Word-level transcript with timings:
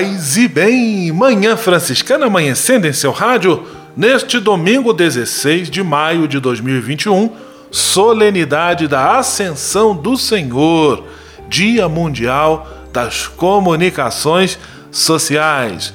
Paz 0.00 0.38
e 0.38 0.48
bem, 0.48 1.12
Manhã 1.12 1.58
Franciscana 1.58 2.24
amanhecendo 2.24 2.86
em 2.86 2.92
seu 2.92 3.12
rádio 3.12 3.66
neste 3.94 4.40
domingo 4.40 4.94
16 4.94 5.68
de 5.68 5.82
maio 5.82 6.26
de 6.26 6.40
2021, 6.40 7.30
solenidade 7.70 8.88
da 8.88 9.18
Ascensão 9.18 9.94
do 9.94 10.16
Senhor, 10.16 11.04
Dia 11.50 11.86
Mundial 11.86 12.66
das 12.90 13.28
Comunicações 13.28 14.58
Sociais, 14.90 15.92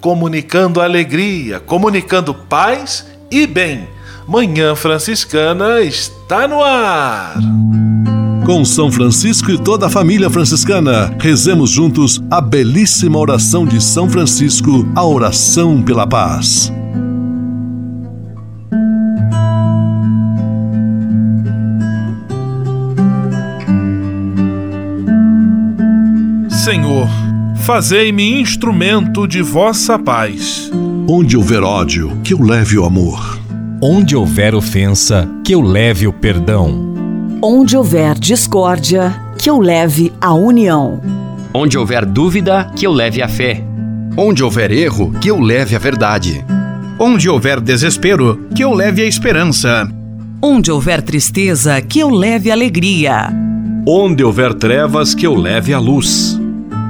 comunicando 0.00 0.80
alegria, 0.80 1.58
comunicando 1.58 2.32
paz 2.32 3.08
e 3.28 3.44
bem. 3.44 3.88
Manhã 4.28 4.76
Franciscana 4.76 5.80
está 5.80 6.46
no 6.46 6.62
ar. 6.62 7.34
Com 8.48 8.64
São 8.64 8.90
Francisco 8.90 9.50
e 9.50 9.58
toda 9.58 9.88
a 9.88 9.90
família 9.90 10.30
franciscana, 10.30 11.14
rezemos 11.20 11.68
juntos 11.68 12.18
a 12.30 12.40
belíssima 12.40 13.18
oração 13.18 13.66
de 13.66 13.78
São 13.78 14.08
Francisco, 14.08 14.90
a 14.96 15.04
oração 15.04 15.82
pela 15.82 16.06
paz. 16.06 16.72
Senhor, 26.48 27.06
fazei-me 27.66 28.40
instrumento 28.40 29.28
de 29.28 29.42
vossa 29.42 29.98
paz. 29.98 30.70
Onde 31.06 31.36
houver 31.36 31.62
ódio, 31.62 32.18
que 32.24 32.32
eu 32.32 32.42
leve 32.42 32.78
o 32.78 32.86
amor. 32.86 33.38
Onde 33.82 34.16
houver 34.16 34.54
ofensa, 34.54 35.28
que 35.44 35.54
eu 35.54 35.60
leve 35.60 36.06
o 36.06 36.14
perdão. 36.14 36.97
Onde 37.40 37.76
houver 37.76 38.18
discórdia, 38.18 39.14
que 39.38 39.48
eu 39.48 39.60
leve 39.60 40.12
a 40.20 40.34
união. 40.34 41.00
Onde 41.54 41.78
houver 41.78 42.04
dúvida, 42.04 42.72
que 42.74 42.84
eu 42.84 42.92
leve 42.92 43.22
a 43.22 43.28
fé. 43.28 43.64
Onde 44.16 44.42
houver 44.42 44.72
erro, 44.72 45.12
que 45.20 45.30
eu 45.30 45.38
leve 45.38 45.76
a 45.76 45.78
verdade. 45.78 46.44
Onde 46.98 47.28
houver 47.28 47.60
desespero, 47.60 48.48
que 48.56 48.64
eu 48.64 48.74
leve 48.74 49.02
a 49.02 49.06
esperança. 49.06 49.88
Onde 50.42 50.72
houver 50.72 51.00
tristeza, 51.00 51.80
que 51.80 52.00
eu 52.00 52.10
leve 52.10 52.50
alegria. 52.50 53.32
Onde 53.86 54.24
houver 54.24 54.52
trevas, 54.54 55.14
que 55.14 55.24
eu 55.24 55.36
leve 55.36 55.72
a 55.72 55.78
luz. 55.78 56.36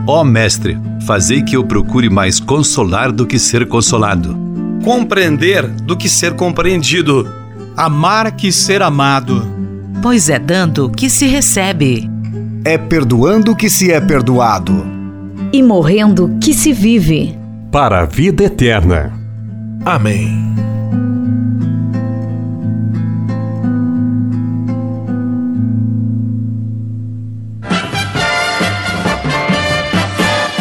Ó 0.06 0.24
Mestre, 0.24 0.78
fazei 1.06 1.42
que 1.42 1.58
eu 1.58 1.64
procure 1.64 2.08
mais 2.08 2.40
consolar 2.40 3.12
do 3.12 3.26
que 3.26 3.38
ser 3.38 3.68
consolado. 3.68 4.34
Compreender 4.82 5.68
do 5.68 5.94
que 5.94 6.08
ser 6.08 6.32
compreendido. 6.32 7.28
Amar 7.76 8.32
que 8.32 8.50
ser 8.50 8.80
amado. 8.80 9.57
Pois 10.00 10.28
é 10.28 10.38
dando 10.38 10.88
que 10.88 11.10
se 11.10 11.26
recebe. 11.26 12.08
É 12.64 12.78
perdoando 12.78 13.56
que 13.56 13.68
se 13.68 13.90
é 13.90 14.00
perdoado. 14.00 14.86
E 15.52 15.60
morrendo 15.60 16.38
que 16.40 16.54
se 16.54 16.72
vive. 16.72 17.36
Para 17.72 18.02
a 18.02 18.04
vida 18.04 18.44
eterna. 18.44 19.12
Amém. 19.84 20.54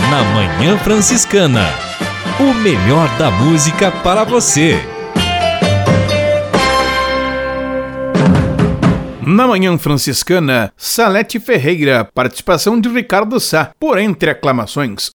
Na 0.09 0.23
Manhã 0.33 0.78
Franciscana. 0.79 1.67
O 2.39 2.53
melhor 2.56 3.07
da 3.19 3.29
música 3.29 3.91
para 3.91 4.23
você. 4.23 4.97
Na 9.29 9.45
Manhã 9.45 9.77
Franciscana, 9.77 10.71
Salete 10.77 11.38
Ferreira, 11.38 12.05
participação 12.05 12.79
de 12.79 12.88
Ricardo 12.88 13.38
Sá, 13.41 13.73
por 13.77 13.97
entre 13.97 14.29
aclamações. 14.29 15.11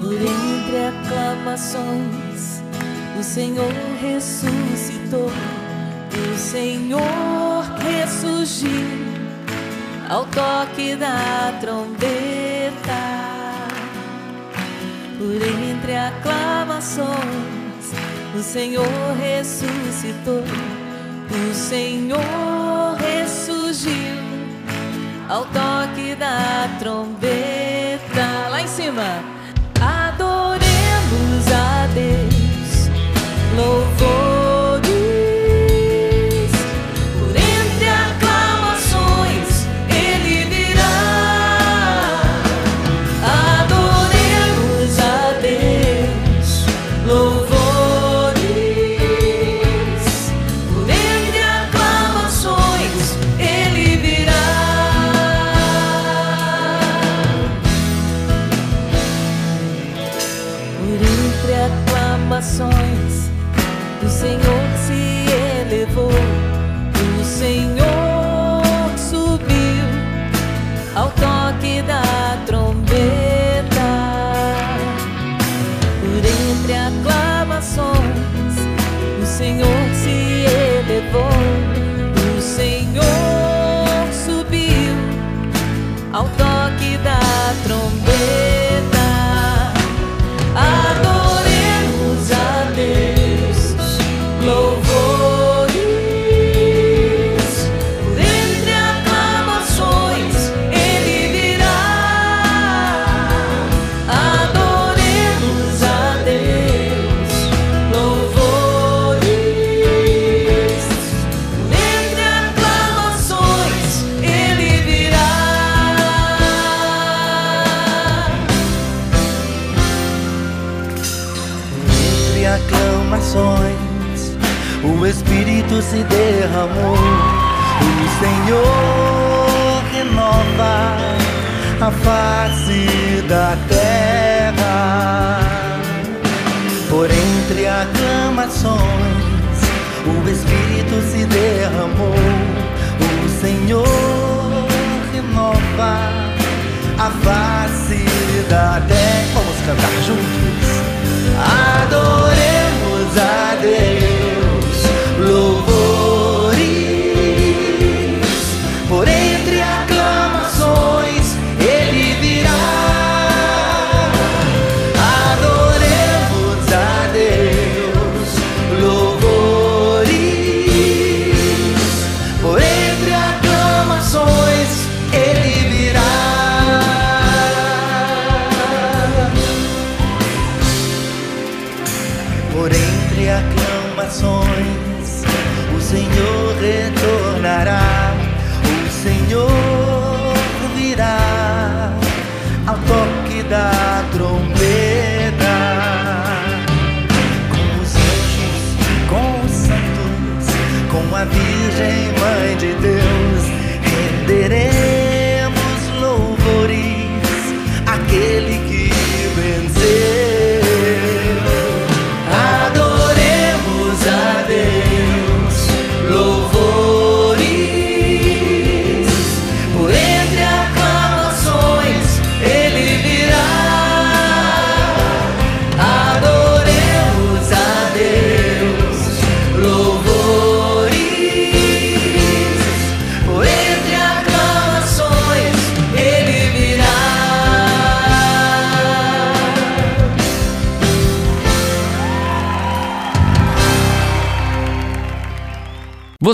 Por 0.00 0.12
entre 0.12 0.86
aclamações, 0.88 2.64
o 3.16 3.22
Senhor 3.22 3.72
ressuscitou, 4.02 5.30
o 5.30 6.36
Senhor 6.36 7.62
ressurgiu 7.78 9.27
ao 10.08 10.24
toque 10.26 10.96
da 10.96 11.52
trombeta. 11.60 12.08
Por 15.18 15.42
entre 15.42 15.96
aclamações, 15.96 17.08
o 18.34 18.42
Senhor 18.42 18.86
ressuscitou, 19.20 20.42
o 21.30 21.54
Senhor 21.54 22.96
ressurgiu 22.98 24.16
ao 25.28 25.44
toque 25.46 26.14
da 26.14 26.68
trombeta. 26.78 28.48
Lá 28.50 28.62
em 28.62 28.68
cima, 28.68 29.22
adoremos 29.80 31.52
a 31.52 31.86
Deus, 31.92 32.88
louvor. 33.56 33.87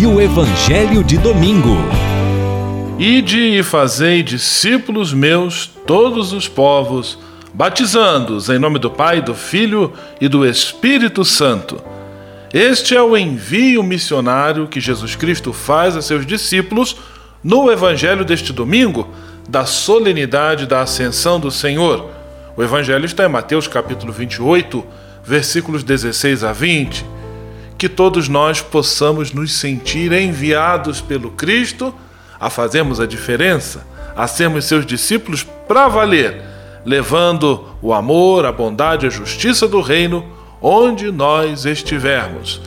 e 0.00 0.06
o 0.06 0.20
Evangelho 0.20 1.02
de 1.02 1.18
Domingo. 1.18 1.76
Ide 3.00 3.58
e 3.58 3.62
fazei 3.64 4.22
discípulos 4.22 5.12
meus 5.12 5.66
todos 5.66 6.32
os 6.32 6.46
povos, 6.46 7.18
batizando-os 7.52 8.48
em 8.48 8.60
nome 8.60 8.78
do 8.78 8.92
Pai, 8.92 9.20
do 9.20 9.34
Filho 9.34 9.92
e 10.20 10.28
do 10.28 10.46
Espírito 10.46 11.24
Santo. 11.24 11.82
Este 12.54 12.94
é 12.94 13.02
o 13.02 13.16
envio 13.16 13.82
missionário 13.82 14.68
que 14.68 14.78
Jesus 14.78 15.16
Cristo 15.16 15.52
faz 15.52 15.96
a 15.96 16.02
seus 16.02 16.24
discípulos 16.24 16.96
no 17.42 17.68
Evangelho 17.68 18.24
deste 18.24 18.52
domingo, 18.52 19.08
da 19.48 19.64
solenidade 19.64 20.64
da 20.64 20.80
Ascensão 20.80 21.40
do 21.40 21.50
Senhor. 21.50 22.08
O 22.56 22.62
Evangelho 22.62 23.04
está 23.04 23.24
em 23.24 23.28
Mateus 23.28 23.66
capítulo 23.66 24.12
28, 24.12 24.84
versículos 25.24 25.82
16 25.82 26.44
a 26.44 26.52
20 26.52 27.17
que 27.78 27.88
todos 27.88 28.28
nós 28.28 28.60
possamos 28.60 29.32
nos 29.32 29.52
sentir 29.52 30.12
enviados 30.12 31.00
pelo 31.00 31.30
Cristo 31.30 31.94
a 32.38 32.50
fazermos 32.50 33.00
a 33.00 33.06
diferença, 33.06 33.86
a 34.16 34.26
sermos 34.26 34.64
seus 34.64 34.84
discípulos 34.84 35.44
para 35.44 35.86
valer, 35.86 36.42
levando 36.84 37.64
o 37.80 37.94
amor, 37.94 38.44
a 38.44 38.50
bondade, 38.52 39.06
a 39.06 39.10
justiça 39.10 39.68
do 39.68 39.80
reino 39.80 40.24
onde 40.60 41.12
nós 41.12 41.64
estivermos. 41.64 42.60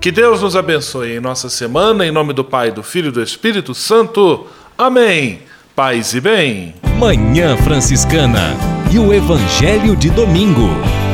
Que 0.00 0.10
Deus 0.10 0.42
nos 0.42 0.56
abençoe 0.56 1.16
em 1.16 1.20
nossa 1.20 1.48
semana, 1.48 2.04
em 2.04 2.10
nome 2.10 2.32
do 2.32 2.44
Pai, 2.44 2.70
do 2.72 2.82
Filho 2.82 3.08
e 3.08 3.12
do 3.12 3.22
Espírito 3.22 3.72
Santo. 3.74 4.46
Amém. 4.76 5.42
Paz 5.74 6.12
e 6.12 6.20
bem. 6.20 6.74
Manhã 6.98 7.56
Franciscana 7.56 8.56
e 8.90 8.98
o 8.98 9.12
Evangelho 9.12 9.94
de 9.94 10.10
Domingo. 10.10 11.05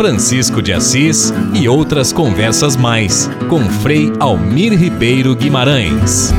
Francisco 0.00 0.62
de 0.62 0.72
Assis 0.72 1.30
e 1.52 1.68
outras 1.68 2.10
conversas 2.10 2.74
mais 2.74 3.28
com 3.50 3.60
Frei 3.60 4.10
Almir 4.18 4.72
Ribeiro 4.72 5.36
Guimarães. 5.36 6.32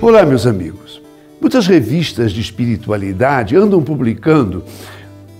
Olá, 0.00 0.24
meus 0.24 0.46
amigos. 0.46 1.02
Muitas 1.38 1.66
revistas 1.66 2.32
de 2.32 2.40
espiritualidade 2.40 3.54
andam 3.54 3.82
publicando 3.82 4.64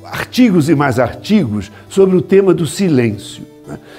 artigos 0.05 0.69
e 0.69 0.75
mais 0.75 0.99
artigos 0.99 1.73
sobre 1.89 2.19
o 2.19 2.21
tema 2.21 2.53
do 2.53 2.67
silêncio. 2.67 3.43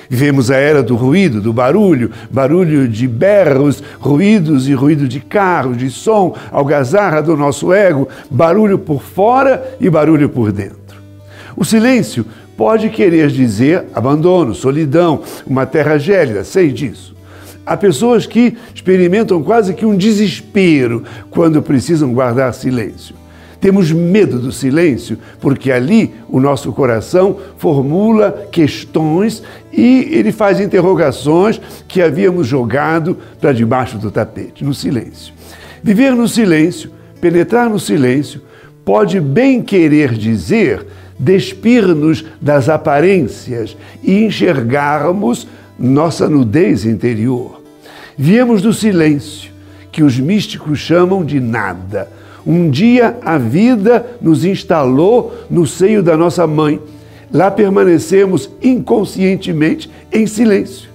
Vivemos 0.07 0.51
a 0.51 0.57
era 0.57 0.83
do 0.83 0.95
ruído, 0.95 1.41
do 1.41 1.51
barulho, 1.51 2.11
barulho 2.29 2.87
de 2.87 3.07
berros, 3.07 3.83
ruídos 3.99 4.67
e 4.67 4.75
ruído 4.75 5.07
de 5.07 5.19
carros, 5.19 5.75
de 5.75 5.89
som, 5.89 6.35
algazarra 6.51 7.19
do 7.19 7.35
nosso 7.35 7.73
ego, 7.73 8.07
barulho 8.29 8.77
por 8.77 9.01
fora 9.01 9.75
e 9.81 9.89
barulho 9.89 10.29
por 10.29 10.51
dentro. 10.51 10.80
O 11.55 11.65
silêncio 11.65 12.25
pode 12.55 12.89
querer 12.89 13.29
dizer 13.29 13.85
abandono, 13.93 14.53
solidão, 14.53 15.21
uma 15.45 15.65
terra 15.65 15.97
gélida, 15.97 16.43
sei 16.43 16.71
disso. 16.71 17.15
Há 17.65 17.77
pessoas 17.77 18.25
que 18.25 18.57
experimentam 18.73 19.41
quase 19.43 19.73
que 19.73 19.85
um 19.85 19.95
desespero 19.95 21.03
quando 21.29 21.61
precisam 21.61 22.13
guardar 22.13 22.53
silêncio. 22.53 23.15
Temos 23.59 23.91
medo 23.91 24.39
do 24.39 24.51
silêncio 24.51 25.19
porque 25.39 25.71
ali 25.71 26.11
o 26.27 26.39
nosso 26.39 26.73
coração 26.73 27.37
formula 27.57 28.47
questões 28.51 29.43
e 29.71 30.09
ele 30.11 30.31
faz 30.31 30.59
interrogações 30.59 31.61
que 31.87 32.01
havíamos 32.01 32.47
jogado 32.47 33.17
para 33.39 33.53
debaixo 33.53 33.99
do 33.99 34.09
tapete, 34.09 34.65
no 34.65 34.73
silêncio. 34.73 35.31
Viver 35.83 36.15
no 36.15 36.27
silêncio, 36.27 36.89
penetrar 37.21 37.69
no 37.69 37.79
silêncio, 37.79 38.41
pode 38.83 39.19
bem 39.19 39.61
querer 39.61 40.13
dizer 40.13 40.87
despir-nos 41.21 42.25
das 42.41 42.67
aparências 42.67 43.77
e 44.03 44.25
enxergarmos 44.25 45.47
nossa 45.77 46.27
nudez 46.27 46.83
interior. 46.83 47.61
Viemos 48.17 48.61
do 48.61 48.73
silêncio, 48.73 49.51
que 49.91 50.03
os 50.03 50.19
místicos 50.19 50.79
chamam 50.79 51.23
de 51.23 51.39
nada. 51.39 52.09
Um 52.45 52.71
dia 52.71 53.17
a 53.23 53.37
vida 53.37 54.17
nos 54.19 54.43
instalou 54.43 55.33
no 55.49 55.67
seio 55.67 56.01
da 56.01 56.17
nossa 56.17 56.47
mãe. 56.47 56.79
Lá 57.31 57.51
permanecemos 57.51 58.49
inconscientemente 58.61 59.89
em 60.11 60.25
silêncio. 60.25 60.89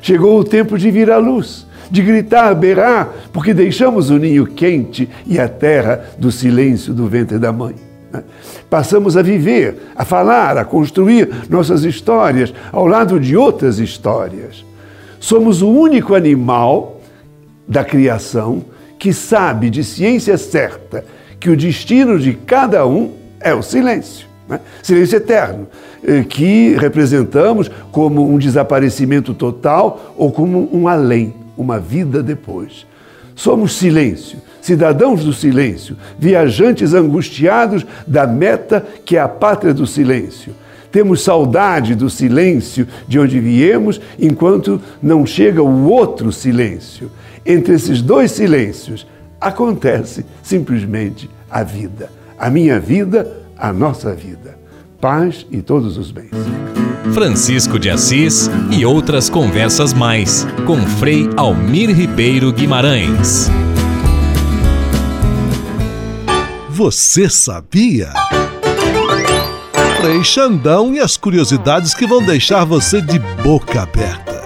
Chegou 0.00 0.38
o 0.38 0.44
tempo 0.44 0.78
de 0.78 0.90
vir 0.90 1.10
à 1.10 1.18
luz, 1.18 1.66
de 1.90 2.02
gritar, 2.02 2.54
berrar, 2.54 3.12
porque 3.32 3.52
deixamos 3.52 4.10
o 4.10 4.18
ninho 4.18 4.46
quente 4.46 5.08
e 5.26 5.40
a 5.40 5.48
terra 5.48 6.04
do 6.18 6.30
silêncio 6.30 6.94
do 6.94 7.08
ventre 7.08 7.38
da 7.38 7.52
mãe. 7.52 7.91
Passamos 8.68 9.16
a 9.16 9.22
viver, 9.22 9.92
a 9.94 10.04
falar, 10.04 10.56
a 10.56 10.64
construir 10.64 11.28
nossas 11.48 11.84
histórias 11.84 12.52
ao 12.70 12.86
lado 12.86 13.18
de 13.18 13.36
outras 13.36 13.78
histórias. 13.78 14.64
Somos 15.18 15.62
o 15.62 15.68
único 15.68 16.14
animal 16.14 17.00
da 17.66 17.84
criação 17.84 18.64
que 18.98 19.12
sabe 19.12 19.70
de 19.70 19.82
ciência 19.82 20.36
certa 20.36 21.04
que 21.38 21.50
o 21.50 21.56
destino 21.56 22.18
de 22.18 22.34
cada 22.34 22.86
um 22.86 23.12
é 23.40 23.52
o 23.52 23.62
silêncio. 23.62 24.26
Né? 24.48 24.60
Silêncio 24.82 25.16
eterno, 25.16 25.66
eh, 26.04 26.22
que 26.22 26.76
representamos 26.76 27.70
como 27.90 28.28
um 28.28 28.38
desaparecimento 28.38 29.34
total 29.34 30.14
ou 30.16 30.30
como 30.30 30.68
um 30.72 30.86
além, 30.86 31.34
uma 31.56 31.78
vida 31.78 32.22
depois. 32.22 32.86
Somos 33.34 33.72
silêncio, 33.72 34.38
cidadãos 34.62 35.24
do 35.24 35.32
silêncio, 35.34 35.96
viajantes 36.18 36.94
angustiados 36.94 37.84
da 38.06 38.26
meta 38.26 38.86
que 39.04 39.16
é 39.16 39.20
a 39.20 39.28
pátria 39.28 39.74
do 39.74 39.86
silêncio. 39.86 40.54
Temos 40.90 41.22
saudade 41.22 41.94
do 41.94 42.08
silêncio 42.08 42.86
de 43.08 43.18
onde 43.18 43.40
viemos, 43.40 44.00
enquanto 44.18 44.80
não 45.02 45.26
chega 45.26 45.62
o 45.62 45.88
outro 45.88 46.30
silêncio. 46.30 47.10
Entre 47.44 47.74
esses 47.74 48.00
dois 48.00 48.30
silêncios 48.30 49.06
acontece 49.40 50.24
simplesmente 50.42 51.28
a 51.50 51.62
vida. 51.62 52.10
A 52.38 52.48
minha 52.48 52.78
vida, 52.78 53.30
a 53.58 53.72
nossa 53.72 54.14
vida. 54.14 54.56
Paz 55.00 55.46
e 55.50 55.60
todos 55.60 55.98
os 55.98 56.12
bens. 56.12 56.30
Francisco 57.14 57.78
de 57.78 57.90
Assis 57.90 58.48
e 58.70 58.84
outras 58.84 59.28
conversas 59.28 59.92
mais 59.92 60.46
com 60.66 60.76
Frei 60.76 61.28
Almir 61.36 61.90
Ribeiro 61.90 62.52
Guimarães. 62.52 63.50
Você 66.74 67.28
sabia? 67.28 68.14
Frei 70.00 70.24
Xandão 70.24 70.94
e 70.94 71.00
as 71.00 71.18
curiosidades 71.18 71.92
que 71.92 72.06
vão 72.06 72.24
deixar 72.24 72.64
você 72.64 73.02
de 73.02 73.18
boca 73.18 73.82
aberta. 73.82 74.41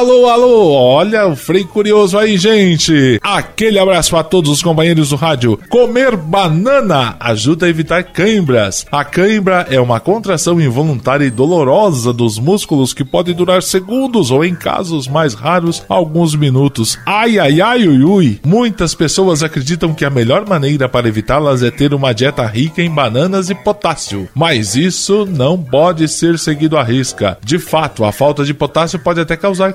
Alô, 0.00 0.30
alô, 0.30 0.72
olha 0.72 1.26
o 1.26 1.36
Frei 1.36 1.62
Curioso 1.62 2.16
aí, 2.16 2.38
gente. 2.38 3.20
Aquele 3.22 3.78
abraço 3.78 4.16
a 4.16 4.24
todos 4.24 4.50
os 4.50 4.62
companheiros 4.62 5.10
do 5.10 5.16
rádio. 5.16 5.60
Comer 5.68 6.16
banana 6.16 7.16
ajuda 7.20 7.66
a 7.66 7.68
evitar 7.68 8.02
cãibras. 8.04 8.86
A 8.90 9.04
cãibra 9.04 9.66
é 9.68 9.78
uma 9.78 10.00
contração 10.00 10.58
involuntária 10.58 11.26
e 11.26 11.30
dolorosa 11.30 12.14
dos 12.14 12.38
músculos 12.38 12.94
que 12.94 13.04
pode 13.04 13.34
durar 13.34 13.62
segundos 13.62 14.30
ou, 14.30 14.42
em 14.42 14.54
casos 14.54 15.06
mais 15.06 15.34
raros, 15.34 15.84
alguns 15.86 16.34
minutos. 16.34 16.98
Ai, 17.04 17.38
ai, 17.38 17.60
ai, 17.60 17.86
ui, 17.86 18.02
ui. 18.02 18.40
Muitas 18.42 18.94
pessoas 18.94 19.42
acreditam 19.42 19.92
que 19.92 20.06
a 20.06 20.10
melhor 20.10 20.48
maneira 20.48 20.88
para 20.88 21.08
evitá-las 21.08 21.62
é 21.62 21.70
ter 21.70 21.92
uma 21.92 22.14
dieta 22.14 22.46
rica 22.46 22.80
em 22.80 22.88
bananas 22.90 23.50
e 23.50 23.54
potássio. 23.54 24.30
Mas 24.34 24.76
isso 24.76 25.26
não 25.26 25.62
pode 25.62 26.08
ser 26.08 26.38
seguido 26.38 26.78
à 26.78 26.82
risca. 26.82 27.36
De 27.44 27.58
fato, 27.58 28.02
a 28.02 28.10
falta 28.10 28.46
de 28.46 28.54
potássio 28.54 28.98
pode 28.98 29.20
até 29.20 29.36
causar 29.36 29.74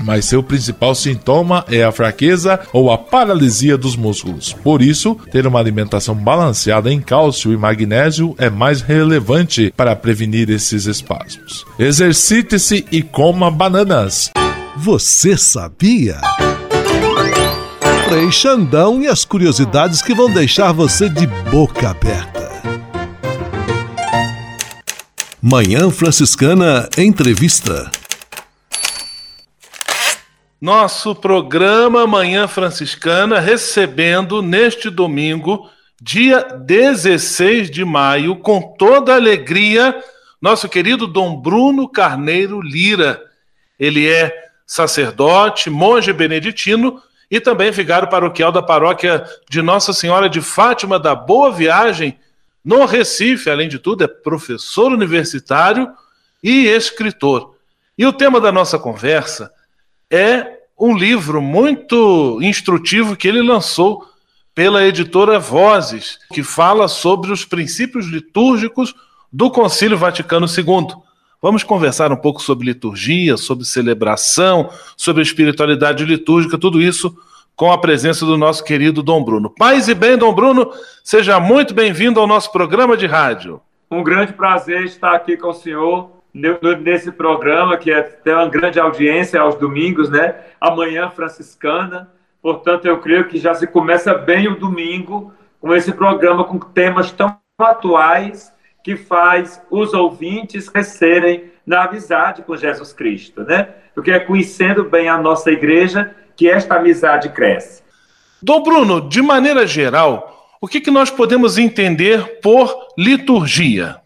mas 0.00 0.24
seu 0.24 0.42
principal 0.42 0.94
sintoma 0.94 1.64
é 1.68 1.82
a 1.82 1.92
fraqueza 1.92 2.60
ou 2.72 2.90
a 2.90 2.98
paralisia 2.98 3.76
dos 3.76 3.96
músculos. 3.96 4.52
Por 4.52 4.82
isso, 4.82 5.16
ter 5.30 5.46
uma 5.46 5.58
alimentação 5.58 6.14
balanceada 6.14 6.92
em 6.92 7.00
cálcio 7.00 7.52
e 7.52 7.56
magnésio 7.56 8.34
é 8.38 8.50
mais 8.50 8.80
relevante 8.80 9.72
para 9.76 9.96
prevenir 9.96 10.50
esses 10.50 10.86
espasmos. 10.86 11.64
Exercite-se 11.78 12.84
e 12.90 13.02
coma 13.02 13.50
bananas. 13.50 14.30
Você 14.76 15.36
sabia? 15.36 16.20
Frei 18.08 18.30
Xandão 18.32 19.00
e 19.00 19.06
as 19.06 19.24
curiosidades 19.24 20.02
que 20.02 20.14
vão 20.14 20.30
deixar 20.30 20.72
você 20.72 21.08
de 21.08 21.26
boca 21.50 21.90
aberta. 21.90 22.50
Manhã 25.42 25.90
Franciscana 25.90 26.88
Entrevista. 26.98 27.90
Nosso 30.60 31.14
programa 31.14 32.06
Manhã 32.06 32.46
Franciscana 32.46 33.40
recebendo 33.40 34.42
neste 34.42 34.90
domingo, 34.90 35.70
dia 35.98 36.42
16 36.42 37.70
de 37.70 37.82
maio, 37.82 38.36
com 38.36 38.60
toda 38.76 39.14
alegria, 39.14 40.04
nosso 40.38 40.68
querido 40.68 41.06
Dom 41.06 41.40
Bruno 41.40 41.88
Carneiro 41.88 42.60
Lira. 42.60 43.22
Ele 43.78 44.06
é 44.06 44.34
sacerdote, 44.66 45.70
monge 45.70 46.12
beneditino 46.12 47.02
e 47.30 47.40
também 47.40 47.70
vigário 47.70 48.10
paroquial 48.10 48.52
da 48.52 48.60
paróquia 48.60 49.24
de 49.48 49.62
Nossa 49.62 49.94
Senhora 49.94 50.28
de 50.28 50.42
Fátima 50.42 50.98
da 50.98 51.14
Boa 51.14 51.50
Viagem, 51.50 52.18
no 52.62 52.84
Recife. 52.84 53.48
Além 53.48 53.66
de 53.66 53.78
tudo, 53.78 54.04
é 54.04 54.06
professor 54.06 54.92
universitário 54.92 55.90
e 56.42 56.66
escritor. 56.66 57.56
E 57.96 58.04
o 58.04 58.12
tema 58.12 58.38
da 58.38 58.52
nossa 58.52 58.78
conversa 58.78 59.50
é 60.10 60.58
um 60.78 60.96
livro 60.96 61.40
muito 61.40 62.38
instrutivo 62.42 63.14
que 63.14 63.28
ele 63.28 63.42
lançou 63.42 64.06
pela 64.54 64.84
editora 64.84 65.38
Vozes, 65.38 66.18
que 66.32 66.42
fala 66.42 66.88
sobre 66.88 67.30
os 67.30 67.44
princípios 67.44 68.06
litúrgicos 68.06 68.94
do 69.32 69.50
Concílio 69.50 69.96
Vaticano 69.96 70.46
II. 70.46 70.96
Vamos 71.40 71.62
conversar 71.62 72.12
um 72.12 72.16
pouco 72.16 72.42
sobre 72.42 72.66
liturgia, 72.66 73.36
sobre 73.36 73.64
celebração, 73.64 74.68
sobre 74.96 75.22
espiritualidade 75.22 76.04
litúrgica, 76.04 76.58
tudo 76.58 76.82
isso 76.82 77.16
com 77.54 77.70
a 77.70 77.78
presença 77.78 78.26
do 78.26 78.36
nosso 78.36 78.64
querido 78.64 79.02
Dom 79.02 79.22
Bruno. 79.22 79.50
Paz 79.50 79.88
e 79.88 79.94
bem, 79.94 80.16
Dom 80.16 80.34
Bruno, 80.34 80.72
seja 81.04 81.38
muito 81.38 81.72
bem-vindo 81.72 82.18
ao 82.18 82.26
nosso 82.26 82.50
programa 82.50 82.96
de 82.96 83.06
rádio. 83.06 83.60
Um 83.90 84.02
grande 84.02 84.32
prazer 84.32 84.84
estar 84.84 85.14
aqui 85.14 85.36
com 85.36 85.48
o 85.48 85.54
senhor 85.54 86.10
nesse 86.32 87.10
programa, 87.10 87.76
que 87.76 87.90
é, 87.90 88.02
tem 88.02 88.32
uma 88.32 88.48
grande 88.48 88.78
audiência 88.78 89.40
aos 89.40 89.56
domingos, 89.56 90.08
né? 90.08 90.36
Amanhã 90.60 91.10
franciscana. 91.10 92.10
Portanto, 92.40 92.86
eu 92.86 92.98
creio 92.98 93.28
que 93.28 93.38
já 93.38 93.54
se 93.54 93.66
começa 93.66 94.14
bem 94.14 94.48
o 94.48 94.56
domingo 94.56 95.32
com 95.60 95.74
esse 95.74 95.92
programa 95.92 96.44
com 96.44 96.58
temas 96.58 97.12
tão 97.12 97.36
atuais 97.58 98.52
que 98.82 98.96
faz 98.96 99.60
os 99.70 99.92
ouvintes 99.92 100.68
crescerem 100.68 101.50
na 101.66 101.84
amizade 101.84 102.42
com 102.42 102.56
Jesus 102.56 102.92
Cristo, 102.92 103.42
né? 103.42 103.68
Porque 103.94 104.10
é 104.10 104.20
conhecendo 104.20 104.84
bem 104.84 105.08
a 105.08 105.18
nossa 105.18 105.50
igreja 105.50 106.14
que 106.34 106.48
esta 106.48 106.76
amizade 106.76 107.28
cresce. 107.28 107.82
Dom 108.42 108.62
Bruno, 108.62 109.06
de 109.06 109.20
maneira 109.20 109.66
geral, 109.66 110.56
o 110.60 110.66
que, 110.66 110.80
que 110.80 110.90
nós 110.90 111.10
podemos 111.10 111.58
entender 111.58 112.40
por 112.40 112.74
liturgia? 112.96 113.96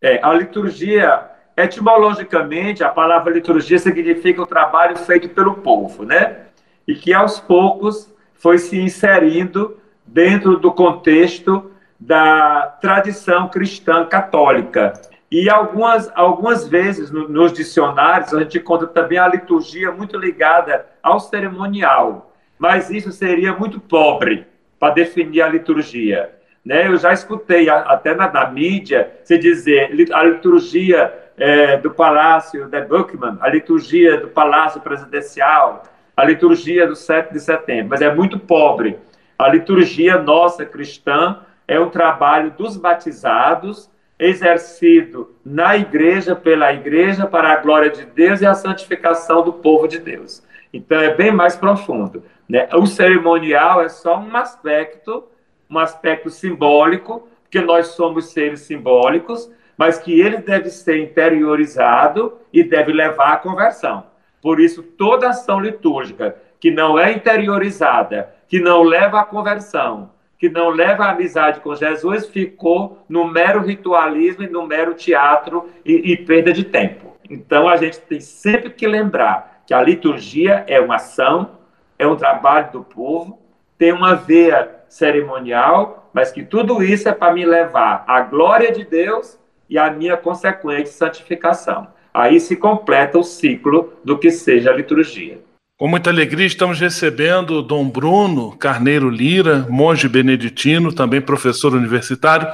É, 0.00 0.18
a 0.22 0.32
liturgia 0.32 1.31
Etimologicamente, 1.56 2.82
a 2.82 2.88
palavra 2.88 3.32
liturgia 3.32 3.78
significa 3.78 4.42
o 4.42 4.46
trabalho 4.46 4.96
feito 4.96 5.28
pelo 5.28 5.54
povo, 5.56 6.04
né? 6.04 6.46
E 6.88 6.94
que 6.94 7.12
aos 7.12 7.38
poucos 7.38 8.12
foi 8.34 8.58
se 8.58 8.80
inserindo 8.80 9.76
dentro 10.06 10.56
do 10.56 10.72
contexto 10.72 11.70
da 11.98 12.76
tradição 12.80 13.48
cristã 13.48 14.04
católica. 14.04 14.94
E 15.30 15.48
algumas, 15.48 16.10
algumas 16.14 16.66
vezes 16.66 17.10
no, 17.10 17.28
nos 17.28 17.52
dicionários 17.52 18.34
a 18.34 18.40
gente 18.40 18.58
encontra 18.58 18.86
também 18.86 19.18
a 19.18 19.28
liturgia 19.28 19.92
muito 19.92 20.18
ligada 20.18 20.84
ao 21.02 21.20
cerimonial, 21.20 22.34
mas 22.58 22.90
isso 22.90 23.12
seria 23.12 23.54
muito 23.54 23.78
pobre 23.78 24.46
para 24.78 24.94
definir 24.94 25.42
a 25.42 25.48
liturgia. 25.48 26.34
Né? 26.64 26.86
Eu 26.88 26.96
já 26.96 27.12
escutei 27.12 27.68
até 27.70 28.14
na, 28.14 28.30
na 28.30 28.50
mídia 28.50 29.10
se 29.24 29.38
dizer 29.38 29.90
a 30.12 30.22
liturgia 30.24 31.21
é, 31.36 31.76
do 31.76 31.90
Palácio 31.90 32.66
de 32.66 32.80
Buckingham, 32.82 33.38
a 33.40 33.48
liturgia 33.48 34.18
do 34.18 34.28
Palácio 34.28 34.80
Presidencial, 34.80 35.82
a 36.16 36.24
liturgia 36.24 36.86
do 36.86 36.94
7 36.94 37.32
de 37.32 37.40
setembro, 37.40 37.90
mas 37.90 38.02
é 38.02 38.14
muito 38.14 38.38
pobre. 38.38 38.98
A 39.38 39.48
liturgia 39.48 40.18
nossa 40.18 40.64
cristã 40.64 41.40
é 41.66 41.80
um 41.80 41.88
trabalho 41.88 42.50
dos 42.50 42.76
batizados, 42.76 43.90
exercido 44.18 45.34
na 45.44 45.76
igreja, 45.76 46.36
pela 46.36 46.72
igreja, 46.72 47.26
para 47.26 47.52
a 47.52 47.56
glória 47.56 47.90
de 47.90 48.04
Deus 48.04 48.40
e 48.40 48.46
a 48.46 48.54
santificação 48.54 49.42
do 49.42 49.52
povo 49.52 49.88
de 49.88 49.98
Deus. 49.98 50.46
Então 50.72 51.00
é 51.00 51.14
bem 51.14 51.32
mais 51.32 51.56
profundo. 51.56 52.22
Né? 52.48 52.68
O 52.74 52.86
cerimonial 52.86 53.82
é 53.82 53.88
só 53.88 54.18
um 54.18 54.36
aspecto, 54.36 55.24
um 55.68 55.78
aspecto 55.78 56.30
simbólico, 56.30 57.28
porque 57.42 57.60
nós 57.60 57.88
somos 57.88 58.26
seres 58.26 58.60
simbólicos, 58.60 59.50
mas 59.82 59.98
que 59.98 60.20
ele 60.20 60.36
deve 60.36 60.70
ser 60.70 60.96
interiorizado 60.98 62.38
e 62.52 62.62
deve 62.62 62.92
levar 62.92 63.32
à 63.32 63.36
conversão. 63.36 64.06
Por 64.40 64.60
isso, 64.60 64.80
toda 64.80 65.30
ação 65.30 65.58
litúrgica 65.58 66.36
que 66.60 66.70
não 66.70 66.96
é 66.96 67.10
interiorizada, 67.10 68.32
que 68.46 68.60
não 68.60 68.84
leva 68.84 69.18
à 69.18 69.24
conversão, 69.24 70.12
que 70.38 70.48
não 70.48 70.68
leva 70.68 71.06
à 71.06 71.10
amizade 71.10 71.58
com 71.58 71.74
Jesus, 71.74 72.28
ficou 72.28 73.04
no 73.08 73.24
mero 73.26 73.60
ritualismo 73.60 74.44
e 74.44 74.48
no 74.48 74.64
mero 74.64 74.94
teatro 74.94 75.68
e, 75.84 76.12
e 76.12 76.16
perda 76.16 76.52
de 76.52 76.62
tempo. 76.62 77.16
Então, 77.28 77.68
a 77.68 77.76
gente 77.76 77.98
tem 78.02 78.20
sempre 78.20 78.70
que 78.70 78.86
lembrar 78.86 79.64
que 79.66 79.74
a 79.74 79.82
liturgia 79.82 80.62
é 80.68 80.80
uma 80.80 80.94
ação, 80.94 81.58
é 81.98 82.06
um 82.06 82.14
trabalho 82.14 82.70
do 82.70 82.84
povo, 82.84 83.36
tem 83.76 83.92
uma 83.92 84.14
veia 84.14 84.84
cerimonial, 84.88 86.08
mas 86.12 86.30
que 86.30 86.44
tudo 86.44 86.84
isso 86.84 87.08
é 87.08 87.12
para 87.12 87.34
me 87.34 87.44
levar 87.44 88.04
à 88.06 88.20
glória 88.20 88.70
de 88.70 88.84
Deus 88.84 89.41
e 89.72 89.78
a 89.78 89.90
minha 89.90 90.18
consequente 90.18 90.90
santificação. 90.90 91.86
Aí 92.12 92.38
se 92.38 92.54
completa 92.56 93.18
o 93.18 93.24
ciclo 93.24 93.94
do 94.04 94.18
que 94.18 94.30
seja 94.30 94.70
a 94.70 94.76
liturgia. 94.76 95.40
Com 95.78 95.88
muita 95.88 96.10
alegria, 96.10 96.44
estamos 96.44 96.78
recebendo 96.78 97.62
Dom 97.62 97.88
Bruno 97.88 98.54
Carneiro 98.58 99.08
Lira, 99.08 99.66
monge 99.70 100.06
beneditino, 100.10 100.92
também 100.92 101.22
professor 101.22 101.72
universitário, 101.72 102.46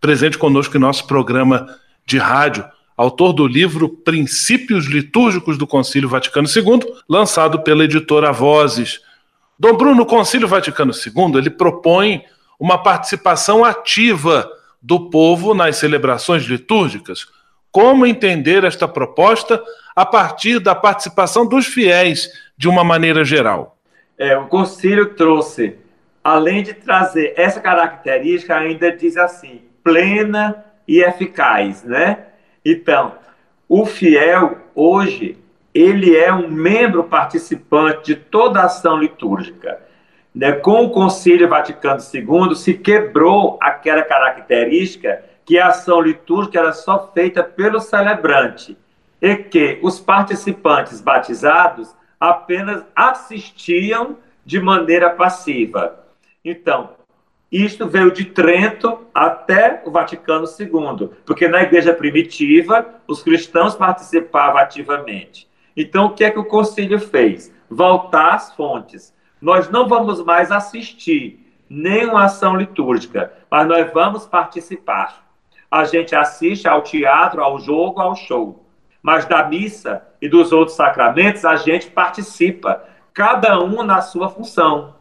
presente 0.00 0.36
conosco 0.36 0.76
em 0.76 0.80
nosso 0.80 1.06
programa 1.06 1.64
de 2.04 2.18
rádio, 2.18 2.64
autor 2.96 3.32
do 3.32 3.46
livro 3.46 3.88
Princípios 3.88 4.86
Litúrgicos 4.86 5.56
do 5.56 5.68
Concílio 5.68 6.08
Vaticano 6.08 6.48
II, 6.48 6.80
lançado 7.08 7.62
pela 7.62 7.84
editora 7.84 8.32
Vozes. 8.32 9.00
Dom 9.56 9.76
Bruno, 9.76 10.02
o 10.02 10.06
Concílio 10.06 10.48
Vaticano 10.48 10.90
II, 10.90 11.38
ele 11.38 11.50
propõe 11.50 12.24
uma 12.58 12.82
participação 12.82 13.64
ativa 13.64 14.50
do 14.84 15.08
povo 15.08 15.54
nas 15.54 15.76
celebrações 15.76 16.42
litúrgicas. 16.42 17.26
Como 17.72 18.04
entender 18.04 18.64
esta 18.64 18.86
proposta 18.86 19.60
a 19.96 20.04
partir 20.04 20.58
da 20.58 20.74
participação 20.74 21.48
dos 21.48 21.66
fiéis 21.66 22.28
de 22.54 22.68
uma 22.68 22.84
maneira 22.84 23.24
geral? 23.24 23.78
É, 24.18 24.36
o 24.36 24.46
concílio 24.46 25.14
trouxe, 25.14 25.78
além 26.22 26.62
de 26.62 26.74
trazer 26.74 27.32
essa 27.34 27.60
característica, 27.60 28.54
ainda 28.54 28.92
diz 28.92 29.16
assim, 29.16 29.62
plena 29.82 30.62
e 30.86 31.00
eficaz, 31.00 31.82
né? 31.82 32.26
Então, 32.62 33.14
o 33.66 33.86
fiel 33.86 34.58
hoje, 34.74 35.38
ele 35.72 36.14
é 36.14 36.30
um 36.30 36.48
membro 36.48 37.04
participante 37.04 38.04
de 38.04 38.16
toda 38.16 38.60
a 38.60 38.66
ação 38.66 38.98
litúrgica. 38.98 39.80
Né? 40.34 40.52
Com 40.52 40.84
o 40.84 40.90
Concílio 40.90 41.48
Vaticano 41.48 42.00
II 42.00 42.56
se 42.56 42.74
quebrou 42.74 43.58
aquela 43.60 44.02
característica 44.02 45.24
que 45.44 45.58
a 45.58 45.68
ação 45.68 46.00
litúrgica 46.00 46.58
era 46.58 46.72
só 46.72 47.10
feita 47.12 47.42
pelo 47.42 47.80
celebrante 47.80 48.76
e 49.20 49.36
que 49.36 49.78
os 49.82 50.00
participantes 50.00 51.00
batizados 51.00 51.94
apenas 52.18 52.82
assistiam 52.96 54.16
de 54.44 54.60
maneira 54.60 55.10
passiva. 55.10 56.04
Então, 56.44 56.90
isto 57.50 57.86
veio 57.86 58.10
de 58.10 58.24
Trento 58.24 59.06
até 59.14 59.80
o 59.84 59.90
Vaticano 59.90 60.44
II, 60.44 61.10
porque 61.24 61.46
na 61.46 61.62
igreja 61.62 61.94
primitiva 61.94 63.00
os 63.06 63.22
cristãos 63.22 63.76
participavam 63.76 64.58
ativamente. 64.58 65.48
Então, 65.76 66.06
o 66.06 66.10
que 66.10 66.24
é 66.24 66.30
que 66.30 66.38
o 66.38 66.44
concílio 66.44 66.98
fez? 66.98 67.54
Voltar 67.70 68.34
às 68.34 68.52
fontes. 68.54 69.13
Nós 69.44 69.70
não 69.70 69.86
vamos 69.86 70.24
mais 70.24 70.50
assistir 70.50 71.38
nenhuma 71.70 72.24
ação 72.24 72.56
litúrgica, 72.56 73.32
mas 73.48 73.68
nós 73.68 73.92
vamos 73.92 74.26
participar. 74.26 75.24
A 75.70 75.84
gente 75.84 76.16
assiste 76.16 76.66
ao 76.66 76.82
teatro, 76.82 77.40
ao 77.40 77.60
jogo, 77.60 78.00
ao 78.00 78.16
show 78.16 78.64
mas 79.04 79.26
da 79.26 79.46
missa 79.46 80.02
e 80.18 80.30
dos 80.30 80.50
outros 80.50 80.78
sacramentos 80.78 81.44
a 81.44 81.56
gente 81.56 81.90
participa, 81.90 82.84
cada 83.12 83.62
um 83.62 83.82
na 83.82 84.00
sua 84.00 84.30
função. 84.30 84.94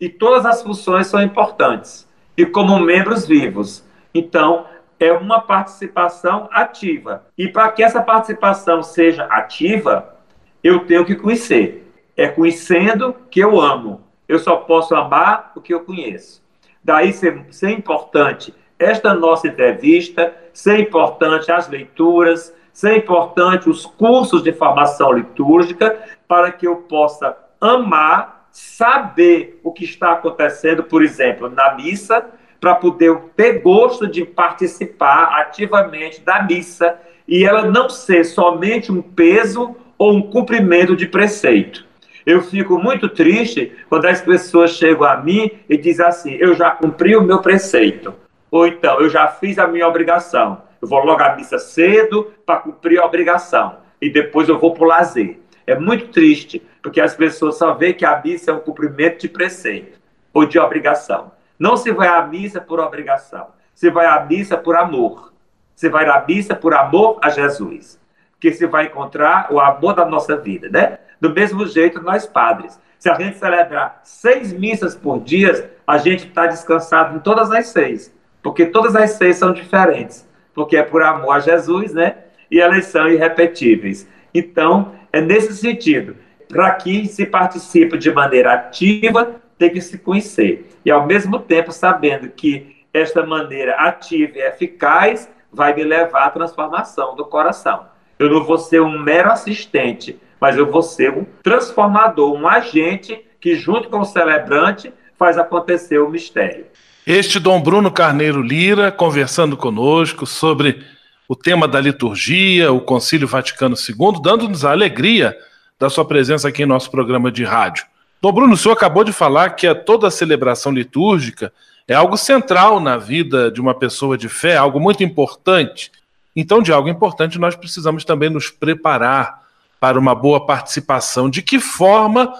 E 0.00 0.08
todas 0.08 0.46
as 0.46 0.62
funções 0.62 1.08
são 1.08 1.20
importantes, 1.20 2.08
e 2.36 2.46
como 2.46 2.78
membros 2.78 3.26
vivos. 3.26 3.84
Então, 4.14 4.66
é 5.00 5.12
uma 5.12 5.40
participação 5.40 6.48
ativa. 6.52 7.26
E 7.36 7.48
para 7.48 7.72
que 7.72 7.82
essa 7.82 8.00
participação 8.00 8.80
seja 8.80 9.24
ativa, 9.24 10.16
eu 10.62 10.86
tenho 10.86 11.04
que 11.04 11.16
conhecer. 11.16 11.87
É 12.18 12.26
conhecendo 12.26 13.14
que 13.30 13.38
eu 13.38 13.60
amo. 13.60 14.00
Eu 14.28 14.40
só 14.40 14.56
posso 14.56 14.92
amar 14.92 15.52
o 15.54 15.60
que 15.60 15.72
eu 15.72 15.84
conheço. 15.84 16.42
Daí 16.82 17.12
ser, 17.12 17.46
ser 17.50 17.70
importante 17.70 18.52
esta 18.76 19.14
nossa 19.14 19.46
entrevista, 19.46 20.34
ser 20.52 20.80
importante 20.80 21.52
as 21.52 21.68
leituras, 21.68 22.52
ser 22.72 22.96
importante 22.96 23.70
os 23.70 23.86
cursos 23.86 24.42
de 24.42 24.52
formação 24.52 25.12
litúrgica 25.12 25.96
para 26.26 26.50
que 26.50 26.66
eu 26.66 26.74
possa 26.74 27.36
amar, 27.60 28.48
saber 28.50 29.60
o 29.62 29.72
que 29.72 29.84
está 29.84 30.10
acontecendo, 30.12 30.82
por 30.82 31.04
exemplo, 31.04 31.48
na 31.48 31.74
missa, 31.74 32.26
para 32.60 32.74
poder 32.74 33.16
ter 33.36 33.60
gosto 33.60 34.08
de 34.08 34.24
participar 34.24 35.38
ativamente 35.40 36.20
da 36.20 36.42
missa 36.42 36.98
e 37.28 37.44
ela 37.44 37.70
não 37.70 37.88
ser 37.88 38.24
somente 38.24 38.90
um 38.90 39.00
peso 39.00 39.76
ou 39.96 40.14
um 40.14 40.22
cumprimento 40.22 40.96
de 40.96 41.06
preceito. 41.06 41.87
Eu 42.28 42.42
fico 42.42 42.78
muito 42.78 43.08
triste 43.08 43.72
quando 43.88 44.04
as 44.04 44.20
pessoas 44.20 44.72
chegam 44.72 45.08
a 45.08 45.16
mim 45.16 45.50
e 45.66 45.78
dizem 45.78 46.04
assim: 46.04 46.32
eu 46.34 46.54
já 46.54 46.70
cumpri 46.70 47.16
o 47.16 47.22
meu 47.22 47.40
preceito, 47.40 48.14
ou 48.50 48.66
então 48.66 49.00
eu 49.00 49.08
já 49.08 49.28
fiz 49.28 49.58
a 49.58 49.66
minha 49.66 49.88
obrigação. 49.88 50.60
Eu 50.82 50.86
vou 50.86 51.02
logo 51.02 51.22
à 51.22 51.34
missa 51.34 51.58
cedo 51.58 52.30
para 52.44 52.60
cumprir 52.60 53.00
a 53.00 53.06
obrigação 53.06 53.78
e 53.98 54.10
depois 54.10 54.46
eu 54.46 54.58
vou 54.58 54.74
para 54.74 54.84
o 54.84 54.86
lazer. 54.86 55.38
É 55.66 55.74
muito 55.74 56.08
triste, 56.08 56.62
porque 56.82 57.00
as 57.00 57.14
pessoas 57.14 57.56
só 57.56 57.72
veem 57.72 57.94
que 57.94 58.04
a 58.04 58.20
missa 58.22 58.50
é 58.50 58.54
um 58.54 58.60
cumprimento 58.60 59.20
de 59.20 59.28
preceito 59.30 59.98
ou 60.30 60.44
de 60.44 60.58
obrigação. 60.58 61.32
Não 61.58 61.78
se 61.78 61.90
vai 61.92 62.08
à 62.08 62.20
missa 62.26 62.60
por 62.60 62.78
obrigação, 62.78 63.46
se 63.74 63.88
vai 63.88 64.04
à 64.04 64.22
missa 64.22 64.54
por 64.54 64.76
amor. 64.76 65.32
Você 65.74 65.88
vai 65.88 66.06
à 66.06 66.22
missa 66.28 66.54
por 66.54 66.74
amor 66.74 67.18
a 67.22 67.30
Jesus, 67.30 67.98
que 68.38 68.52
se 68.52 68.66
vai 68.66 68.84
encontrar 68.84 69.50
o 69.50 69.58
amor 69.58 69.94
da 69.94 70.04
nossa 70.04 70.36
vida, 70.36 70.68
né? 70.68 70.98
Do 71.20 71.30
mesmo 71.30 71.66
jeito, 71.66 72.02
nós 72.02 72.26
padres. 72.26 72.80
Se 72.98 73.08
a 73.08 73.14
gente 73.14 73.38
celebrar 73.38 74.00
seis 74.02 74.52
missas 74.52 74.94
por 74.94 75.20
dia, 75.20 75.72
a 75.86 75.98
gente 75.98 76.26
está 76.26 76.46
descansado 76.46 77.16
em 77.16 77.20
todas 77.20 77.50
as 77.50 77.68
seis, 77.68 78.14
porque 78.42 78.66
todas 78.66 78.96
as 78.96 79.12
seis 79.12 79.36
são 79.36 79.52
diferentes 79.52 80.28
porque 80.58 80.76
é 80.76 80.82
por 80.82 81.04
amor 81.04 81.36
a 81.36 81.38
Jesus, 81.38 81.94
né? 81.94 82.16
E 82.50 82.60
elas 82.60 82.86
são 82.86 83.08
irrepetíveis. 83.08 84.08
Então, 84.34 84.92
é 85.12 85.20
nesse 85.20 85.54
sentido. 85.54 86.16
Para 86.48 86.72
que 86.72 87.06
se 87.06 87.24
participe 87.24 87.96
de 87.96 88.10
maneira 88.10 88.54
ativa, 88.54 89.36
tem 89.56 89.70
que 89.70 89.80
se 89.80 89.98
conhecer. 89.98 90.68
E, 90.84 90.90
ao 90.90 91.06
mesmo 91.06 91.38
tempo, 91.38 91.70
sabendo 91.70 92.28
que 92.28 92.76
esta 92.92 93.24
maneira 93.24 93.76
ativa 93.76 94.36
e 94.36 94.40
eficaz 94.40 95.30
vai 95.52 95.72
me 95.72 95.84
levar 95.84 96.24
à 96.24 96.30
transformação 96.30 97.14
do 97.14 97.24
coração. 97.24 97.86
Eu 98.18 98.28
não 98.28 98.42
vou 98.42 98.58
ser 98.58 98.80
um 98.80 98.98
mero 98.98 99.30
assistente, 99.30 100.18
mas 100.40 100.56
eu 100.56 100.70
vou 100.70 100.82
ser 100.82 101.12
um 101.12 101.26
transformador, 101.42 102.32
um 102.32 102.46
agente 102.46 103.24
que, 103.40 103.54
junto 103.54 103.88
com 103.88 104.00
o 104.00 104.04
celebrante, 104.04 104.92
faz 105.18 105.38
acontecer 105.38 105.98
o 105.98 106.08
mistério. 106.08 106.66
Este 107.06 107.40
Dom 107.40 107.60
Bruno 107.60 107.90
Carneiro 107.90 108.42
Lira 108.42 108.92
conversando 108.92 109.56
conosco 109.56 110.26
sobre 110.26 110.84
o 111.28 111.34
tema 111.34 111.66
da 111.66 111.80
liturgia, 111.80 112.72
o 112.72 112.80
Concílio 112.80 113.26
Vaticano 113.26 113.76
II, 113.76 114.20
dando-nos 114.22 114.64
a 114.64 114.70
alegria 114.70 115.36
da 115.78 115.90
sua 115.90 116.04
presença 116.04 116.48
aqui 116.48 116.62
em 116.62 116.66
nosso 116.66 116.90
programa 116.90 117.30
de 117.30 117.44
rádio. 117.44 117.84
Dom 118.20 118.32
Bruno, 118.32 118.54
o 118.54 118.56
senhor 118.56 118.74
acabou 118.74 119.04
de 119.04 119.12
falar 119.12 119.50
que 119.50 119.72
toda 119.74 120.08
a 120.08 120.10
celebração 120.10 120.72
litúrgica 120.72 121.52
é 121.86 121.94
algo 121.94 122.16
central 122.16 122.80
na 122.80 122.96
vida 122.96 123.50
de 123.50 123.60
uma 123.60 123.74
pessoa 123.74 124.18
de 124.18 124.28
fé, 124.28 124.56
algo 124.56 124.80
muito 124.80 125.02
importante. 125.02 125.90
Então, 126.34 126.60
de 126.60 126.72
algo 126.72 126.88
importante, 126.88 127.38
nós 127.38 127.56
precisamos 127.56 128.04
também 128.04 128.28
nos 128.28 128.50
preparar 128.50 129.47
para 129.80 129.98
uma 129.98 130.14
boa 130.14 130.44
participação. 130.44 131.28
De 131.28 131.42
que 131.42 131.58
forma 131.58 132.32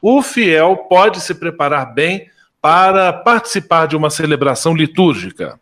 o 0.00 0.22
fiel 0.22 0.76
pode 0.88 1.20
se 1.20 1.34
preparar 1.34 1.94
bem 1.94 2.28
para 2.60 3.12
participar 3.12 3.86
de 3.86 3.96
uma 3.96 4.10
celebração 4.10 4.74
litúrgica? 4.74 5.58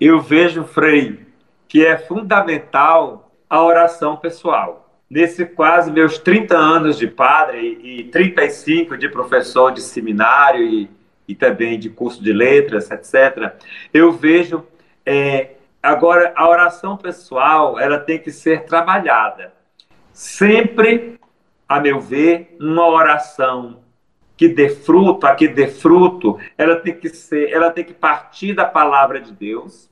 Eu 0.00 0.20
vejo, 0.20 0.64
Frei, 0.64 1.26
que 1.68 1.84
é 1.84 1.96
fundamental 1.98 3.30
a 3.48 3.62
oração 3.62 4.16
pessoal. 4.16 4.90
Nesse 5.10 5.44
quase 5.44 5.90
meus 5.90 6.18
30 6.18 6.56
anos 6.56 6.98
de 6.98 7.06
padre 7.06 7.78
e 7.82 8.04
35 8.04 8.96
de 8.96 9.08
professor 9.08 9.72
de 9.72 9.80
seminário 9.80 10.62
e, 10.62 10.90
e 11.26 11.34
também 11.34 11.78
de 11.78 11.88
curso 11.88 12.22
de 12.22 12.32
letras, 12.32 12.90
etc., 12.90 13.54
eu 13.92 14.12
vejo 14.12 14.64
é, 15.04 15.52
agora 15.82 16.32
a 16.36 16.48
oração 16.48 16.96
pessoal 16.96 17.78
ela 17.78 17.98
tem 17.98 18.18
que 18.18 18.30
ser 18.30 18.64
trabalhada. 18.64 19.57
Sempre, 20.18 21.16
a 21.68 21.78
meu 21.78 22.00
ver, 22.00 22.56
uma 22.60 22.88
oração 22.88 23.84
que 24.36 24.48
dê 24.48 24.68
fruto, 24.68 25.24
a 25.24 25.32
que 25.36 25.46
dê 25.46 25.68
fruto, 25.68 26.40
ela 26.58 26.74
tem 26.74 26.92
que 26.92 27.08
ser, 27.08 27.52
ela 27.52 27.70
tem 27.70 27.84
que 27.84 27.94
partir 27.94 28.52
da 28.52 28.64
palavra 28.64 29.20
de 29.20 29.30
Deus, 29.30 29.88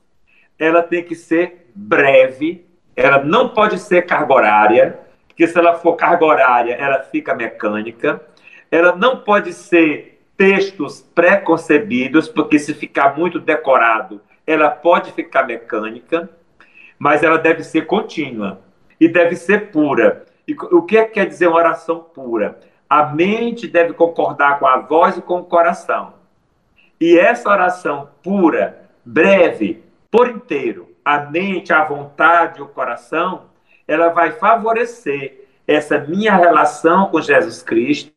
ela 0.59 0.83
tem 0.83 1.01
que 1.01 1.15
ser 1.15 1.71
breve, 1.73 2.65
ela 2.93 3.23
não 3.23 3.47
pode 3.47 3.79
ser 3.79 4.01
carga 4.01 4.33
horária, 4.33 4.99
porque 5.29 5.47
se 5.47 5.57
ela 5.57 5.75
for 5.75 5.95
carga 5.95 6.25
horária, 6.25 6.73
ela 6.73 7.03
fica 7.03 7.33
mecânica, 7.33 8.21
ela 8.69 8.93
não 8.97 9.21
pode 9.21 9.53
ser 9.53 10.21
textos 10.35 10.99
pré-concebidos, 11.15 12.27
porque 12.27 12.59
se 12.59 12.73
ficar 12.73 13.17
muito 13.17 13.39
decorado, 13.39 14.19
ela 14.45 14.69
pode 14.69 15.13
ficar 15.13 15.47
mecânica, 15.47 16.29
mas 16.99 17.23
ela 17.23 17.37
deve 17.37 17.63
ser 17.63 17.85
contínua 17.85 18.66
e 18.99 19.07
deve 19.07 19.35
ser 19.35 19.71
pura. 19.71 20.25
E 20.47 20.53
o 20.53 20.81
que, 20.81 20.97
é 20.97 21.05
que 21.05 21.13
quer 21.13 21.25
dizer 21.25 21.47
uma 21.47 21.57
oração 21.57 21.99
pura? 21.99 22.59
A 22.89 23.07
mente 23.07 23.67
deve 23.67 23.93
concordar 23.93 24.59
com 24.59 24.65
a 24.65 24.77
voz 24.77 25.17
e 25.17 25.21
com 25.21 25.39
o 25.39 25.45
coração. 25.45 26.13
E 26.99 27.17
essa 27.17 27.49
oração 27.49 28.09
pura, 28.23 28.89
breve, 29.05 29.83
por 30.09 30.29
inteiro, 30.29 30.95
a 31.03 31.19
mente, 31.19 31.71
a 31.71 31.83
vontade 31.83 32.61
o 32.61 32.67
coração, 32.67 33.43
ela 33.87 34.09
vai 34.09 34.31
favorecer 34.31 35.47
essa 35.67 35.99
minha 35.99 36.35
relação 36.35 37.07
com 37.07 37.21
Jesus 37.21 37.61
Cristo, 37.61 38.11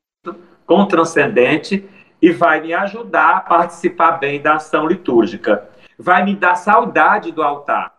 com 0.66 0.80
o 0.80 0.86
transcendente 0.86 1.88
e 2.22 2.30
vai 2.30 2.60
me 2.60 2.72
ajudar 2.72 3.36
a 3.36 3.40
participar 3.40 4.12
bem 4.12 4.40
da 4.40 4.54
ação 4.54 4.86
litúrgica. 4.86 5.68
Vai 5.98 6.24
me 6.24 6.34
dar 6.34 6.54
saudade 6.54 7.32
do 7.32 7.42
altar, 7.42 7.92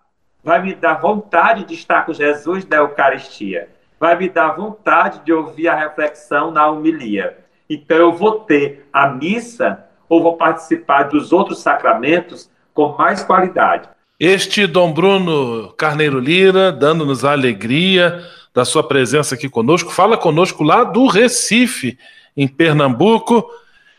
vai 0.44 0.62
me 0.62 0.74
dar 0.74 0.96
vontade 0.96 1.66
de 1.66 1.74
estar 1.74 2.06
com 2.06 2.14
Jesus 2.14 2.66
na 2.68 2.78
Eucaristia, 2.78 3.70
vai 4.00 4.18
me 4.18 4.28
dar 4.30 4.56
vontade 4.56 5.22
de 5.24 5.32
ouvir 5.32 5.68
a 5.68 5.76
reflexão 5.76 6.52
na 6.52 6.68
homilia. 6.68 7.38
Então 7.70 7.98
eu 7.98 8.12
vou 8.12 8.40
ter 8.42 8.88
a 8.92 9.08
missa 9.08 9.86
ou 10.10 10.22
vou 10.22 10.36
participar 10.36 11.04
dos 11.04 11.32
outros 11.32 11.60
sacramentos 11.60 12.50
com 12.74 12.96
mais 12.98 13.24
qualidade. 13.24 13.88
Este 14.20 14.68
Dom 14.68 14.92
Bruno 14.94 15.74
Carneiro 15.78 16.20
Lira, 16.20 16.72
dando-nos 16.72 17.24
a 17.24 17.32
alegria 17.32 18.22
da 18.54 18.66
sua 18.66 18.88
presença 18.88 19.36
aqui 19.36 19.48
conosco, 19.48 19.92
fala 19.92 20.18
conosco 20.18 20.64
lá 20.64 20.84
do 20.84 21.08
Recife, 21.08 21.98
em 22.36 22.48
Pernambuco, 22.48 23.50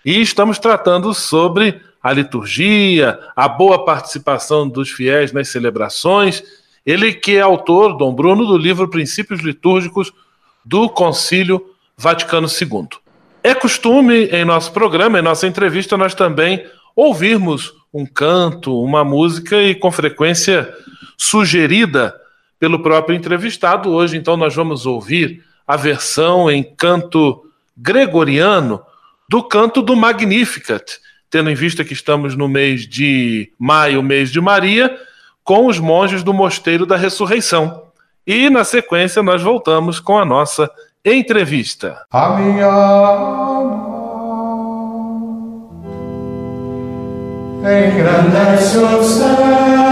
e 0.04 0.20
estamos 0.20 0.58
tratando 0.58 1.14
sobre 1.14 1.80
a 2.02 2.12
liturgia, 2.12 3.18
a 3.36 3.48
boa 3.48 3.84
participação 3.84 4.68
dos 4.68 4.90
fiéis 4.90 5.32
nas 5.32 5.48
celebrações. 5.48 6.42
Ele 6.84 7.12
que 7.12 7.36
é 7.36 7.40
autor, 7.40 7.96
Dom 7.96 8.12
Bruno, 8.12 8.44
do 8.44 8.58
livro 8.58 8.88
Princípios 8.88 9.40
Litúrgicos 9.40 10.12
do 10.64 10.88
Concílio 10.88 11.64
Vaticano 11.96 12.48
II. 12.48 12.88
É 13.42 13.54
costume 13.54 14.26
em 14.26 14.44
nosso 14.44 14.72
programa, 14.72 15.18
em 15.18 15.22
nossa 15.22 15.46
entrevista, 15.46 15.96
nós 15.96 16.14
também 16.14 16.64
ouvirmos 16.94 17.72
um 17.92 18.06
canto, 18.06 18.80
uma 18.82 19.04
música 19.04 19.60
e 19.60 19.74
com 19.74 19.90
frequência 19.90 20.72
sugerida 21.16 22.14
pelo 22.58 22.82
próprio 22.82 23.16
entrevistado. 23.16 23.90
Hoje, 23.90 24.16
então, 24.16 24.36
nós 24.36 24.54
vamos 24.54 24.86
ouvir 24.86 25.44
a 25.66 25.76
versão 25.76 26.50
em 26.50 26.62
canto 26.62 27.44
gregoriano 27.76 28.80
do 29.28 29.42
canto 29.42 29.82
do 29.82 29.96
Magnificat, 29.96 30.98
tendo 31.32 31.48
em 31.48 31.54
vista 31.54 31.82
que 31.82 31.94
estamos 31.94 32.36
no 32.36 32.46
mês 32.46 32.86
de 32.86 33.50
maio, 33.58 34.02
mês 34.02 34.30
de 34.30 34.38
Maria, 34.38 34.94
com 35.42 35.66
os 35.66 35.78
monges 35.78 36.22
do 36.22 36.34
Mosteiro 36.34 36.84
da 36.84 36.94
Ressurreição. 36.94 37.84
E 38.26 38.50
na 38.50 38.64
sequência 38.64 39.22
nós 39.22 39.42
voltamos 39.42 39.98
com 39.98 40.18
a 40.18 40.26
nossa 40.26 40.70
entrevista. 41.02 42.04
A 42.12 42.36
minha 42.36 42.66
alma 42.66 43.92
engrandece 47.62 48.76
o 48.76 49.02
Senhor, 49.02 49.91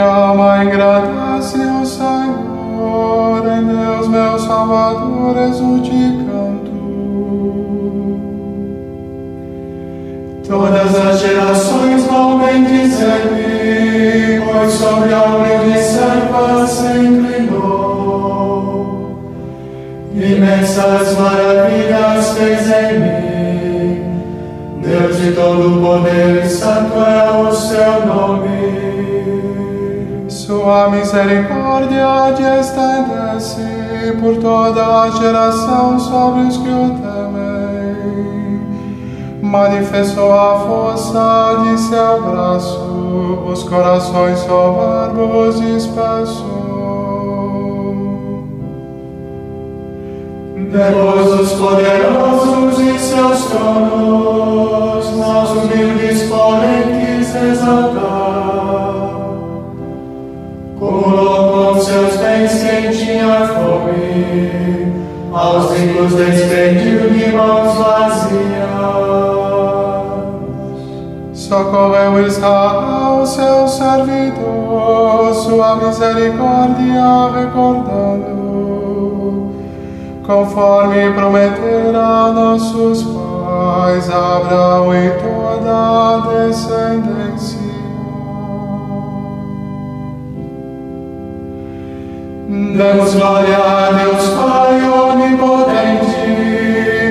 Minha 0.00 0.14
alma 0.14 0.64
engrandece 0.64 1.58
o 1.58 1.84
Senhor, 1.84 3.44
em 3.46 3.66
Deus 3.66 4.08
meu 4.08 4.38
Salvador 4.38 5.36
exulte 5.46 5.90
canto. 6.24 6.70
Todas 10.48 10.96
as 11.06 11.20
gerações 11.20 12.06
vão 12.06 12.38
bendizer-me, 12.38 14.40
pois 14.50 14.72
sobre 14.72 15.12
a 15.12 15.22
humilde 15.22 15.78
serva 15.78 16.66
se 16.66 16.98
inclinou. 16.98 18.40
Imensas 20.14 21.14
maravilhas 21.18 22.38
fez 22.38 22.70
em 22.70 23.00
mim, 23.00 24.02
Deus 24.80 25.18
de 25.18 25.32
todo 25.32 25.78
poder, 25.78 26.46
santo 26.46 26.94
é 26.94 27.30
o 27.38 27.52
seu 27.52 28.06
nome. 28.06 28.59
Sua 30.50 30.90
misericórdia 30.90 32.58
estende-se 32.58 34.16
por 34.20 34.36
toda 34.38 35.02
a 35.02 35.10
geração 35.10 35.96
sobre 36.00 36.40
os 36.40 36.56
que 36.56 36.68
o 36.68 36.90
temem. 36.98 38.60
Manifestou 39.40 40.32
a 40.32 40.58
força 40.58 41.56
de 41.62 41.78
seu 41.78 42.20
braço, 42.22 43.44
os 43.46 43.62
corações 43.62 44.40
soberbos 44.40 45.60
dispersou. 45.60 46.48
Depois 50.56 51.40
os 51.42 51.52
poderosos 51.52 52.80
em 52.80 52.98
seus 52.98 53.44
tronos, 53.44 55.16
nós 55.16 55.50
humildes 55.50 56.24
porém 56.24 56.82
quis 56.98 57.36
exaltar. 57.36 58.19
Aos 65.32 65.70
ricos 65.72 66.14
despediu 66.14 67.10
de 67.10 67.32
mãos 67.32 67.76
vazias. 67.76 68.40
Socorreu 71.32 72.26
Israel, 72.26 73.26
seu 73.26 73.66
servidor, 73.66 75.34
sua 75.34 75.76
misericórdia 75.76 77.30
recordando, 77.34 78.30
conforme 80.26 81.10
prometera 81.12 82.32
nossos 82.32 83.02
pais, 83.02 84.08
Abraão 84.10 84.94
e 84.94 85.10
toda 85.10 85.72
a 85.72 86.18
descendência. 86.46 87.59
Damos 92.76 93.14
glória 93.14 93.56
a 93.56 93.90
Deus 93.92 94.28
Pai 94.30 94.80
onipotente 94.88 96.20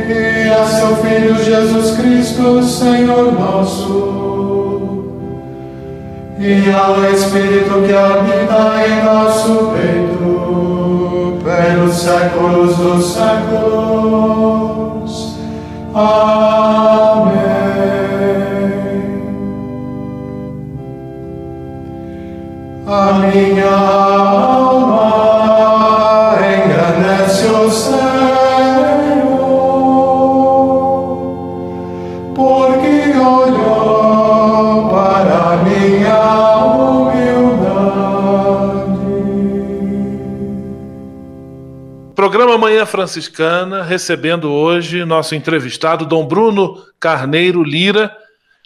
e 0.07 0.49
a 0.49 0.65
seu 0.65 0.95
Filho 0.97 1.35
Jesus 1.43 1.97
Cristo, 1.97 2.63
Senhor 2.63 3.33
nosso, 3.33 5.03
e 6.39 6.71
ao 6.71 7.03
Espírito 7.11 7.81
que 7.85 7.93
habita 7.93 8.87
em 8.87 9.03
nosso 9.03 9.71
peito, 9.73 11.39
pelos 11.43 11.93
séculos 11.95 12.77
dos 12.77 13.13
séculos. 13.13 14.29
Amém. 15.93 17.49
A 22.87 23.13
minha 23.13 24.48
Manhã 42.59 42.85
Franciscana, 42.85 43.81
recebendo 43.81 44.51
hoje 44.51 45.05
nosso 45.05 45.33
entrevistado 45.33 46.05
Dom 46.05 46.27
Bruno 46.27 46.83
Carneiro 46.99 47.63
Lira 47.63 48.15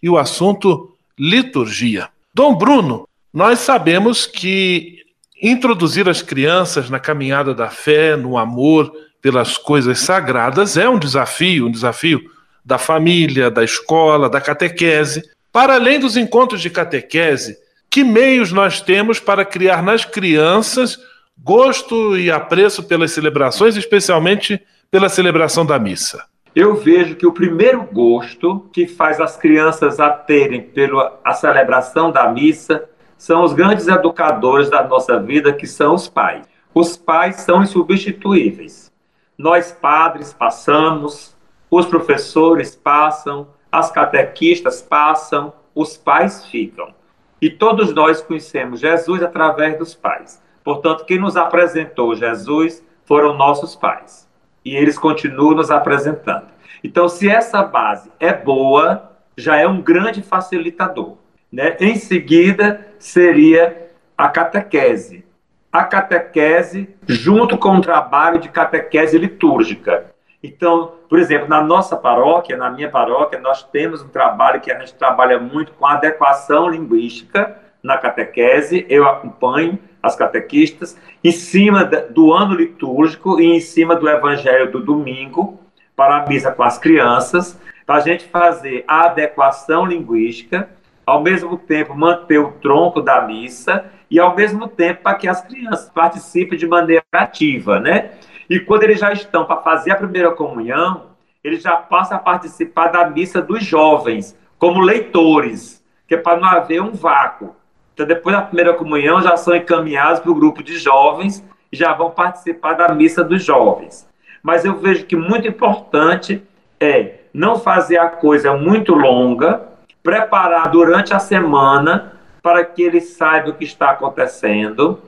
e 0.02 0.10
o 0.10 0.18
assunto 0.18 0.98
liturgia. 1.18 2.10
Dom 2.34 2.56
Bruno, 2.56 3.08
nós 3.32 3.60
sabemos 3.60 4.26
que 4.26 5.04
introduzir 5.42 6.10
as 6.10 6.22
crianças 6.22 6.90
na 6.90 7.00
caminhada 7.00 7.54
da 7.54 7.70
fé, 7.70 8.16
no 8.16 8.38
amor 8.38 8.92
pelas 9.22 9.58
coisas 9.58 10.00
sagradas 10.00 10.76
é 10.76 10.90
um 10.90 11.00
desafio, 11.00 11.68
um 11.68 11.72
desafio 11.72 12.22
da 12.66 12.78
família, 12.78 13.52
da 13.52 13.64
escola, 13.64 14.30
da 14.30 14.42
catequese. 14.42 15.24
Para 15.52 15.76
além 15.76 16.00
dos 16.00 16.18
encontros 16.18 16.62
de 16.62 16.70
catequese, 16.70 17.56
que 17.90 18.04
meios 18.04 18.52
nós 18.52 18.82
temos 18.82 19.20
para 19.20 19.46
criar 19.46 19.84
nas 19.84 20.04
crianças 20.04 20.98
gosto 21.44 22.18
e 22.18 22.32
apreço 22.32 22.84
pelas 22.84 23.12
celebrações, 23.12 23.76
especialmente 23.76 24.62
pela 24.90 25.10
celebração 25.10 25.66
da 25.66 25.78
missa? 25.78 26.24
Eu 26.56 26.76
vejo 26.76 27.16
que 27.16 27.26
o 27.26 27.34
primeiro 27.34 27.84
gosto 27.84 28.70
que 28.72 28.88
faz 28.88 29.20
as 29.20 29.36
crianças 29.36 30.00
a 30.00 30.10
terem 30.10 30.62
pela 30.62 31.20
a 31.24 31.34
celebração 31.34 32.12
da 32.12 32.32
missa 32.32 32.88
são 33.18 33.44
os 33.44 33.54
grandes 33.54 33.88
educadores 33.88 34.70
da 34.70 34.88
nossa 34.88 35.20
vida, 35.20 35.52
que 35.52 35.66
são 35.66 35.96
os 35.96 36.08
pais. 36.08 36.46
Os 36.74 36.96
pais 36.96 37.38
são 37.38 37.64
insubstituíveis. 37.64 38.92
Nós, 39.38 39.72
padres, 39.72 40.32
passamos, 40.32 41.36
os 41.72 41.86
professores 41.88 42.76
passam, 42.76 43.48
as 43.72 43.92
catequistas 43.92 44.82
passam, 44.82 45.52
os 45.74 45.98
pais 45.98 46.46
ficam. 46.46 46.94
E 47.42 47.50
todos 47.50 47.94
nós 47.94 48.22
conhecemos 48.22 48.80
Jesus 48.80 49.24
através 49.24 49.78
dos 49.78 49.96
pais. 49.96 50.43
Portanto, 50.64 51.06
quem 51.06 51.20
nos 51.20 51.36
apresentou 51.36 52.16
Jesus 52.16 52.84
foram 53.06 53.36
nossos 53.36 53.76
pais. 53.76 54.30
E 54.64 54.76
eles 54.76 54.98
continuam 54.98 55.56
nos 55.56 55.70
apresentando. 55.70 56.48
Então, 56.84 57.08
se 57.10 57.30
essa 57.30 57.62
base 57.64 58.12
é 58.20 58.34
boa, 58.34 59.12
já 59.38 59.58
é 59.58 59.68
um 59.68 59.82
grande 59.82 60.22
facilitador. 60.22 61.18
Né? 61.52 61.76
Em 61.80 61.96
seguida, 61.96 62.88
seria 62.98 63.90
a 64.18 64.30
catequese. 64.30 65.26
A 65.72 65.84
catequese, 65.84 66.96
junto 67.08 67.58
com 67.58 67.78
o 67.78 67.82
trabalho 67.82 68.40
de 68.40 68.50
catequese 68.50 69.18
litúrgica. 69.18 70.14
Então, 70.42 70.94
por 71.10 71.20
exemplo, 71.20 71.48
na 71.48 71.62
nossa 71.62 71.96
paróquia, 71.96 72.58
na 72.58 72.70
minha 72.70 72.90
paróquia, 72.90 73.40
nós 73.40 73.64
temos 73.64 74.02
um 74.02 74.10
trabalho 74.10 74.60
que 74.60 74.72
a 74.72 74.80
gente 74.80 74.94
trabalha 74.94 75.40
muito 75.40 75.72
com 75.74 75.86
adequação 75.86 76.70
linguística 76.70 77.58
na 77.82 77.98
catequese. 77.98 78.86
Eu 78.90 79.08
acompanho 79.08 79.80
as 80.04 80.18
catequistas 80.18 81.00
em 81.24 81.32
cima 81.32 81.86
do 81.86 82.34
ano 82.34 82.54
litúrgico 82.54 83.40
e 83.40 83.46
em 83.46 83.62
cima 83.62 83.96
do 83.96 84.10
evangelho 84.10 84.70
do 84.70 84.82
domingo 84.82 85.62
para 85.96 86.18
a 86.18 86.28
missa 86.28 86.52
com 86.52 86.64
as 86.64 86.78
crianças, 86.78 87.58
para 87.86 87.96
a 87.96 88.00
gente 88.02 88.26
fazer 88.26 88.84
a 88.86 89.06
adequação 89.06 89.86
linguística, 89.86 90.70
ao 91.06 91.22
mesmo 91.22 91.58
tempo 91.58 91.96
manter 91.96 92.40
o 92.40 92.52
tronco 92.52 93.02
da 93.02 93.22
missa 93.22 93.86
e 94.10 94.20
ao 94.20 94.36
mesmo 94.36 94.68
tempo 94.68 95.04
para 95.04 95.18
que 95.18 95.28
as 95.28 95.42
crianças 95.42 95.90
participem 95.90 96.58
de 96.58 96.68
maneira 96.68 97.04
ativa, 97.12 97.80
né? 97.80 98.12
E 98.50 98.60
quando 98.60 98.84
eles 98.84 99.00
já 99.00 99.12
estão 99.12 99.46
para 99.46 99.62
fazer 99.62 99.92
a 99.92 99.96
primeira 99.96 100.32
comunhão, 100.32 101.14
eles 101.44 101.62
já 101.62 101.76
passam 101.76 102.18
a 102.18 102.20
participar 102.20 102.88
da 102.88 103.10
missa 103.10 103.42
dos 103.42 103.64
jovens, 103.64 104.38
como 104.58 104.82
leitores, 104.82 105.84
que 106.08 106.16
é 106.16 106.18
para 106.18 106.40
não 106.40 106.48
haver 106.48 106.82
um 106.82 106.92
vácuo. 106.92 107.56
Então, 107.94 108.06
depois 108.06 108.36
da 108.36 108.42
primeira 108.42 108.74
comunhão, 108.74 109.22
já 109.22 109.38
são 109.38 109.56
encaminhados 109.56 110.20
para 110.20 110.32
o 110.32 110.36
grupo 110.36 110.64
de 110.64 110.78
jovens 110.78 111.44
e 111.72 111.78
já 111.78 111.94
vão 111.94 112.10
participar 112.10 112.74
da 112.74 112.94
missa 112.94 113.24
dos 113.24 113.44
jovens. 113.44 114.08
Mas 114.42 114.66
eu 114.66 114.76
vejo 114.76 115.06
que 115.06 115.16
muito 115.16 115.48
importante 115.48 116.42
é 116.80 117.16
não 117.34 117.58
fazer 117.58 117.98
a 117.98 118.10
coisa 118.10 118.56
muito 118.56 118.94
longa, 118.94 119.62
preparar 120.02 120.70
durante 120.70 121.14
a 121.14 121.20
semana 121.20 122.14
para 122.42 122.66
que 122.66 122.84
eles 122.84 123.14
saibam 123.14 123.52
o 123.52 123.54
que 123.56 123.64
está 123.64 123.92
acontecendo 123.92 125.00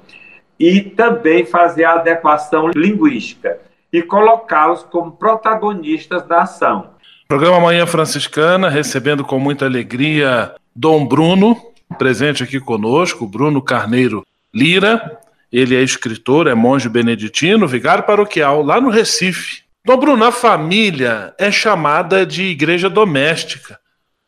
e 0.58 0.82
também 0.82 1.46
fazer 1.46 1.84
a 1.84 1.96
adequação 1.96 2.70
linguística 2.70 3.60
e 3.92 4.02
colocá-los 4.02 4.84
como 4.84 5.12
protagonistas 5.12 6.24
da 6.24 6.44
ação. 6.44 6.92
Programa 7.28 7.60
Manhã 7.60 7.86
Franciscana, 7.86 8.70
recebendo 8.70 9.24
com 9.24 9.38
muita 9.38 9.66
alegria 9.66 10.56
Dom 10.76 11.06
Bruno, 11.06 11.58
presente 11.98 12.44
aqui 12.44 12.60
conosco, 12.60 13.28
Bruno 13.28 13.62
Carneiro 13.62 14.26
Lira. 14.54 15.20
Ele 15.52 15.76
é 15.76 15.82
escritor, 15.82 16.48
é 16.48 16.56
monge 16.56 16.90
beneditino, 16.90 17.68
vigário 17.68 18.04
paroquial 18.04 18.62
lá 18.62 18.82
no 18.82 18.90
Recife. 18.90 19.64
Dom 19.86 19.98
Bruno, 19.98 20.26
a 20.26 20.32
família 20.32 21.34
é 21.38 21.52
chamada 21.52 22.26
de 22.26 22.44
igreja 22.44 22.90
doméstica. 22.90 23.80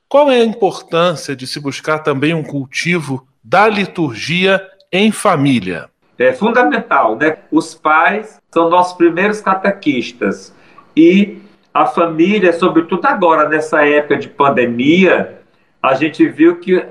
Qual 0.08 0.32
é 0.32 0.40
a 0.40 0.46
importância 0.46 1.36
de 1.36 1.46
se 1.46 1.60
buscar 1.60 2.00
também 2.00 2.34
um 2.34 2.44
cultivo 2.44 3.28
da 3.44 3.68
liturgia 3.68 4.66
em 4.92 5.12
família? 5.12 5.90
É 6.18 6.32
fundamental, 6.32 7.18
né? 7.18 7.38
Os 7.52 7.76
pais 7.76 8.40
são 8.52 8.70
nossos 8.70 8.98
primeiros 8.98 9.42
catequistas 9.42 10.54
e 10.96 11.40
a 11.74 11.86
família, 11.86 12.54
sobretudo 12.54 13.06
agora 13.06 13.48
nessa 13.48 13.86
época 13.86 14.18
de 14.18 14.28
pandemia, 14.28 15.42
a 15.82 15.94
gente 15.94 16.28
viu 16.28 16.60
que 16.60 16.84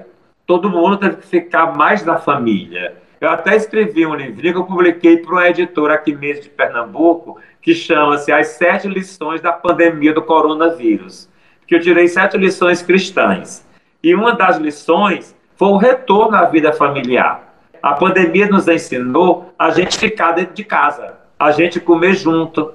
todo 0.47 0.71
mundo 0.71 0.97
teve 0.97 1.17
que 1.17 1.27
ficar 1.27 1.77
mais 1.77 2.05
na 2.05 2.19
família. 2.19 2.97
Eu 3.21 3.31
até 3.31 3.57
escrevi 3.57 4.07
um 4.07 4.15
livrinho 4.15 4.55
que 4.55 4.61
eu 4.61 4.65
publiquei 4.65 5.17
para 5.17 5.33
uma 5.33 5.49
editora 5.49 5.95
aqui 5.95 6.15
mesmo 6.15 6.43
de 6.45 6.51
Pernambuco, 6.51 7.39
que 7.61 7.75
chama-se 7.75 8.31
As 8.31 8.49
Sete 8.49 8.87
Lições 8.87 9.41
da 9.41 9.53
Pandemia 9.53 10.13
do 10.13 10.23
Coronavírus, 10.23 11.29
que 11.67 11.75
eu 11.75 11.81
tirei 11.81 12.07
sete 12.07 12.37
lições 12.37 12.83
cristãs. 12.83 13.67
E 14.03 14.15
uma 14.15 14.35
das 14.35 14.59
lições 14.59 15.35
foi 15.57 15.69
o 15.69 15.77
retorno 15.77 16.37
à 16.37 16.45
vida 16.45 16.73
familiar. 16.73 17.57
A 17.83 17.95
pandemia 17.95 18.47
nos 18.49 18.69
ensinou 18.69 19.53
a 19.59 19.71
gente 19.71 19.99
ficar 19.99 20.33
dentro 20.33 20.55
de 20.55 20.65
casa, 20.65 21.15
a 21.39 21.51
gente 21.51 21.81
comer 21.81 22.15
junto, 22.15 22.73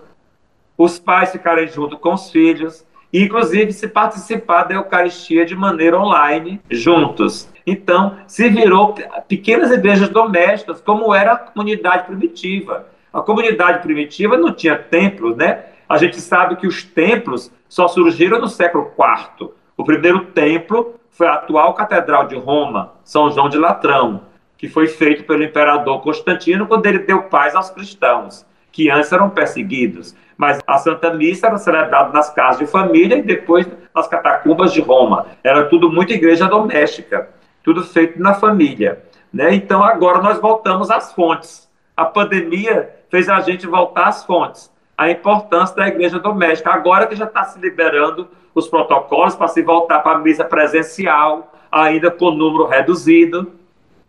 os 0.77 0.99
pais 0.99 1.31
ficarem 1.31 1.67
junto 1.67 1.97
com 1.97 2.13
os 2.13 2.31
filhos, 2.31 2.85
inclusive 3.13 3.71
se 3.71 3.87
participar 3.87 4.63
da 4.63 4.75
Eucaristia 4.75 5.45
de 5.45 5.55
maneira 5.55 5.99
online, 5.99 6.59
juntos. 6.69 7.49
Então, 7.65 8.17
se 8.27 8.49
virou 8.49 8.95
pequenas 9.27 9.71
igrejas 9.71 10.09
domésticas, 10.09 10.81
como 10.81 11.13
era 11.13 11.33
a 11.33 11.37
comunidade 11.37 12.05
primitiva. 12.05 12.87
A 13.13 13.21
comunidade 13.21 13.81
primitiva 13.81 14.37
não 14.37 14.53
tinha 14.53 14.77
templos, 14.77 15.35
né? 15.35 15.65
A 15.87 15.97
gente 15.97 16.19
sabe 16.19 16.55
que 16.55 16.65
os 16.65 16.83
templos 16.83 17.51
só 17.67 17.87
surgiram 17.87 18.39
no 18.39 18.47
século 18.47 18.91
IV. 18.97 19.51
O 19.75 19.83
primeiro 19.83 20.25
templo 20.27 20.95
foi 21.09 21.27
a 21.27 21.33
atual 21.33 21.73
Catedral 21.73 22.27
de 22.27 22.35
Roma, 22.35 22.93
São 23.03 23.29
João 23.29 23.49
de 23.49 23.57
Latrão, 23.57 24.21
que 24.57 24.69
foi 24.69 24.87
feito 24.87 25.23
pelo 25.25 25.43
imperador 25.43 26.01
Constantino 26.01 26.67
quando 26.67 26.85
ele 26.85 26.99
deu 26.99 27.23
paz 27.23 27.55
aos 27.55 27.69
cristãos, 27.69 28.45
que 28.71 28.89
antes 28.89 29.11
eram 29.11 29.29
perseguidos. 29.29 30.15
Mas 30.37 30.59
a 30.65 30.77
Santa 30.77 31.13
Missa 31.13 31.47
era 31.47 31.57
celebrada 31.57 32.13
nas 32.13 32.33
casas 32.33 32.59
de 32.59 32.65
família 32.65 33.17
e 33.17 33.21
depois 33.21 33.67
nas 33.93 34.07
catacumbas 34.07 34.71
de 34.71 34.79
Roma. 34.79 35.25
Era 35.43 35.65
tudo 35.65 35.91
muito 35.91 36.13
igreja 36.13 36.47
doméstica 36.47 37.29
tudo 37.63 37.83
feito 37.83 38.19
na 38.19 38.33
família. 38.33 39.03
Né? 39.31 39.53
Então, 39.55 39.83
agora 39.83 40.21
nós 40.21 40.39
voltamos 40.39 40.89
às 40.89 41.13
fontes. 41.13 41.69
A 41.95 42.05
pandemia 42.05 42.89
fez 43.09 43.29
a 43.29 43.39
gente 43.39 43.67
voltar 43.67 44.07
às 44.07 44.23
fontes. 44.25 44.71
A 44.97 45.09
importância 45.09 45.75
da 45.75 45.87
igreja 45.87 46.19
doméstica. 46.19 46.71
Agora 46.71 47.07
que 47.07 47.15
já 47.15 47.25
está 47.25 47.43
se 47.43 47.59
liberando 47.59 48.27
os 48.53 48.67
protocolos 48.67 49.35
para 49.35 49.47
se 49.47 49.61
voltar 49.61 49.99
para 49.99 50.17
a 50.17 50.19
missa 50.19 50.43
presencial, 50.43 51.53
ainda 51.71 52.11
com 52.11 52.31
número 52.31 52.67
reduzido 52.67 53.53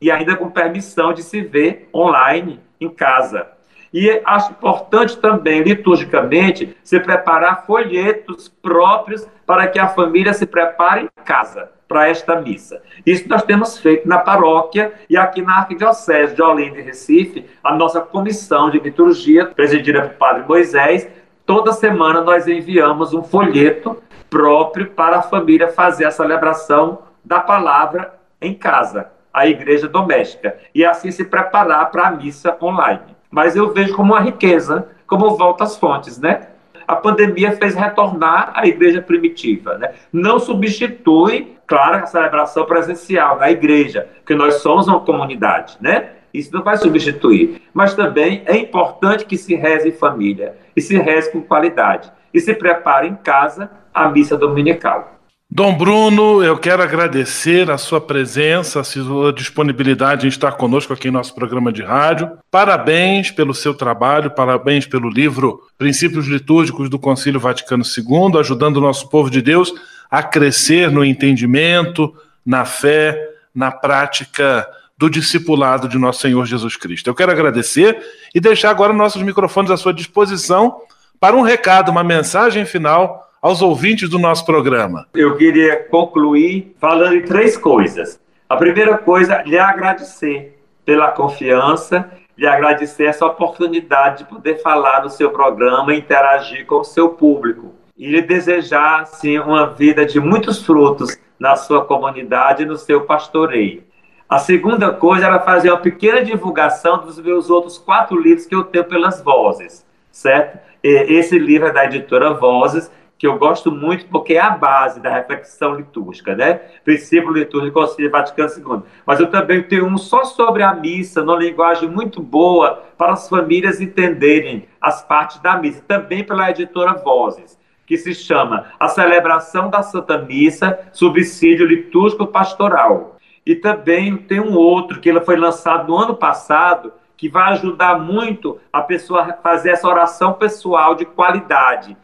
e 0.01 0.11
ainda 0.11 0.37
com 0.37 0.51
permissão 0.51 1.13
de 1.13 1.23
se 1.23 1.41
ver 1.41 1.89
online 1.95 2.61
em 2.81 2.89
casa. 2.89 3.47
E 3.93 4.23
acho 4.25 4.53
importante 4.53 5.19
também, 5.19 5.63
liturgicamente, 5.63 6.77
se 6.83 6.99
preparar 6.99 7.67
folhetos 7.67 8.49
próprios 8.49 9.29
para 9.47 9.67
que 9.67 9.79
a 9.79 9.89
família 9.89 10.33
se 10.33 10.47
prepare 10.47 11.03
em 11.03 11.25
casa 11.25 11.71
para 11.87 12.09
esta 12.09 12.41
missa. 12.41 12.81
Isso 13.05 13.29
nós 13.29 13.43
temos 13.43 13.79
feito 13.79 14.09
na 14.09 14.17
paróquia 14.19 14.95
e 15.11 15.17
aqui 15.17 15.43
na 15.43 15.59
Arquidiocese 15.59 16.35
de 16.35 16.41
Olinda 16.41 16.79
e 16.79 16.83
Recife, 16.83 17.45
a 17.63 17.77
nossa 17.77 18.01
comissão 18.01 18.71
de 18.71 18.79
liturgia, 18.79 19.45
presidida 19.47 20.01
pelo 20.01 20.15
Padre 20.15 20.45
Moisés, 20.49 21.07
toda 21.45 21.71
semana 21.73 22.23
nós 22.23 22.49
enviamos 22.49 23.13
um 23.13 23.23
folheto 23.23 24.03
próprio 24.31 24.87
para 24.87 25.19
a 25.19 25.23
família 25.23 25.69
fazer 25.69 26.07
a 26.07 26.11
celebração 26.11 27.01
da 27.23 27.41
palavra 27.41 28.19
em 28.41 28.55
casa, 28.55 29.11
a 29.33 29.47
igreja 29.47 29.87
doméstica, 29.87 30.57
e 30.75 30.85
assim 30.87 31.11
se 31.11 31.25
preparar 31.25 31.91
para 31.91 32.09
a 32.09 32.11
missa 32.13 32.57
online. 32.63 33.15
Mas 33.33 33.57
eu 33.57 33.73
vejo 33.73 33.95
como 33.97 34.13
uma 34.13 34.21
riqueza, 34.21 34.87
como 35.07 35.37
volta 35.37 35.65
às 35.65 35.77
fontes, 35.77 36.21
né? 36.21 36.47
a 36.87 36.97
pandemia 36.97 37.53
fez 37.53 37.75
retornar 37.75 38.53
à 38.55 38.67
igreja 38.67 39.01
primitiva. 39.01 39.79
Né? 39.79 39.93
Não 40.13 40.39
substitui, 40.39 41.57
claro, 41.67 41.97
a 41.97 42.07
celebração 42.07 42.65
presencial 42.65 43.39
da 43.39 43.51
igreja, 43.51 44.09
porque 44.19 44.35
nós 44.35 44.57
somos 44.57 44.89
uma 44.89 45.01
comunidade, 45.01 45.77
né? 45.81 46.11
Isso 46.35 46.53
não 46.53 46.63
vai 46.63 46.77
substituir. 46.79 47.63
Mas 47.75 47.95
também 47.95 48.43
é 48.47 48.57
importante 48.57 49.27
que 49.27 49.37
se 49.37 49.55
reze 49.55 49.89
em 49.89 49.93
família 49.93 50.57
e 50.75 50.81
se 50.81 50.97
reze 50.97 51.31
com 51.31 51.43
qualidade. 51.43 52.11
E 52.33 52.41
se 52.41 52.55
prepare 52.55 53.07
em 53.07 53.15
casa 53.15 53.71
a 53.93 54.09
missa 54.09 54.37
dominical. 54.37 55.12
Dom 55.55 55.77
Bruno, 55.77 56.43
eu 56.43 56.57
quero 56.57 56.83
agradecer 56.83 57.71
a 57.71 57.77
sua 57.77 58.01
presença, 58.01 58.81
a 58.81 58.85
sua 58.85 59.31
disponibilidade 59.35 60.25
em 60.25 60.29
estar 60.31 60.53
conosco 60.53 60.95
aqui 60.95 61.09
em 61.09 61.11
nosso 61.11 61.35
programa 61.35 61.71
de 61.71 61.83
rádio. 61.83 62.39
Parabéns 62.51 63.31
pelo 63.31 63.53
seu 63.53 63.75
trabalho, 63.75 64.31
parabéns 64.31 64.87
pelo 64.87 65.11
livro 65.11 65.61
Princípios 65.77 66.27
Litúrgicos 66.27 66.89
do 66.89 66.99
Concílio 66.99 67.39
Vaticano 67.39 67.85
II, 67.85 68.41
ajudando 68.41 68.79
o 68.79 68.81
nosso 68.81 69.11
povo 69.11 69.29
de 69.29 69.43
Deus 69.43 69.75
a 70.11 70.23
crescer 70.23 70.91
no 70.91 71.05
entendimento, 71.05 72.15
na 72.47 72.65
fé, 72.65 73.23
na 73.55 73.71
prática 73.71 74.67
do 74.97 75.11
discipulado 75.11 75.87
de 75.87 75.99
nosso 75.99 76.23
Senhor 76.23 76.47
Jesus 76.47 76.77
Cristo. 76.77 77.11
Eu 77.11 77.15
quero 77.15 77.31
agradecer 77.31 78.03
e 78.35 78.41
deixar 78.41 78.71
agora 78.71 78.95
nossos 78.95 79.21
microfones 79.21 79.71
à 79.71 79.77
sua 79.77 79.93
disposição 79.93 80.79
para 81.21 81.37
um 81.37 81.43
recado, 81.43 81.91
uma 81.91 82.03
mensagem 82.03 82.65
final 82.65 83.29
aos 83.43 83.61
ouvintes 83.61 84.09
do 84.09 84.21
nosso 84.21 84.47
programa? 84.47 85.09
Eu 85.13 85.37
queria 85.37 85.83
concluir 85.83 86.77
falando 86.79 87.17
em 87.17 87.23
três 87.23 87.57
coisas. 87.57 88.21
A 88.49 88.57
primeira 88.57 88.97
coisa, 88.97 89.43
lhe 89.43 89.59
agradecer 89.59 90.63
pela 90.85 91.11
confiança, 91.11 92.09
lhe 92.39 92.47
agradecer 92.47 93.07
essa 93.07 93.27
oportunidade 93.27 94.19
de 94.19 94.31
poder 94.31 94.63
falar 94.63 95.03
no 95.03 95.11
seu 95.11 95.31
programa 95.31 95.93
interagir 95.93 96.65
com 96.67 96.77
o 96.77 96.85
seu 96.85 97.09
público. 97.09 97.75
E 97.99 98.07
lhe 98.09 98.23
desejar, 98.23 99.01
assim, 99.01 99.37
uma 99.39 99.67
vida 99.67 100.07
de 100.07 100.21
muitos 100.21 100.65
frutos 100.65 101.19
na 101.37 101.57
sua 101.57 101.85
comunidade 101.85 102.63
e 102.63 102.67
no 102.67 102.77
seu 102.77 103.01
pastoreio. 103.01 103.83
A 104.29 104.39
segunda 104.39 104.93
coisa 104.93 105.27
era 105.27 105.41
fazer 105.41 105.71
uma 105.71 105.81
pequena 105.81 106.23
divulgação 106.23 106.99
dos 106.99 107.19
meus 107.19 107.51
outros 107.51 107.77
quatro 107.77 108.19
livros 108.19 108.47
que 108.47 108.55
eu 108.55 108.63
tenho 108.63 108.85
pelas 108.85 109.21
vozes, 109.21 109.85
certo? 110.13 110.59
Esse 110.83 111.39
livro 111.39 111.69
é 111.69 111.73
da 111.73 111.85
editora 111.85 112.33
Vozes, 112.35 112.91
que 113.23 113.27
eu 113.29 113.39
gosto 113.39 113.71
muito 113.71 114.07
porque 114.07 114.35
é 114.35 114.41
a 114.41 114.51
base 114.51 114.99
da 114.99 115.09
reflexão 115.09 115.77
litúrgica, 115.77 116.35
né? 116.35 116.55
Princípio 116.85 117.31
litúrgico 117.31 117.79
Concílio 117.79 118.11
Vaticano 118.11 118.51
II. 118.51 118.83
Mas 119.07 119.21
eu 119.21 119.31
também 119.31 119.63
tenho 119.63 119.87
um 119.87 119.97
só 119.97 120.25
sobre 120.25 120.65
a 120.65 120.75
missa, 120.75 121.23
numa 121.23 121.39
linguagem 121.39 121.89
muito 121.89 122.21
boa 122.21 122.83
para 122.99 123.13
as 123.13 123.29
famílias 123.29 123.81
entenderem 123.81 124.67
as 124.81 125.05
partes 125.05 125.39
da 125.39 125.57
missa, 125.57 125.85
também 125.87 126.25
pela 126.25 126.51
editora 126.51 126.95
Vozes, 126.95 127.57
que 127.87 127.97
se 127.97 128.13
chama 128.13 128.67
A 128.81 128.89
Celebração 128.89 129.71
da 129.71 129.85
Santa 129.85 130.19
Missa, 130.19 130.81
Subsídio 130.91 131.65
Litúrgico 131.65 132.27
Pastoral. 132.27 133.19
E 133.47 133.55
também 133.55 134.17
tem 134.17 134.41
um 134.41 134.57
outro 134.57 134.99
que 134.99 135.21
foi 135.21 135.37
lançado 135.37 135.87
no 135.87 135.97
ano 135.97 136.17
passado, 136.17 136.93
que 137.17 137.29
vai 137.29 137.53
ajudar 137.53 138.01
muito 138.01 138.59
a 138.73 138.83
pessoa 138.83 139.23
a 139.23 139.33
fazer 139.35 139.71
essa 139.71 139.87
oração 139.87 140.33
pessoal 140.33 140.97
de 140.97 141.05
qualidade 141.05 141.97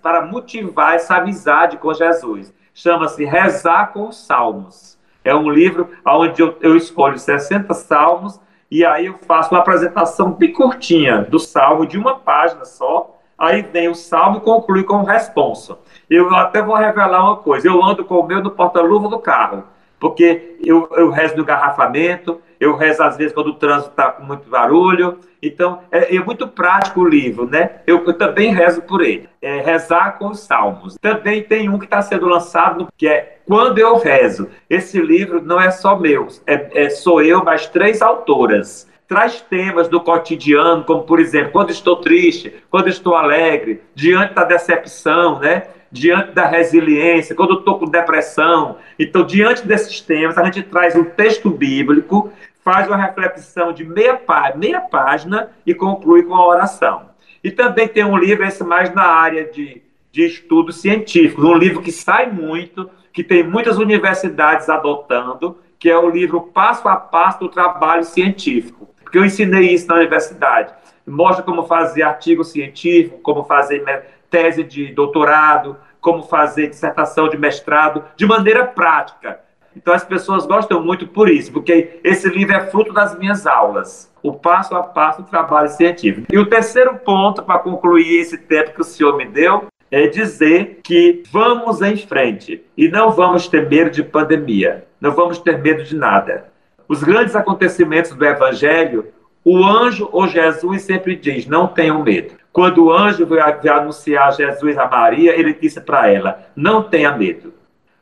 para 0.00 0.24
motivar 0.24 0.94
essa 0.94 1.16
amizade 1.16 1.76
com 1.76 1.92
Jesus. 1.92 2.52
Chama-se 2.72 3.24
Rezar 3.24 3.92
com 3.92 4.08
os 4.08 4.16
Salmos. 4.16 4.98
É 5.22 5.34
um 5.34 5.50
livro 5.50 5.90
onde 6.04 6.40
eu, 6.40 6.56
eu 6.62 6.74
escolho 6.74 7.18
60 7.18 7.72
salmos 7.74 8.40
e 8.70 8.84
aí 8.84 9.06
eu 9.06 9.18
faço 9.26 9.54
uma 9.54 9.60
apresentação 9.60 10.32
bem 10.32 10.52
curtinha 10.52 11.18
do 11.18 11.38
salmo, 11.38 11.86
de 11.86 11.98
uma 11.98 12.18
página 12.18 12.64
só. 12.64 13.18
Aí 13.38 13.60
vem 13.60 13.88
o 13.88 13.94
salmo 13.94 14.38
e 14.38 14.40
conclui 14.40 14.84
com 14.84 14.94
o 14.94 15.04
responso. 15.04 15.78
Eu 16.08 16.34
até 16.34 16.62
vou 16.62 16.74
revelar 16.74 17.22
uma 17.22 17.36
coisa: 17.36 17.68
eu 17.68 17.84
ando 17.84 18.04
com 18.04 18.16
o 18.16 18.26
meu 18.26 18.42
no 18.42 18.50
porta-luva 18.50 19.08
do 19.08 19.18
carro, 19.18 19.64
porque 20.00 20.56
eu, 20.64 20.88
eu 20.92 21.10
rezo 21.10 21.36
no 21.36 21.44
garrafamento, 21.44 22.40
eu 22.62 22.76
rezo 22.76 23.02
às 23.02 23.16
vezes 23.16 23.32
quando 23.32 23.48
o 23.48 23.54
trânsito 23.54 23.90
está 23.90 24.12
com 24.12 24.22
muito 24.22 24.48
barulho. 24.48 25.18
Então, 25.42 25.80
é, 25.90 26.14
é, 26.14 26.20
muito 26.20 26.46
prático 26.46 27.00
o 27.00 27.08
livro, 27.08 27.44
né? 27.44 27.80
Eu, 27.84 28.04
eu 28.06 28.14
também 28.14 28.54
rezo 28.54 28.82
por 28.82 29.02
ele. 29.02 29.28
É 29.42 29.60
Rezar 29.60 30.16
com 30.16 30.28
os 30.28 30.38
Salmos. 30.38 30.96
Também 31.00 31.42
tem 31.42 31.68
um 31.68 31.76
que 31.76 31.86
está 31.86 32.00
sendo 32.00 32.26
lançado, 32.26 32.86
que 32.96 33.08
é 33.08 33.38
Quando 33.44 33.78
Eu 33.78 33.98
Rezo. 33.98 34.48
Esse 34.70 35.00
livro 35.00 35.42
não 35.42 35.60
é 35.60 35.72
só 35.72 35.98
meu, 35.98 36.28
é, 36.46 36.84
é 36.84 36.88
sou 36.88 37.20
eu, 37.20 37.42
mas 37.42 37.66
três 37.66 38.00
autoras 38.00 38.88
traz 39.08 39.40
temas 39.42 39.88
do 39.88 40.00
cotidiano, 40.00 40.84
como 40.84 41.02
por 41.02 41.18
exemplo, 41.18 41.50
quando 41.50 41.70
estou 41.70 41.96
triste, 41.96 42.54
quando 42.70 42.88
estou 42.88 43.14
alegre, 43.16 43.82
diante 43.94 44.34
da 44.34 44.44
decepção, 44.44 45.40
né? 45.40 45.64
diante 45.92 46.32
da 46.32 46.46
resiliência, 46.46 47.36
quando 47.36 47.58
estou 47.58 47.78
com 47.78 47.84
depressão. 47.84 48.78
Então, 48.98 49.24
diante 49.24 49.66
desses 49.66 50.00
temas, 50.00 50.38
a 50.38 50.44
gente 50.44 50.62
traz 50.62 50.96
um 50.96 51.04
texto 51.04 51.50
bíblico 51.50 52.32
faz 52.64 52.86
uma 52.86 52.96
reflexão 52.96 53.72
de 53.72 53.84
meia, 53.84 54.16
pá 54.16 54.52
meia 54.54 54.80
página 54.80 55.50
e 55.66 55.74
conclui 55.74 56.22
com 56.22 56.34
a 56.34 56.46
oração. 56.46 57.10
E 57.42 57.50
também 57.50 57.88
tem 57.88 58.04
um 58.04 58.16
livro, 58.16 58.44
esse 58.44 58.62
mais 58.62 58.94
na 58.94 59.04
área 59.04 59.44
de, 59.44 59.82
de 60.12 60.26
estudos 60.26 60.80
científicos, 60.80 61.44
um 61.44 61.54
livro 61.54 61.82
que 61.82 61.90
sai 61.90 62.30
muito, 62.30 62.88
que 63.12 63.24
tem 63.24 63.42
muitas 63.42 63.78
universidades 63.78 64.68
adotando, 64.68 65.58
que 65.78 65.90
é 65.90 65.98
o 65.98 66.08
livro 66.08 66.40
Passo 66.40 66.88
a 66.88 66.96
Passo 66.96 67.40
do 67.40 67.48
Trabalho 67.48 68.04
Científico. 68.04 68.88
Porque 69.02 69.18
eu 69.18 69.24
ensinei 69.24 69.72
isso 69.74 69.88
na 69.88 69.96
universidade. 69.96 70.72
Mostra 71.04 71.42
como 71.42 71.64
fazer 71.64 72.04
artigo 72.04 72.44
científico, 72.44 73.18
como 73.18 73.42
fazer 73.42 73.84
tese 74.30 74.62
de 74.62 74.92
doutorado, 74.94 75.76
como 76.00 76.22
fazer 76.22 76.68
dissertação 76.68 77.28
de 77.28 77.36
mestrado, 77.36 78.04
de 78.16 78.24
maneira 78.24 78.64
prática 78.64 79.40
então 79.76 79.92
as 79.94 80.04
pessoas 80.04 80.46
gostam 80.46 80.82
muito 80.82 81.06
por 81.06 81.28
isso, 81.28 81.52
porque 81.52 82.00
esse 82.04 82.28
livro 82.28 82.54
é 82.54 82.66
fruto 82.66 82.92
das 82.92 83.18
minhas 83.18 83.46
aulas, 83.46 84.12
o 84.22 84.32
passo 84.32 84.74
a 84.74 84.82
passo 84.82 85.22
do 85.22 85.28
trabalho 85.28 85.68
científico. 85.68 86.26
E 86.30 86.38
o 86.38 86.46
terceiro 86.46 86.96
ponto 86.96 87.42
para 87.42 87.58
concluir 87.58 88.20
esse 88.20 88.38
tempo 88.38 88.74
que 88.74 88.80
o 88.80 88.84
senhor 88.84 89.16
me 89.16 89.24
deu 89.24 89.64
é 89.90 90.06
dizer 90.06 90.80
que 90.82 91.22
vamos 91.30 91.82
em 91.82 91.96
frente 91.96 92.64
e 92.76 92.88
não 92.88 93.10
vamos 93.10 93.46
ter 93.48 93.68
medo 93.68 93.90
de 93.90 94.02
pandemia, 94.02 94.86
não 95.00 95.12
vamos 95.12 95.38
ter 95.38 95.60
medo 95.60 95.84
de 95.84 95.94
nada. 95.94 96.50
Os 96.88 97.02
grandes 97.02 97.36
acontecimentos 97.36 98.12
do 98.12 98.24
Evangelho, 98.24 99.06
o 99.44 99.64
anjo 99.64 100.08
ou 100.12 100.26
Jesus 100.28 100.82
sempre 100.82 101.16
diz: 101.16 101.46
não 101.46 101.66
tenham 101.66 102.02
medo. 102.02 102.34
Quando 102.52 102.84
o 102.84 102.92
anjo 102.92 103.26
veio 103.26 103.42
anunciar 103.72 104.32
Jesus 104.32 104.78
a 104.78 104.86
Maria, 104.86 105.38
ele 105.38 105.54
disse 105.54 105.80
para 105.80 106.10
ela: 106.10 106.46
não 106.54 106.82
tenha 106.82 107.16
medo. 107.16 107.52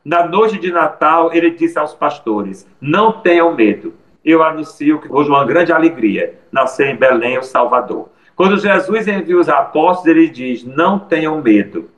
Na 0.05 0.27
noite 0.27 0.59
de 0.59 0.73
Natal, 0.73 1.31
ele 1.33 1.51
disse 1.51 1.79
aos 1.79 1.93
pastores: 1.93 2.67
Não 2.81 3.13
tenham 3.13 3.55
medo. 3.55 3.93
Eu 4.25 4.43
anuncio 4.43 4.99
que 4.99 5.13
hoje 5.13 5.29
uma 5.29 5.45
grande 5.45 5.73
alegria 5.73 6.39
nascer 6.51 6.89
em 6.89 6.97
Belém, 6.97 7.39
o 7.39 7.43
Salvador. 7.43 8.09
Quando 8.35 8.59
Jesus 8.59 9.07
envia 9.07 9.39
os 9.39 9.49
apóstolos, 9.49 10.07
ele 10.07 10.29
diz: 10.29 10.65
Não 10.65 10.99
tenham 10.99 11.43
medo. 11.43 11.91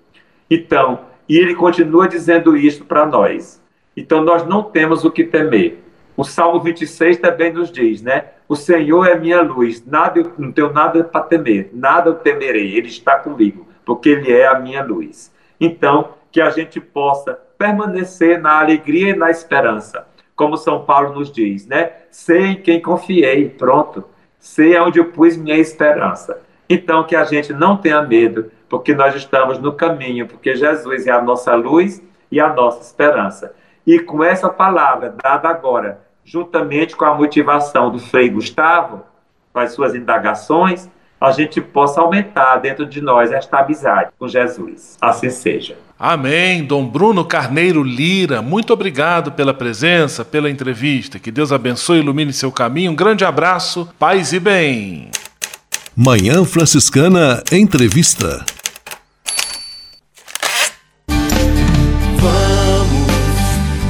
Então, 0.51 1.01
e 1.29 1.39
ele 1.39 1.55
continua 1.55 2.09
dizendo 2.09 2.57
isso 2.57 2.85
para 2.85 3.07
nós. 3.07 3.63
Então, 3.97 4.23
nós 4.23 4.45
não 4.45 4.65
temos 4.65 5.05
o 5.05 5.11
que 5.11 5.23
temer. 5.23 5.83
O 6.17 6.25
Salmo 6.25 6.61
26 6.61 7.19
também 7.19 7.53
nos 7.53 7.71
diz, 7.71 8.03
né? 8.03 8.27
O 8.49 8.57
Senhor 8.57 9.07
é 9.07 9.19
minha 9.19 9.41
luz, 9.41 9.87
nada 9.87 10.23
não 10.37 10.53
tenho 10.53 10.73
nada 10.73 11.05
para 11.05 11.23
temer, 11.23 11.71
nada 11.73 12.11
eu 12.11 12.15
temerei, 12.15 12.77
Ele 12.77 12.89
está 12.89 13.19
comigo, 13.19 13.67
porque 13.85 14.11
Ele 14.11 14.31
é 14.31 14.47
a 14.47 14.59
minha 14.59 14.83
luz. 14.83 15.33
Então, 15.59 16.11
que 16.31 16.41
a 16.41 16.51
gente 16.51 16.81
possa 16.81 17.39
permanecer 17.63 18.43
na 18.43 18.59
alegria 18.59 19.11
e 19.11 19.17
na 19.17 19.31
esperança. 19.31 20.05
Como 20.35 20.57
São 20.57 20.85
Paulo 20.85 21.15
nos 21.15 21.31
diz, 21.31 21.65
né? 21.65 21.93
Sei 22.11 22.47
em 22.47 22.57
quem 22.57 22.83
confiei, 22.83 23.49
pronto. 23.49 24.03
Sei 24.41 24.77
onde 24.81 24.99
eu 24.99 25.13
pus 25.13 25.37
minha 25.37 25.57
esperança. 25.57 26.41
Então, 26.69 27.05
que 27.05 27.15
a 27.15 27.23
gente 27.23 27.53
não 27.53 27.77
tenha 27.77 28.03
medo, 28.03 28.51
porque 28.69 28.93
nós 28.93 29.15
estamos 29.15 29.61
no 29.61 29.75
caminho, 29.75 30.27
porque 30.27 30.57
Jesus 30.57 31.07
é 31.07 31.13
a 31.13 31.23
nossa 31.23 31.55
luz 31.55 32.03
e 32.33 32.41
a 32.41 32.53
nossa 32.53 32.83
esperança. 32.83 33.55
E 33.87 34.01
com 34.01 34.25
essa 34.25 34.49
palavra 34.49 35.15
dada 35.23 35.49
agora, 35.49 36.01
juntamente 36.25 36.97
com 36.97 37.05
a 37.05 37.15
motivação 37.15 37.93
do 37.93 38.01
Frei 38.01 38.29
Gustavo, 38.29 39.05
com 39.53 39.61
as 39.61 39.71
suas 39.71 39.95
indagações, 39.95 40.91
a 41.23 41.31
gente 41.31 41.61
possa 41.61 42.01
aumentar 42.01 42.57
dentro 42.57 42.85
de 42.85 43.01
nós 43.01 43.31
esta 43.31 43.61
amizade 43.61 44.11
com 44.19 44.27
Jesus. 44.27 44.97
Assim 45.01 45.31
seja. 45.31 45.77
Amém. 45.99 46.65
Dom 46.65 46.85
Bruno 46.85 47.25
Carneiro 47.25 47.83
Lira, 47.83 48.43
muito 48.43 48.73
obrigado 48.73 49.31
pela 49.31 49.55
presença, 49.55 50.25
pela 50.25 50.51
entrevista. 50.51 51.21
Que 51.21 51.31
Deus 51.31 51.53
abençoe 51.53 51.99
e 51.99 52.01
ilumine 52.01 52.33
seu 52.33 52.51
caminho. 52.51 52.91
Um 52.91 52.97
grande 52.97 53.25
abraço, 53.25 53.89
paz 53.99 54.33
e 54.33 54.41
bem. 54.41 55.11
Manhã 55.97 56.45
Franciscana 56.45 57.43
Entrevista. 57.53 58.45
Vamos, 62.17 63.07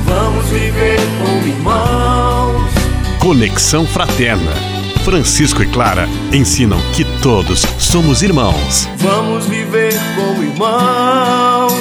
vamos 0.05 0.47
viver 0.51 0.99
como 1.19 1.47
irmãos. 1.47 2.71
Conexão 3.21 3.87
Fraterna. 3.87 4.72
Francisco 5.05 5.63
e 5.63 5.67
Clara 5.67 6.09
ensinam 6.33 6.79
que 6.95 7.05
todos 7.21 7.63
somos 7.79 8.23
irmãos. 8.23 8.87
Vamos 8.99 9.47
viver 9.47 9.93
como 10.15 10.43
irmãos 10.43 11.73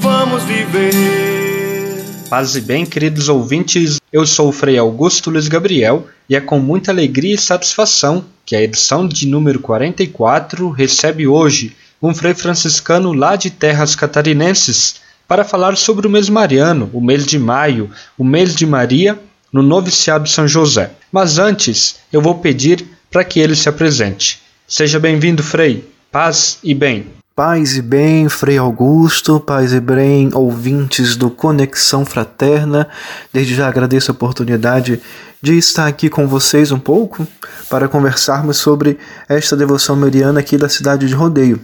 vamos 0.00 0.42
viver. 0.44 2.04
Paz 2.30 2.56
e 2.56 2.60
bem, 2.60 2.84
queridos 2.84 3.28
ouvintes, 3.28 3.98
eu 4.12 4.26
sou 4.26 4.48
o 4.48 4.52
Frei 4.52 4.78
Augusto 4.78 5.30
Luiz 5.30 5.48
Gabriel 5.48 6.06
e 6.28 6.36
é 6.36 6.40
com 6.40 6.58
muita 6.58 6.90
alegria 6.90 7.34
e 7.34 7.38
satisfação 7.38 8.24
que 8.44 8.54
a 8.54 8.62
edição 8.62 9.06
de 9.06 9.26
número 9.26 9.60
44 9.60 10.70
recebe 10.70 11.26
hoje 11.26 11.76
um 12.02 12.14
Frei 12.14 12.34
franciscano 12.34 13.12
lá 13.12 13.36
de 13.36 13.50
terras 13.50 13.94
catarinenses 13.94 14.96
para 15.26 15.44
falar 15.44 15.76
sobre 15.76 16.06
o 16.06 16.10
mês 16.10 16.28
mariano, 16.28 16.88
o 16.92 17.00
mês 17.00 17.26
de 17.26 17.38
maio, 17.38 17.90
o 18.16 18.24
mês 18.24 18.54
de 18.54 18.66
Maria, 18.66 19.18
no 19.52 19.62
noviciado 19.62 20.28
São 20.28 20.46
José. 20.46 20.90
Mas 21.10 21.38
antes, 21.38 21.96
eu 22.12 22.20
vou 22.20 22.36
pedir 22.36 22.86
para 23.10 23.24
que 23.24 23.40
ele 23.40 23.56
se 23.56 23.68
apresente. 23.68 24.42
Seja 24.66 24.98
bem-vindo, 24.98 25.42
Frei. 25.42 25.88
Paz 26.10 26.58
e 26.62 26.74
bem. 26.74 27.06
Paz 27.34 27.76
e 27.76 27.82
bem, 27.82 28.28
Frei 28.28 28.58
Augusto, 28.58 29.38
paz 29.38 29.72
e 29.72 29.80
bem, 29.80 30.30
ouvintes 30.34 31.16
do 31.16 31.30
Conexão 31.30 32.04
Fraterna. 32.04 32.88
Desde 33.32 33.54
já 33.54 33.68
agradeço 33.68 34.10
a 34.10 34.14
oportunidade 34.14 35.00
de 35.40 35.56
estar 35.56 35.86
aqui 35.86 36.10
com 36.10 36.26
vocês 36.26 36.72
um 36.72 36.80
pouco 36.80 37.26
para 37.70 37.86
conversarmos 37.86 38.56
sobre 38.56 38.98
esta 39.28 39.56
devoção 39.56 39.94
mariana 39.94 40.40
aqui 40.40 40.56
da 40.56 40.68
cidade 40.68 41.06
de 41.06 41.14
Rodeio. 41.14 41.60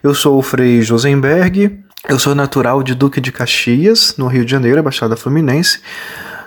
Eu 0.00 0.14
sou 0.14 0.38
o 0.38 0.42
Frei 0.42 0.80
Josenberg, 0.82 1.76
eu 2.08 2.20
sou 2.20 2.32
natural 2.32 2.84
de 2.84 2.94
Duque 2.94 3.20
de 3.20 3.32
Caxias, 3.32 4.14
no 4.16 4.28
Rio 4.28 4.44
de 4.44 4.52
Janeiro, 4.52 4.80
Baixada 4.80 5.16
Fluminense, 5.16 5.80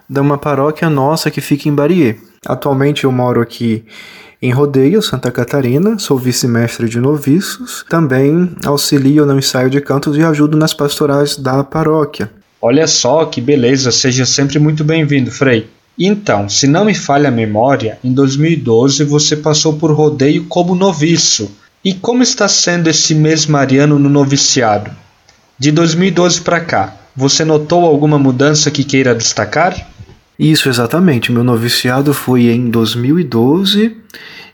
de 0.09 0.19
uma 0.19 0.37
paróquia 0.37 0.89
nossa 0.89 1.29
que 1.29 1.39
fica 1.39 1.69
em 1.69 1.75
Barier. 1.75 2.17
Atualmente 2.45 3.03
eu 3.03 3.11
moro 3.11 3.41
aqui 3.41 3.83
em 4.41 4.51
Rodeio, 4.51 5.01
Santa 5.01 5.29
Catarina, 5.29 5.99
sou 5.99 6.17
vice-mestre 6.17 6.87
de 6.87 6.99
noviços, 6.99 7.85
também 7.89 8.49
auxilio 8.65 9.25
no 9.25 9.37
ensaio 9.37 9.69
de 9.69 9.81
cantos 9.81 10.17
e 10.17 10.23
ajudo 10.23 10.57
nas 10.57 10.73
pastorais 10.73 11.35
da 11.35 11.63
paróquia. 11.63 12.31
Olha 12.61 12.87
só 12.87 13.25
que 13.25 13.39
beleza, 13.41 13.91
seja 13.91 14.25
sempre 14.25 14.57
muito 14.57 14.83
bem-vindo, 14.83 15.29
Frei. 15.29 15.69
Então, 15.97 16.47
se 16.47 16.65
não 16.65 16.85
me 16.85 16.95
falha 16.95 17.27
a 17.27 17.31
memória, 17.31 17.99
em 18.01 18.13
2012 18.13 19.03
você 19.03 19.35
passou 19.35 19.73
por 19.73 19.91
rodeio 19.91 20.45
como 20.45 20.73
noviço. 20.73 21.51
E 21.83 21.93
como 21.93 22.23
está 22.23 22.47
sendo 22.47 22.89
esse 22.89 23.13
mês 23.13 23.45
mariano 23.45 23.99
no 23.99 24.09
noviciado? 24.09 24.91
De 25.57 25.71
2012 25.71 26.41
para 26.41 26.61
cá, 26.61 26.95
você 27.15 27.43
notou 27.43 27.85
alguma 27.85 28.17
mudança 28.17 28.71
que 28.71 28.83
queira 28.83 29.13
destacar? 29.13 29.75
Isso, 30.39 30.69
exatamente. 30.69 31.33
Meu 31.33 31.43
noviciado 31.43 32.13
foi 32.13 32.43
em 32.43 32.69
2012 32.69 33.97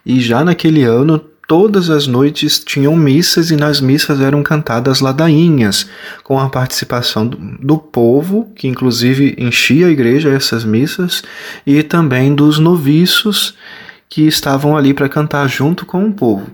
e 0.04 0.20
já 0.20 0.44
naquele 0.44 0.84
ano 0.84 1.22
todas 1.48 1.92
as 1.92 2.08
noites 2.08 2.58
tinham 2.58 2.96
missas 2.96 3.52
e 3.52 3.56
nas 3.56 3.80
missas 3.80 4.20
eram 4.20 4.42
cantadas 4.42 5.00
ladainhas, 5.00 5.88
com 6.24 6.40
a 6.40 6.50
participação 6.50 7.28
do, 7.28 7.78
povo, 7.78 8.52
que 8.56 8.68
inclusive 8.68 9.36
enchia 9.38 9.86
a 9.86 9.92
igreja 9.92 10.32
essas 10.32 10.66
missas, 10.66 11.22
e 11.68 11.84
também 11.84 12.34
dos 12.34 12.58
noviços 12.58 13.54
que 14.10 14.24
estavam 14.24 14.76
ali 14.76 14.92
para 14.92 15.08
cantar 15.08 15.48
junto 15.48 15.86
com 15.86 16.04
o 16.04 16.14
povo. 16.14 16.48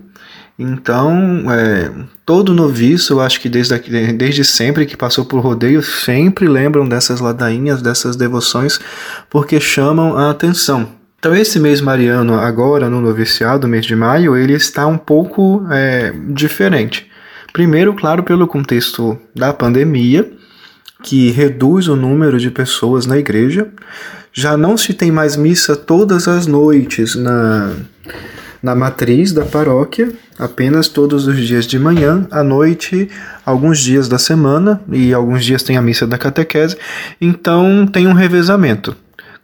Então, 0.58 1.44
é, 1.50 1.90
todo 2.26 2.54
noviço, 2.54 3.14
eu 3.14 3.20
acho 3.20 3.40
que 3.40 3.48
desde, 3.48 3.78
desde 4.12 4.44
sempre 4.44 4.86
que 4.86 4.96
passou 4.96 5.24
por 5.24 5.40
rodeio, 5.40 5.82
sempre 5.82 6.46
lembram 6.46 6.86
dessas 6.86 7.20
ladainhas, 7.20 7.82
dessas 7.82 8.16
devoções, 8.16 8.78
porque 9.30 9.58
chamam 9.58 10.16
a 10.16 10.30
atenção. 10.30 10.88
Então, 11.18 11.34
esse 11.34 11.58
mês 11.58 11.80
mariano, 11.80 12.34
agora 12.34 12.90
no 12.90 13.00
noviciado, 13.00 13.68
mês 13.68 13.86
de 13.86 13.94
maio, 13.94 14.36
ele 14.36 14.54
está 14.54 14.86
um 14.86 14.98
pouco 14.98 15.64
é, 15.70 16.12
diferente. 16.28 17.08
Primeiro, 17.52 17.94
claro, 17.94 18.22
pelo 18.22 18.46
contexto 18.46 19.18
da 19.34 19.52
pandemia, 19.52 20.30
que 21.02 21.30
reduz 21.30 21.88
o 21.88 21.96
número 21.96 22.38
de 22.38 22.50
pessoas 22.50 23.06
na 23.06 23.18
igreja. 23.18 23.68
Já 24.32 24.56
não 24.56 24.76
se 24.76 24.94
tem 24.94 25.10
mais 25.10 25.36
missa 25.36 25.76
todas 25.76 26.26
as 26.26 26.46
noites 26.46 27.14
na 27.14 27.72
na 28.62 28.74
matriz 28.74 29.32
da 29.32 29.44
paróquia, 29.44 30.12
apenas 30.38 30.86
todos 30.88 31.26
os 31.26 31.36
dias 31.36 31.66
de 31.66 31.78
manhã, 31.78 32.26
à 32.30 32.44
noite, 32.44 33.10
alguns 33.44 33.80
dias 33.80 34.08
da 34.08 34.18
semana 34.18 34.80
e 34.90 35.12
alguns 35.12 35.44
dias 35.44 35.62
tem 35.62 35.76
a 35.76 35.82
missa 35.82 36.06
da 36.06 36.16
catequese. 36.16 36.76
Então 37.20 37.86
tem 37.86 38.06
um 38.06 38.12
revezamento. 38.12 38.96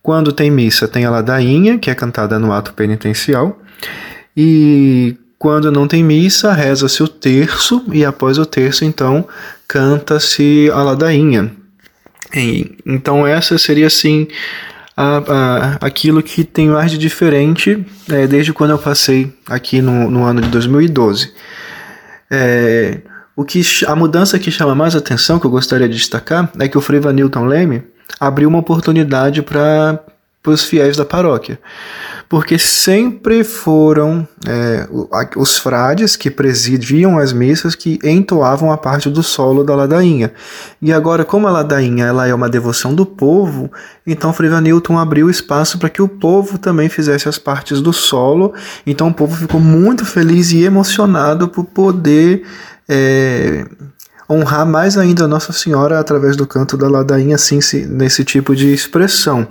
Quando 0.03 0.33
tem 0.33 0.51
missa, 0.51 0.87
tem 0.87 1.05
a 1.05 1.11
ladainha, 1.11 1.79
que 1.79 1.91
é 1.91 1.95
cantada 1.95 2.39
no 2.39 2.53
ato 2.53 2.73
penitencial, 2.73 3.61
e 4.37 5.17
quando 5.39 5.71
não 5.71 5.87
tem 5.87 6.03
missa, 6.03 6.53
reza-se 6.53 7.03
o 7.03 7.09
terço 7.09 7.85
e 7.93 8.05
após 8.05 8.39
o 8.39 8.47
terço, 8.47 8.85
então, 8.85 9.27
canta-se 9.67 10.71
a 10.73 10.83
ladainha. 10.83 11.53
E, 12.35 12.77
então 12.85 13.27
essa 13.27 13.57
seria 13.57 13.87
assim 13.87 14.29
a, 15.01 15.19
a, 15.19 15.87
aquilo 15.87 16.21
que 16.21 16.43
tem 16.43 16.71
mais 16.71 16.91
de 16.91 16.99
diferente 16.99 17.87
é, 18.11 18.27
desde 18.27 18.53
quando 18.53 18.71
eu 18.71 18.79
passei 18.79 19.33
aqui 19.49 19.81
no, 19.81 20.11
no 20.11 20.25
ano 20.25 20.41
de 20.41 20.49
2012. 20.49 21.33
É, 22.29 23.03
o 23.37 23.45
que, 23.45 23.63
a 23.87 23.95
mudança 23.95 24.41
que 24.41 24.51
chama 24.51 24.75
mais 24.75 24.97
atenção, 24.97 25.39
que 25.39 25.47
eu 25.47 25.53
gostaria 25.53 25.89
de 25.89 25.95
destacar, 25.95 26.51
é 26.59 26.67
que 26.67 26.77
o 26.77 26.81
Frei 26.81 26.99
Newton 26.99 27.45
Leme 27.45 27.85
abriu 28.19 28.49
uma 28.49 28.59
oportunidade 28.59 29.41
para 29.41 30.01
os 30.51 30.65
fiéis 30.65 30.97
da 30.97 31.05
paróquia 31.05 31.59
porque 32.29 32.59
sempre 32.59 33.43
foram 33.43 34.29
é, 34.47 34.87
os 35.35 35.57
frades 35.57 36.15
que 36.15 36.31
presidiam 36.31 37.19
as 37.19 37.33
missas 37.33 37.75
que 37.75 37.99
entoavam 38.05 38.71
a 38.71 38.77
parte 38.77 39.09
do 39.09 39.23
solo 39.23 39.65
da 39.65 39.75
ladainha. 39.75 40.33
E 40.81 40.93
agora, 40.93 41.25
como 41.25 41.49
a 41.49 41.51
ladainha 41.51 42.05
ela 42.05 42.27
é 42.27 42.35
uma 42.35 42.49
devoção 42.49 42.95
do 42.95 43.07
povo, 43.07 43.73
então 44.07 44.33
Friva 44.35 44.61
Newton 44.61 44.99
abriu 44.99 45.31
espaço 45.31 45.79
para 45.79 45.89
que 45.89 46.03
o 46.03 46.09
povo 46.09 46.59
também 46.59 46.91
fizesse 46.91 47.29
as 47.29 47.39
partes 47.39 47.81
do 47.81 47.95
solo. 47.95 48.53
Então 48.87 49.09
o 49.09 49.15
povo 49.15 49.35
ficou 49.35 49.61
muito 49.61 50.05
feliz 50.05 50.53
e 50.53 50.65
emocionado 50.65 51.49
por 51.49 51.65
poder 51.65 52.43
é, 52.87 53.65
honrar 54.29 54.67
mais 54.67 54.99
ainda 54.99 55.27
Nossa 55.27 55.55
Senhora 55.55 55.99
através 55.99 56.37
do 56.37 56.47
canto 56.47 56.77
da 56.77 56.89
ladainha, 56.89 57.37
assim, 57.37 57.59
nesse 57.89 58.23
tipo 58.23 58.55
de 58.55 58.71
expressão. 58.71 59.49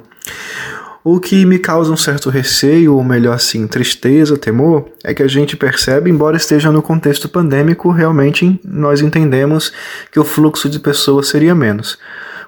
O 1.10 1.22
que 1.22 1.46
me 1.46 1.58
causa 1.58 1.90
um 1.90 1.96
certo 1.96 2.30
receio, 2.30 2.94
ou 2.94 3.02
melhor 3.02 3.34
assim, 3.34 3.66
tristeza, 3.66 4.38
temor, 4.38 4.90
é 5.06 5.14
que 5.14 5.24
a 5.24 5.28
gente 5.28 5.56
percebe, 5.56 6.10
embora 6.10 6.36
esteja 6.36 6.70
no 6.70 6.82
contexto 6.82 7.30
pandêmico, 7.30 7.90
realmente 7.92 8.60
nós 8.62 9.00
entendemos 9.00 9.72
que 10.12 10.20
o 10.20 10.26
fluxo 10.26 10.68
de 10.68 10.82
pessoas 10.82 11.30
seria 11.30 11.56
menos. 11.56 11.98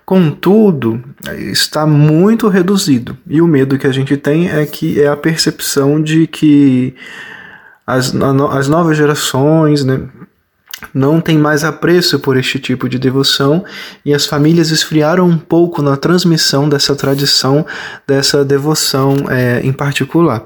Contudo, 0.05 1.01
está 1.37 1.85
muito 1.85 2.49
reduzido. 2.49 3.15
E 3.29 3.41
o 3.41 3.47
medo 3.47 3.77
que 3.77 3.87
a 3.87 3.93
gente 3.93 4.17
tem 4.17 4.49
é 4.49 4.65
que 4.65 5.01
é 5.01 5.07
a 5.07 5.15
percepção 5.15 6.01
de 6.01 6.27
que 6.27 6.93
as, 7.87 8.13
as 8.51 8.67
novas 8.67 8.97
gerações, 8.97 9.85
né, 9.85 10.01
não 10.93 11.19
tem 11.19 11.37
mais 11.37 11.63
apreço 11.63 12.19
por 12.19 12.37
este 12.37 12.59
tipo 12.59 12.87
de 12.87 12.97
devoção 12.97 13.63
e 14.05 14.13
as 14.13 14.25
famílias 14.25 14.71
esfriaram 14.71 15.27
um 15.27 15.37
pouco 15.37 15.81
na 15.81 15.97
transmissão 15.97 16.67
dessa 16.67 16.95
tradição, 16.95 17.65
dessa 18.07 18.43
devoção 18.43 19.15
é, 19.29 19.61
em 19.63 19.73
particular. 19.73 20.43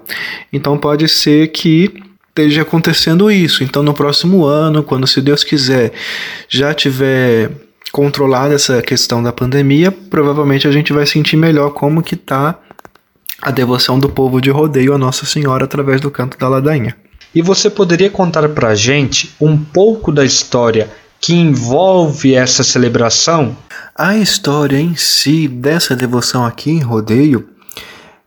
Então 0.51 0.77
pode 0.77 1.07
ser 1.07 1.49
que 1.49 1.93
esteja 2.29 2.63
acontecendo 2.63 3.29
isso. 3.29 3.63
Então 3.63 3.83
no 3.83 3.93
próximo 3.93 4.45
ano, 4.45 4.83
quando 4.83 5.07
se 5.07 5.21
Deus 5.21 5.43
quiser 5.43 5.93
já 6.49 6.73
tiver 6.73 7.51
controlada 7.91 8.55
essa 8.55 8.81
questão 8.81 9.21
da 9.21 9.31
pandemia, 9.31 9.91
provavelmente 9.91 10.67
a 10.67 10.71
gente 10.71 10.91
vai 10.91 11.05
sentir 11.05 11.37
melhor 11.37 11.71
como 11.71 12.01
que 12.01 12.15
está 12.15 12.57
a 13.39 13.51
devoção 13.51 13.99
do 13.99 14.09
povo 14.09 14.41
de 14.41 14.49
rodeio 14.49 14.93
a 14.93 14.97
Nossa 14.97 15.25
Senhora 15.25 15.65
através 15.65 16.01
do 16.01 16.09
canto 16.09 16.37
da 16.37 16.47
ladainha. 16.47 16.95
E 17.33 17.41
você 17.41 17.69
poderia 17.69 18.09
contar 18.11 18.47
para 18.49 18.67
a 18.69 18.75
gente 18.75 19.33
um 19.41 19.57
pouco 19.57 20.11
da 20.11 20.23
história 20.23 20.91
que 21.19 21.33
envolve 21.33 22.35
essa 22.35 22.63
celebração? 22.63 23.57
A 23.95 24.15
história 24.17 24.79
em 24.79 24.95
si 24.95 25.47
dessa 25.47 25.95
devoção 25.95 26.45
aqui 26.45 26.69
em 26.69 26.79
Rodeio, 26.79 27.49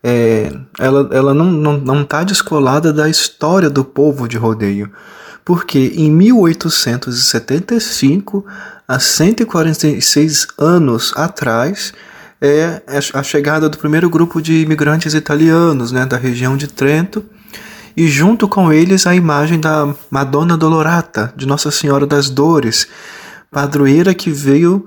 é, 0.02 0.52
ela, 0.78 1.08
ela 1.12 1.32
não 1.32 1.46
está 1.46 1.60
não, 1.62 1.78
não 1.78 2.04
tá 2.04 2.24
descolada 2.24 2.92
da 2.92 3.08
história 3.08 3.70
do 3.70 3.84
povo 3.84 4.26
de 4.26 4.36
Rodeio. 4.36 4.90
Porque 5.44 5.92
em 5.96 6.10
1875, 6.10 8.44
há 8.88 8.98
146 8.98 10.48
anos 10.58 11.12
atrás, 11.14 11.94
é 12.40 12.82
a 13.14 13.22
chegada 13.22 13.68
do 13.68 13.78
primeiro 13.78 14.10
grupo 14.10 14.42
de 14.42 14.62
imigrantes 14.62 15.14
italianos 15.14 15.92
né, 15.92 16.04
da 16.04 16.16
região 16.16 16.56
de 16.56 16.66
Trento 16.66 17.24
e 17.96 18.06
junto 18.08 18.46
com 18.46 18.72
eles 18.72 19.06
a 19.06 19.14
imagem 19.14 19.58
da 19.58 19.94
Madonna 20.10 20.56
Dolorata, 20.56 21.32
de 21.34 21.46
Nossa 21.46 21.70
Senhora 21.70 22.06
das 22.06 22.28
Dores, 22.28 22.86
padroeira 23.50 24.14
que 24.14 24.30
veio 24.30 24.86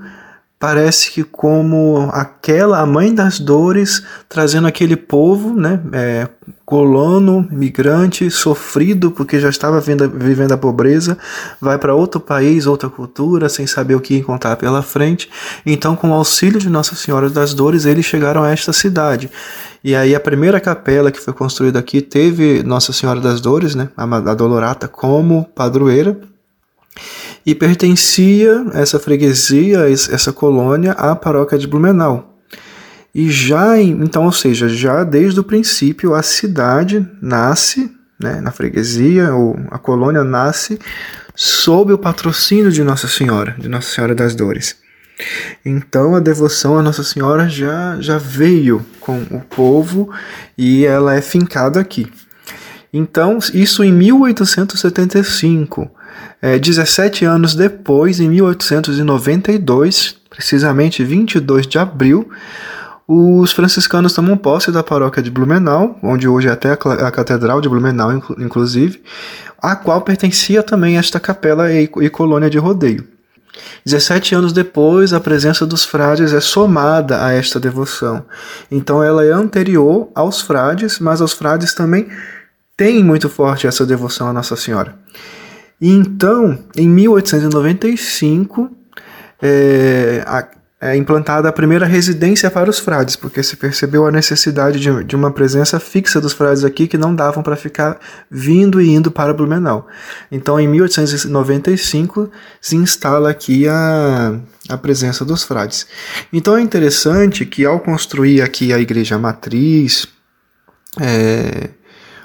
parece 0.59 1.11
que 1.11 1.23
como 1.23 2.09
aquela 2.11 2.79
a 2.79 2.85
mãe 2.85 3.15
das 3.15 3.39
dores 3.39 4.03
trazendo 4.27 4.67
aquele 4.67 4.97
povo 4.97 5.53
né 5.53 5.79
é, 5.93 6.27
colono 6.65 7.47
migrante 7.49 8.29
sofrido 8.29 9.09
porque 9.09 9.39
já 9.39 9.49
estava 9.49 9.79
vivendo, 9.79 10.09
vivendo 10.09 10.51
a 10.51 10.57
pobreza 10.57 11.17
vai 11.61 11.77
para 11.77 11.95
outro 11.95 12.19
país 12.19 12.67
outra 12.67 12.89
cultura 12.89 13.47
sem 13.47 13.65
saber 13.65 13.95
o 13.95 14.01
que 14.01 14.17
encontrar 14.17 14.57
pela 14.57 14.81
frente 14.81 15.29
então 15.65 15.95
com 15.95 16.09
o 16.09 16.13
auxílio 16.13 16.59
de 16.59 16.69
Nossa 16.69 16.93
Senhora 16.93 17.29
das 17.29 17.53
Dores 17.53 17.85
eles 17.85 18.05
chegaram 18.05 18.43
a 18.43 18.51
esta 18.51 18.73
cidade 18.73 19.31
e 19.81 19.95
aí 19.95 20.13
a 20.13 20.19
primeira 20.19 20.59
capela 20.59 21.09
que 21.09 21.21
foi 21.21 21.33
construída 21.33 21.79
aqui 21.79 22.01
teve 22.01 22.63
Nossa 22.63 22.91
Senhora 22.91 23.21
das 23.21 23.39
Dores, 23.39 23.75
né, 23.75 23.89
a 23.95 24.33
Dolorata, 24.33 24.87
como 24.87 25.45
padroeira. 25.55 26.19
E 27.45 27.55
pertencia 27.55 28.65
essa 28.73 28.99
freguesia, 28.99 29.89
essa 29.89 30.31
colônia, 30.31 30.91
à 30.93 31.15
paróquia 31.15 31.57
de 31.57 31.67
Blumenau. 31.67 32.37
E 33.13 33.29
já, 33.29 33.81
então, 33.81 34.25
ou 34.25 34.31
seja, 34.31 34.69
já 34.69 35.03
desde 35.03 35.39
o 35.39 35.43
princípio 35.43 36.13
a 36.13 36.21
cidade 36.21 37.07
nasce, 37.21 37.91
né, 38.19 38.39
na 38.41 38.51
freguesia, 38.51 39.33
ou 39.33 39.57
a 39.71 39.77
colônia 39.79 40.23
nasce 40.23 40.79
sob 41.35 41.91
o 41.93 41.97
patrocínio 41.97 42.71
de 42.71 42.83
Nossa 42.83 43.07
Senhora, 43.07 43.55
de 43.57 43.67
Nossa 43.67 43.89
Senhora 43.89 44.13
das 44.13 44.35
Dores. 44.35 44.75
Então 45.65 46.15
a 46.15 46.19
devoção 46.19 46.77
a 46.77 46.83
Nossa 46.83 47.03
Senhora 47.03 47.49
já, 47.49 47.99
já 47.99 48.17
veio 48.17 48.85
com 48.99 49.21
o 49.31 49.41
povo 49.41 50.09
e 50.57 50.85
ela 50.85 51.15
é 51.15 51.21
fincada 51.21 51.79
aqui. 51.79 52.11
Então, 52.91 53.37
isso 53.53 53.83
em 53.83 53.91
1875. 53.93 55.91
É, 56.41 56.57
17 56.57 57.25
anos 57.25 57.53
depois, 57.53 58.19
em 58.19 58.29
1892, 58.29 60.15
precisamente 60.29 61.03
22 61.03 61.67
de 61.67 61.77
abril, 61.77 62.29
os 63.07 63.51
franciscanos 63.51 64.13
tomam 64.13 64.37
posse 64.37 64.71
da 64.71 64.83
paróquia 64.83 65.23
de 65.23 65.31
Blumenau, 65.31 65.97
onde 66.03 66.27
hoje 66.27 66.47
é 66.47 66.51
até 66.51 66.71
a 66.71 67.11
Catedral 67.11 67.59
de 67.59 67.67
Blumenau, 67.67 68.11
inclusive, 68.37 69.01
a 69.61 69.75
qual 69.75 70.01
pertencia 70.01 70.61
também 70.61 70.97
esta 70.97 71.19
capela 71.19 71.71
e 71.71 72.09
colônia 72.09 72.49
de 72.49 72.59
rodeio. 72.59 73.07
17 73.85 74.35
anos 74.35 74.53
depois, 74.53 75.13
a 75.13 75.19
presença 75.19 75.65
dos 75.65 75.83
frades 75.83 76.33
é 76.33 76.39
somada 76.39 77.25
a 77.25 77.31
esta 77.31 77.59
devoção. 77.59 78.23
Então 78.69 79.03
ela 79.03 79.25
é 79.25 79.31
anterior 79.31 80.09
aos 80.13 80.41
frades, 80.41 80.99
mas 80.99 81.21
os 81.21 81.33
frades 81.33 81.73
também 81.73 82.07
têm 82.77 83.03
muito 83.03 83.27
forte 83.27 83.67
essa 83.67 83.85
devoção 83.85 84.27
a 84.27 84.33
Nossa 84.33 84.55
Senhora. 84.55 84.95
E 85.81 85.89
então, 85.89 86.59
em 86.75 86.89
1895, 86.89 88.69
é, 89.41 90.23
a, 90.27 90.47
é 90.81 90.95
implantada 90.95 91.49
a 91.49 91.51
primeira 91.51 91.85
residência 91.85 92.49
para 92.49 92.69
os 92.69 92.79
frades, 92.79 93.15
porque 93.15 93.43
se 93.43 93.55
percebeu 93.57 94.05
a 94.05 94.11
necessidade 94.11 94.79
de, 94.79 95.03
de 95.03 95.15
uma 95.15 95.31
presença 95.31 95.79
fixa 95.79 96.21
dos 96.21 96.33
frades 96.33 96.63
aqui 96.63 96.87
que 96.87 96.97
não 96.97 97.13
davam 97.13 97.43
para 97.43 97.55
ficar 97.55 97.97
vindo 98.29 98.81
e 98.81 98.89
indo 98.89 99.11
para 99.11 99.33
Blumenau. 99.33 99.87
Então, 100.31 100.59
em 100.59 100.67
1895, 100.67 102.29
se 102.61 102.75
instala 102.75 103.29
aqui 103.29 103.67
a, 103.67 104.39
a 104.69 104.77
presença 104.77 105.23
dos 105.23 105.43
frades. 105.43 105.87
Então, 106.31 106.57
é 106.57 106.61
interessante 106.61 107.45
que 107.45 107.65
ao 107.65 107.79
construir 107.79 108.41
aqui 108.41 108.71
a 108.71 108.79
igreja 108.79 109.17
matriz, 109.17 110.07
é, 110.99 111.69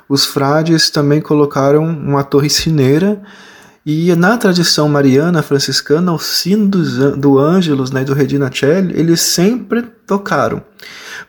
os 0.09 0.25
frades 0.25 0.91
também 0.91 1.21
colocaram 1.21 1.85
uma 1.85 2.23
torre 2.23 2.51
cineira 2.51 3.23
e 3.87 4.15
na 4.15 4.39
tradição 4.39 4.89
mariana 4.89 5.43
franciscana, 5.43 6.11
o 6.11 6.19
sino 6.19 6.69
do, 6.69 7.17
do 7.19 7.39
Ângelus 7.39 7.91
né, 7.91 8.03
do 8.03 8.15
Regina 8.15 8.51
Celli, 8.51 8.99
eles 8.99 9.21
sempre 9.21 9.83
tocaram. 10.07 10.63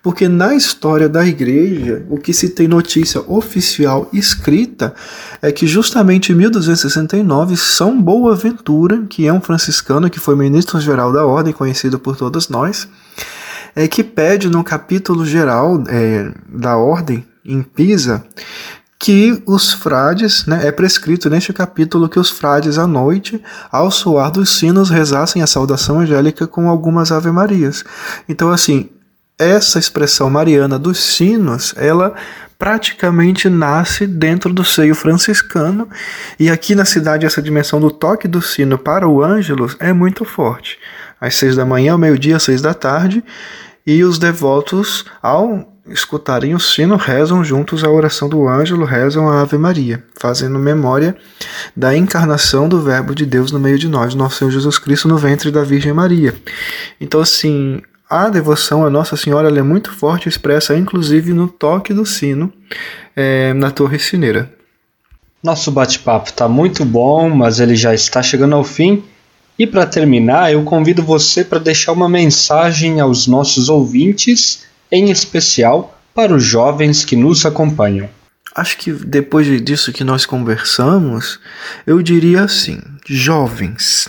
Porque 0.01 0.29
na 0.29 0.55
história 0.55 1.09
da 1.09 1.25
igreja, 1.27 2.05
o 2.09 2.17
que 2.17 2.33
se 2.33 2.49
tem 2.49 2.65
notícia 2.65 3.19
oficial 3.27 4.07
escrita 4.13 4.93
é 5.41 5.51
que 5.51 5.67
justamente 5.67 6.31
em 6.31 6.35
1269, 6.35 7.57
São 7.57 8.01
Boaventura, 8.01 9.03
que 9.09 9.27
é 9.27 9.33
um 9.33 9.41
franciscano 9.41 10.09
que 10.09 10.19
foi 10.19 10.35
ministro-geral 10.37 11.11
da 11.11 11.25
ordem, 11.25 11.51
conhecido 11.51 11.99
por 11.99 12.15
todos 12.15 12.47
nós, 12.47 12.87
é 13.75 13.85
que 13.85 14.01
pede 14.01 14.49
no 14.49 14.63
capítulo 14.63 15.25
geral 15.25 15.83
é, 15.89 16.31
da 16.47 16.77
ordem, 16.77 17.25
em 17.45 17.61
Pisa, 17.61 18.25
que 18.97 19.41
os 19.45 19.73
frades, 19.73 20.45
né, 20.45 20.67
é 20.67 20.71
prescrito 20.71 21.29
neste 21.29 21.53
capítulo 21.53 22.09
que 22.09 22.19
os 22.19 22.29
frades 22.29 22.77
à 22.77 22.87
noite, 22.87 23.41
ao 23.71 23.91
soar 23.91 24.31
dos 24.31 24.57
sinos, 24.57 24.89
rezassem 24.89 25.41
a 25.41 25.47
saudação 25.47 25.99
angélica 25.99 26.47
com 26.47 26.69
algumas 26.69 27.11
ave-marias. 27.11 27.83
Então, 28.27 28.49
assim, 28.51 28.89
essa 29.37 29.77
expressão 29.77 30.29
mariana 30.29 30.79
dos 30.79 30.97
sinos, 30.97 31.73
ela 31.77 32.15
praticamente 32.57 33.49
nasce 33.49 34.07
dentro 34.07 34.53
do 34.53 34.63
seio 34.63 34.95
franciscano, 34.95 35.89
e 36.39 36.49
aqui 36.49 36.73
na 36.73 36.85
cidade 36.85 37.25
essa 37.25 37.41
dimensão 37.41 37.79
do 37.81 37.91
toque 37.91 38.29
do 38.29 38.41
sino 38.41 38.77
para 38.77 39.07
o 39.07 39.21
ângelos 39.21 39.75
é 39.79 39.91
muito 39.91 40.23
forte. 40.23 40.79
Às 41.19 41.35
seis 41.35 41.55
da 41.55 41.65
manhã, 41.65 41.91
ao 41.91 41.97
meio-dia, 41.97 42.37
às 42.37 42.43
seis 42.43 42.61
da 42.61 42.73
tarde, 42.73 43.23
e 43.85 44.03
os 44.03 44.17
devotos, 44.17 45.05
ao 45.21 45.74
escutarem 45.87 46.55
o 46.55 46.59
sino, 46.59 46.95
rezam 46.95 47.43
juntos 47.43 47.83
a 47.83 47.89
oração 47.89 48.27
do 48.27 48.47
ângelo, 48.47 48.85
rezam 48.85 49.29
a 49.29 49.41
Ave 49.41 49.57
Maria, 49.57 50.03
fazendo 50.19 50.57
memória 50.57 51.15
da 51.75 51.95
encarnação 51.95 52.67
do 52.67 52.81
Verbo 52.81 53.13
de 53.13 53.25
Deus 53.25 53.51
no 53.51 53.59
meio 53.59 53.77
de 53.77 53.87
nós, 53.87 54.15
nosso 54.15 54.37
Senhor 54.37 54.51
Jesus 54.51 54.79
Cristo 54.79 55.07
no 55.07 55.17
ventre 55.17 55.51
da 55.51 55.63
Virgem 55.63 55.93
Maria. 55.93 56.33
Então, 56.99 57.21
assim, 57.21 57.81
a 58.09 58.29
devoção 58.29 58.85
a 58.85 58.89
Nossa 58.89 59.15
Senhora 59.15 59.47
é 59.47 59.61
muito 59.61 59.91
forte, 59.91 60.27
expressa 60.27 60.75
inclusive 60.75 61.33
no 61.33 61.47
toque 61.47 61.93
do 61.93 62.05
sino 62.05 62.51
é, 63.15 63.53
na 63.53 63.69
Torre 63.69 63.99
Sineira. 63.99 64.51
Nosso 65.43 65.71
bate-papo 65.71 66.29
está 66.29 66.47
muito 66.47 66.83
bom, 66.83 67.29
mas 67.29 67.59
ele 67.59 67.75
já 67.75 67.93
está 67.93 68.23
chegando 68.23 68.55
ao 68.55 68.63
fim. 68.63 69.03
E 69.57 69.67
para 69.67 69.85
terminar, 69.85 70.51
eu 70.51 70.63
convido 70.63 71.03
você 71.03 71.43
para 71.43 71.59
deixar 71.59 71.91
uma 71.91 72.09
mensagem 72.09 72.99
aos 72.99 73.27
nossos 73.27 73.69
ouvintes 73.69 74.65
em 74.95 75.11
especial 75.11 75.99
para 76.13 76.33
os 76.33 76.43
jovens 76.43 77.03
que 77.03 77.15
nos 77.15 77.45
acompanham. 77.45 78.09
Acho 78.55 78.77
que 78.77 78.91
depois 78.93 79.45
disso 79.61 79.91
que 79.91 80.03
nós 80.03 80.25
conversamos, 80.25 81.39
eu 81.85 82.01
diria 82.01 82.43
assim: 82.43 82.79
jovens, 83.05 84.07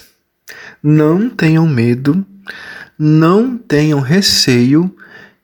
não 0.81 1.29
tenham 1.29 1.67
medo, 1.67 2.25
não 2.97 3.59
tenham 3.59 4.01
receio 4.01 4.95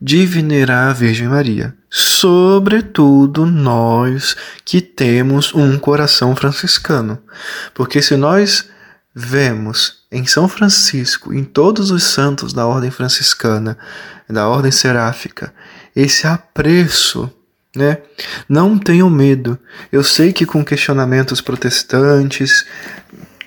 de 0.01 0.25
venerar 0.25 0.91
a 0.91 0.93
Virgem 0.93 1.29
Maria. 1.29 1.75
Sobretudo 1.91 3.45
nós 3.45 4.37
que 4.65 4.81
temos 4.81 5.53
um 5.55 5.79
coração 5.79 6.35
franciscano. 6.35 7.19
Porque 7.75 8.01
se 8.01 8.17
nós 8.17 8.69
vemos 9.15 10.02
em 10.13 10.27
São 10.27 10.47
Francisco, 10.47 11.33
em 11.33 11.43
todos 11.43 11.91
os 11.91 12.05
santos 12.05 12.53
da 12.53 12.67
ordem 12.67 12.91
franciscana, 12.91 13.79
da 14.29 14.47
ordem 14.47 14.71
seráfica, 14.71 15.53
esse 15.97 16.27
apreço, 16.27 17.33
né? 17.75 17.99
Não 18.47 18.79
tenham 18.79 19.09
medo. 19.09 19.59
Eu 19.91 20.05
sei 20.05 20.33
que 20.33 20.45
com 20.45 20.63
questionamentos 20.63 21.41
protestantes 21.41 22.67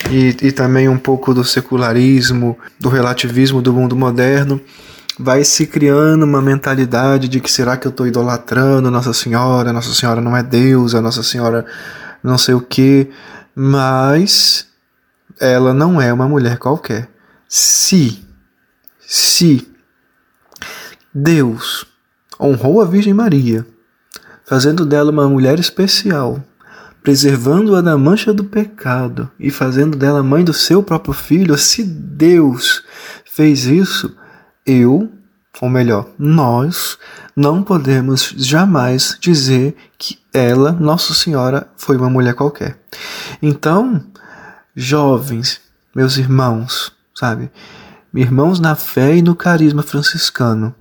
e, 0.10 0.36
e 0.42 0.52
também 0.52 0.90
um 0.90 0.98
pouco 0.98 1.34
do 1.34 1.44
secularismo, 1.44 2.58
do 2.80 2.90
relativismo 2.90 3.62
do 3.62 3.72
mundo 3.72 3.96
moderno, 3.96 4.60
vai 5.20 5.44
se 5.44 5.68
criando 5.68 6.24
uma 6.24 6.42
mentalidade 6.42 7.28
de 7.28 7.40
que 7.40 7.52
será 7.52 7.78
que 7.78 7.88
eu 7.88 7.92
estou 7.92 8.08
idolatrando 8.08 8.92
Nossa 8.92 9.14
Senhora, 9.14 9.72
Nossa 9.72 9.94
Senhora 9.94 10.20
não 10.20 10.36
é 10.36 10.42
Deus, 10.44 10.96
a 10.96 11.02
Nossa 11.02 11.24
Senhora 11.24 11.66
não 12.24 12.38
sei 12.38 12.56
o 12.56 12.62
que, 12.62 13.10
mas 13.56 14.68
ela 15.40 15.74
não 15.74 16.02
é 16.02 16.12
uma 16.12 16.28
mulher 16.28 16.58
qualquer. 16.58 17.10
Se, 17.48 18.26
se 19.00 19.68
Deus 21.14 21.86
honrou 22.40 22.82
a 22.82 22.86
Virgem 22.86 23.14
Maria, 23.14 23.66
fazendo 24.44 24.86
dela 24.86 25.12
uma 25.12 25.28
mulher 25.28 25.60
especial, 25.60 26.44
preservando-a 27.02 27.82
da 27.82 27.98
mancha 27.98 28.34
do 28.34 28.44
pecado 28.44 29.30
e 29.40 29.52
fazendo 29.52 29.98
dela 29.98 30.24
mãe 30.24 30.44
do 30.44 30.54
seu 30.54 30.82
próprio 30.82 31.14
filho, 31.14 31.58
se 31.58 31.84
Deus 31.84 32.84
fez 33.26 33.66
isso, 33.66 34.16
eu, 34.66 35.12
ou 35.62 35.70
melhor, 35.70 36.10
nós, 36.18 36.98
não 37.36 37.62
podemos 37.62 38.34
jamais 38.36 39.18
dizer 39.20 39.76
que 39.98 40.18
ela, 40.34 40.72
Nossa 40.72 41.14
Senhora, 41.14 41.68
foi 41.78 41.96
uma 41.96 42.10
mulher 42.10 42.34
qualquer. 42.34 42.80
Então, 43.42 44.04
jovens, 44.76 45.62
meus 45.96 46.18
irmãos, 46.18 46.92
sabe? 47.14 47.52
Irmãos 48.14 48.60
na 48.60 48.76
fé 48.76 49.16
e 49.16 49.22
no 49.22 49.36
carisma 49.36 49.84
franciscano. 49.84 50.74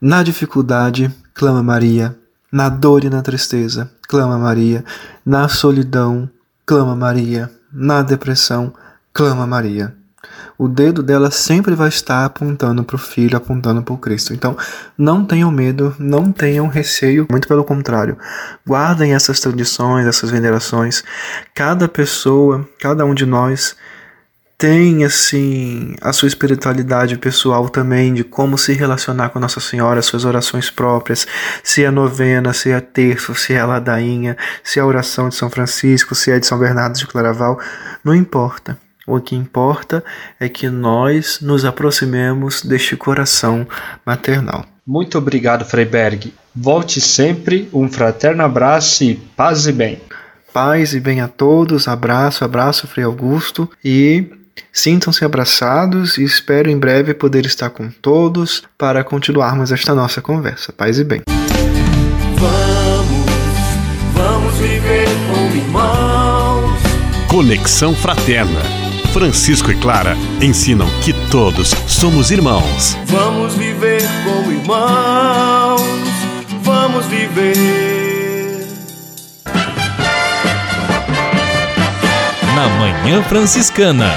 Na 0.00 0.22
dificuldade, 0.22 1.14
clama 1.34 1.62
Maria. 1.62 2.16
Na 2.52 2.68
dor 2.68 3.04
e 3.04 3.10
na 3.10 3.22
tristeza, 3.22 3.90
clama 4.08 4.38
Maria. 4.38 4.84
Na 5.24 5.48
solidão, 5.48 6.28
clama 6.66 6.96
Maria. 6.96 7.50
Na 7.72 8.02
depressão, 8.02 8.72
clama 9.12 9.46
Maria 9.46 9.99
o 10.60 10.68
dedo 10.68 11.02
dela 11.02 11.30
sempre 11.30 11.74
vai 11.74 11.88
estar 11.88 12.22
apontando 12.22 12.84
para 12.84 12.94
o 12.94 12.98
Filho, 12.98 13.34
apontando 13.34 13.82
para 13.82 13.94
o 13.94 13.96
Cristo. 13.96 14.34
Então, 14.34 14.54
não 14.96 15.24
tenham 15.24 15.50
medo, 15.50 15.96
não 15.98 16.30
tenham 16.30 16.66
receio, 16.66 17.26
muito 17.30 17.48
pelo 17.48 17.64
contrário. 17.64 18.18
Guardem 18.66 19.14
essas 19.14 19.40
tradições, 19.40 20.06
essas 20.06 20.30
venerações. 20.30 21.02
Cada 21.54 21.88
pessoa, 21.88 22.68
cada 22.78 23.06
um 23.06 23.14
de 23.14 23.24
nós 23.24 23.74
tem 24.58 25.02
assim 25.02 25.94
a 26.02 26.12
sua 26.12 26.28
espiritualidade 26.28 27.16
pessoal 27.16 27.70
também 27.70 28.12
de 28.12 28.22
como 28.22 28.58
se 28.58 28.74
relacionar 28.74 29.30
com 29.30 29.40
Nossa 29.40 29.60
Senhora, 29.60 30.02
suas 30.02 30.26
orações 30.26 30.68
próprias, 30.68 31.26
se 31.64 31.84
é 31.84 31.90
novena, 31.90 32.52
se 32.52 32.70
é 32.70 32.80
terço, 32.80 33.34
se 33.34 33.54
é 33.54 33.64
ladainha, 33.64 34.36
se 34.62 34.78
é 34.78 34.82
a 34.82 34.86
oração 34.86 35.30
de 35.30 35.36
São 35.36 35.48
Francisco, 35.48 36.14
se 36.14 36.30
é 36.30 36.38
de 36.38 36.46
São 36.46 36.58
Bernardo 36.58 36.98
de 36.98 37.06
Claraval, 37.06 37.58
não 38.04 38.14
importa. 38.14 38.76
O 39.10 39.20
que 39.20 39.34
importa 39.34 40.04
é 40.38 40.48
que 40.48 40.68
nós 40.70 41.40
nos 41.40 41.64
aproximemos 41.64 42.62
deste 42.62 42.96
coração 42.96 43.66
maternal. 44.06 44.64
Muito 44.86 45.18
obrigado, 45.18 45.64
Freiberg. 45.64 46.32
Volte 46.54 47.00
sempre, 47.00 47.68
um 47.72 47.88
fraterno 47.88 48.44
abraço 48.44 49.02
e 49.02 49.16
paz 49.36 49.66
e 49.66 49.72
bem. 49.72 50.00
Paz 50.52 50.94
e 50.94 51.00
bem 51.00 51.20
a 51.20 51.26
todos, 51.26 51.88
abraço, 51.88 52.44
abraço, 52.44 52.86
Frei 52.86 53.04
Augusto, 53.04 53.68
e 53.84 54.30
sintam-se 54.72 55.24
abraçados 55.24 56.16
e 56.16 56.22
espero 56.22 56.70
em 56.70 56.78
breve 56.78 57.12
poder 57.12 57.44
estar 57.46 57.70
com 57.70 57.90
todos 57.90 58.62
para 58.78 59.02
continuarmos 59.02 59.72
esta 59.72 59.92
nossa 59.92 60.22
conversa. 60.22 60.72
Paz 60.72 61.00
e 61.00 61.04
bem. 61.04 61.22
Vamos, 62.36 63.24
vamos 64.14 64.54
viver 64.54 65.08
como 65.26 65.56
irmãos. 65.56 66.80
Conexão 67.28 67.92
Fraterna 67.92 68.79
Francisco 69.12 69.72
e 69.72 69.74
Clara 69.74 70.16
ensinam 70.40 70.86
que 71.02 71.12
todos 71.30 71.70
somos 71.88 72.30
irmãos. 72.30 72.96
Vamos 73.06 73.54
viver 73.54 74.02
como 74.22 74.52
irmãos, 74.52 75.82
vamos 76.62 77.06
viver. 77.06 78.64
Na 82.54 82.68
Manhã 82.78 83.20
Franciscana, 83.24 84.14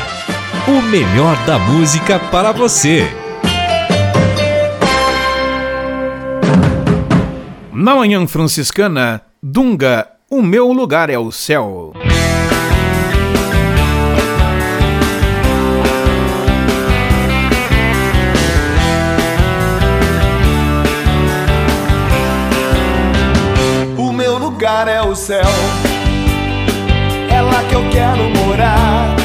o 0.68 0.80
melhor 0.84 1.36
da 1.46 1.58
música 1.58 2.20
para 2.20 2.52
você. 2.52 3.08
Na 7.74 7.96
Manhã 7.96 8.28
Franciscana, 8.28 9.22
Dunga, 9.42 10.08
o 10.30 10.44
meu 10.44 10.72
lugar 10.72 11.10
é 11.10 11.18
o 11.18 11.32
céu. 11.32 11.94
Lugar 24.84 24.88
é 24.88 25.02
o 25.02 25.16
céu. 25.16 25.46
É 27.30 27.42
lá 27.42 27.64
que 27.70 27.76
eu 27.76 27.90
quero 27.90 28.30
morar. 28.46 29.16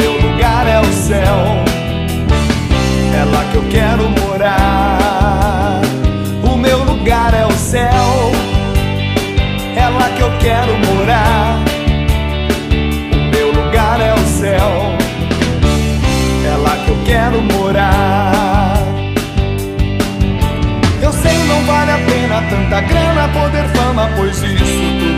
Meu 0.00 0.12
lugar 0.20 0.66
é 0.68 0.80
o 0.80 0.92
céu. 0.92 1.36
É 3.12 3.24
lá 3.24 3.44
que 3.50 3.56
eu 3.56 3.64
quero 3.68 4.02
morar. 4.04 4.17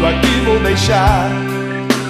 Tudo 0.01 0.07
aqui 0.07 0.41
vou 0.47 0.59
deixar. 0.61 1.29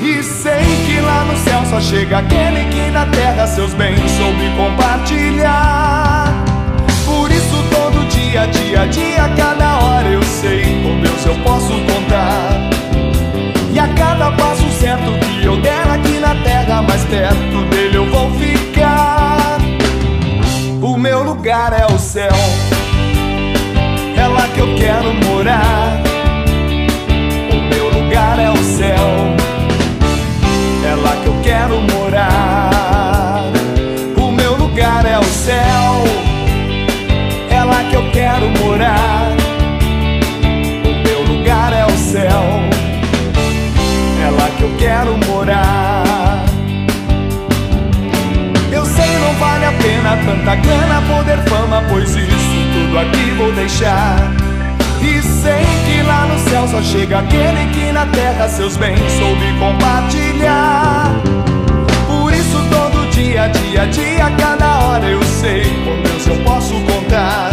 E 0.01 0.23
sei 0.23 0.65
que 0.87 1.01
lá 1.01 1.25
no 1.25 1.37
céu 1.37 1.63
só 1.69 1.81
chega 1.81 2.19
aquele 2.19 2.65
que 2.71 2.91
na 2.91 3.05
terra 3.07 3.47
seus 3.47 3.75
bens 3.75 4.11
soube 4.13 4.49
compartilhar. 4.57 6.33
Por 7.05 7.31
isso 7.31 7.63
todo 7.71 8.09
dia, 8.09 8.47
dia 8.47 8.83
a 8.83 8.87
dia, 8.87 9.29
cada 9.37 9.79
hora 9.81 10.09
eu 10.09 10.23
sei 10.23 10.83
com 10.83 11.01
Deus 11.01 11.27
eu 11.27 11.35
posso 11.43 11.73
contar. 11.73 12.71
E 13.73 13.79
a 13.79 13.89
cada 13.89 14.31
passo 14.33 14.69
certo 14.81 15.11
que 15.41 15.45
eu 15.45 15.61
der 15.61 15.89
aqui 15.89 16.19
na 16.21 16.35
terra, 16.37 16.83
mais 16.83 17.05
perto 17.05 17.65
dele 17.71 17.97
eu 17.97 18.07
vou 18.07 18.31
ficar. 18.35 19.59
O 20.81 20.97
meu 20.97 21.23
lugar 21.23 21.73
é 21.73 21.93
o 21.93 21.99
céu, 21.99 22.33
é 24.17 24.27
lá 24.27 24.49
que 24.55 24.61
eu 24.61 24.75
quero 24.77 25.13
morar. 25.27 26.10
Eu 31.31 31.41
quero 31.43 31.81
morar. 31.81 33.43
O 34.17 34.33
meu 34.33 34.57
lugar 34.57 35.05
é 35.07 35.19
o 35.19 35.25
céu, 35.25 36.05
é 37.51 37.65
lá 37.65 37.85
que 37.89 37.95
eu 37.95 38.11
quero 38.11 38.49
morar. 38.59 39.33
O 40.85 41.09
meu 41.09 41.23
lugar 41.23 41.73
é 41.73 41.87
o 41.87 41.97
céu, 41.97 42.43
é 44.25 44.31
lá 44.31 44.51
que 44.57 44.63
eu 44.63 44.75
quero 44.79 45.17
morar. 45.29 46.45
Eu 48.73 48.85
sei 48.85 49.19
não 49.19 49.33
vale 49.35 49.65
a 49.67 49.73
pena 49.73 50.17
tanta 50.25 50.55
grana, 50.57 51.03
poder, 51.03 51.39
fama, 51.49 51.83
pois 51.89 52.11
isso 52.11 52.61
tudo 52.73 52.99
aqui 52.99 53.31
vou 53.37 53.53
deixar. 53.53 54.40
Sei 55.43 55.65
que 55.87 56.03
lá 56.03 56.27
no 56.27 56.39
céu 56.51 56.69
só 56.69 56.83
chega 56.83 57.21
aquele 57.21 57.67
que 57.73 57.91
na 57.93 58.05
terra 58.07 58.47
seus 58.47 58.77
bens 58.77 59.01
soube 59.13 59.59
compartilhar. 59.59 61.15
Por 62.07 62.31
isso 62.33 62.59
todo 62.71 63.11
dia, 63.11 63.49
dia 63.49 63.87
dia, 63.87 64.31
cada 64.39 64.81
hora 64.81 65.07
eu 65.09 65.23
sei 65.23 65.65
com 65.83 66.03
Deus 66.03 66.27
eu 66.27 66.37
posso 66.45 66.75
contar. 66.81 67.50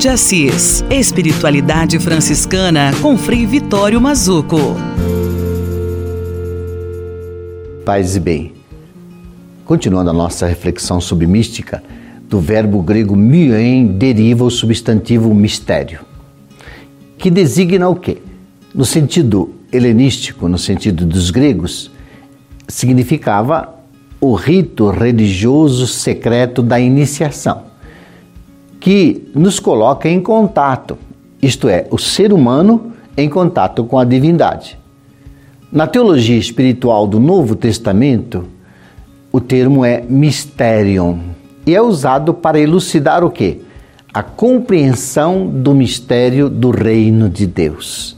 De 0.00 0.08
Assis. 0.08 0.82
Espiritualidade 0.90 1.98
franciscana 1.98 2.90
com 3.02 3.18
Frei 3.18 3.44
Vitório 3.44 4.00
Mazuco. 4.00 4.56
Paz 7.84 8.16
e 8.16 8.20
bem. 8.20 8.54
Continuando 9.62 10.08
a 10.08 10.14
nossa 10.14 10.46
reflexão 10.46 11.02
sobre 11.02 11.26
mística, 11.26 11.82
do 12.26 12.40
verbo 12.40 12.80
grego 12.80 13.14
myen 13.14 13.88
deriva 13.88 14.42
o 14.42 14.50
substantivo 14.50 15.34
mistério, 15.34 16.00
que 17.18 17.30
designa 17.30 17.86
o 17.86 17.94
quê? 17.94 18.22
No 18.74 18.86
sentido 18.86 19.54
helenístico, 19.70 20.48
no 20.48 20.56
sentido 20.56 21.04
dos 21.04 21.30
gregos, 21.30 21.90
significava 22.66 23.74
o 24.18 24.32
rito 24.32 24.88
religioso 24.88 25.86
secreto 25.86 26.62
da 26.62 26.80
iniciação, 26.80 27.64
que 28.80 29.30
nos 29.34 29.60
coloca 29.60 30.08
em 30.08 30.20
contato, 30.20 30.96
isto 31.40 31.68
é, 31.68 31.86
o 31.90 31.98
ser 31.98 32.32
humano 32.32 32.92
em 33.16 33.28
contato 33.28 33.84
com 33.84 33.98
a 33.98 34.04
divindade. 34.04 34.78
Na 35.70 35.86
teologia 35.86 36.38
espiritual 36.38 37.06
do 37.06 37.20
Novo 37.20 37.54
Testamento, 37.54 38.46
o 39.30 39.40
termo 39.40 39.84
é 39.84 40.02
mysterion 40.08 41.18
e 41.66 41.76
é 41.76 41.80
usado 41.80 42.34
para 42.34 42.58
elucidar 42.58 43.22
o 43.22 43.30
quê? 43.30 43.60
A 44.12 44.22
compreensão 44.22 45.46
do 45.46 45.72
mistério 45.72 46.48
do 46.48 46.70
reino 46.70 47.28
de 47.28 47.46
Deus. 47.46 48.16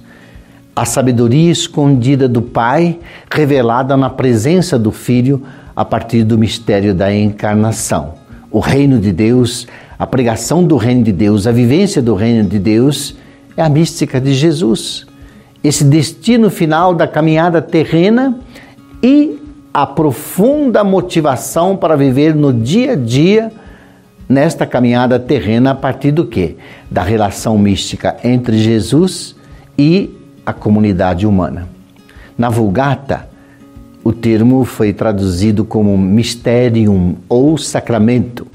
A 0.75 0.87
sabedoria 0.87 1.51
escondida 1.51 2.27
do 2.27 2.41
Pai, 2.41 2.99
revelada 3.31 3.95
na 3.95 4.09
presença 4.09 4.79
do 4.79 4.91
Filho 4.91 5.43
a 5.77 5.85
partir 5.85 6.25
do 6.25 6.39
mistério 6.39 6.95
da 6.95 7.15
encarnação. 7.15 8.15
O 8.51 8.59
reino 8.59 8.99
de 8.99 9.13
Deus, 9.13 9.67
a 10.03 10.07
pregação 10.07 10.65
do 10.65 10.77
reino 10.77 11.05
de 11.05 11.13
Deus, 11.13 11.47
a 11.47 11.53
vivência 11.53 12.03
do 12.03 12.17
reino 12.17 12.49
de 12.49 12.59
Deus 12.59 13.15
é 13.57 13.63
a 13.63 13.69
mística 13.69 14.21
de 14.21 14.35
Jesus. 14.35 15.07
Esse 15.63 15.85
destino 15.85 16.51
final 16.51 16.93
da 16.93 17.07
caminhada 17.07 17.63
terrena 17.63 18.37
e 19.01 19.39
a 19.73 19.87
profunda 19.87 20.83
motivação 20.83 21.77
para 21.77 21.97
viver 21.97 22.35
no 22.35 22.53
dia 22.53 22.95
a 22.95 22.97
dia 22.97 23.53
nesta 24.29 24.67
caminhada 24.67 25.21
terrena 25.21 25.71
a 25.71 25.75
partir 25.77 26.11
do 26.11 26.27
quê? 26.27 26.57
Da 26.91 27.05
relação 27.05 27.57
mística 27.57 28.17
entre 28.25 28.59
Jesus 28.59 29.37
e 29.79 30.11
a 30.45 30.53
comunidade 30.53 31.29
humana. 31.29 31.69
Na 32.37 32.49
Vulgata, 32.49 33.29
o 34.03 34.13
termo 34.13 34.65
foi 34.65 34.93
traduzido 34.93 35.65
como 35.65 35.97
mysterium 35.97 37.15
ou 37.29 37.57
sacramento. 37.57 38.49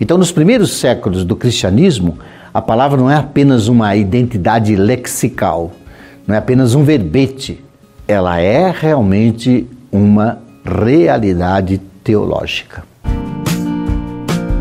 Então, 0.00 0.16
nos 0.16 0.30
primeiros 0.30 0.78
séculos 0.78 1.24
do 1.24 1.34
cristianismo, 1.34 2.18
a 2.52 2.62
palavra 2.62 2.96
não 2.96 3.10
é 3.10 3.16
apenas 3.16 3.68
uma 3.68 3.94
identidade 3.96 4.74
lexical, 4.76 5.72
não 6.26 6.34
é 6.34 6.38
apenas 6.38 6.74
um 6.74 6.84
verbete, 6.84 7.62
ela 8.06 8.40
é 8.40 8.70
realmente 8.70 9.66
uma 9.90 10.38
realidade 10.64 11.80
teológica. 12.04 12.84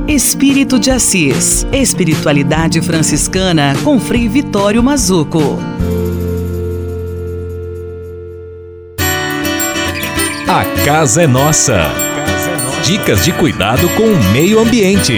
Espírito 0.08 0.80
de 0.80 0.90
Assis. 0.90 1.68
Espiritualidade 1.72 2.82
franciscana 2.82 3.74
com 3.84 4.00
Frei 4.00 4.28
Vitório 4.28 4.82
Mazuco. 4.82 5.58
A 10.48 10.64
casa 10.86 11.24
é 11.24 11.28
nossa. 11.28 12.07
Dicas 12.88 13.26
de 13.26 13.34
cuidado 13.34 13.86
com 13.98 14.04
o 14.04 14.32
meio 14.32 14.60
ambiente. 14.60 15.12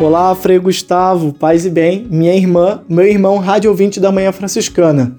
Olá, 0.00 0.32
Frei 0.36 0.56
Gustavo, 0.60 1.32
paz 1.32 1.66
e 1.66 1.70
bem, 1.70 2.06
minha 2.08 2.32
irmã, 2.32 2.80
meu 2.88 3.04
irmão 3.04 3.38
Rádio 3.38 3.70
Ouvinte 3.70 3.98
da 3.98 4.12
Manhã 4.12 4.30
Franciscana. 4.30 5.16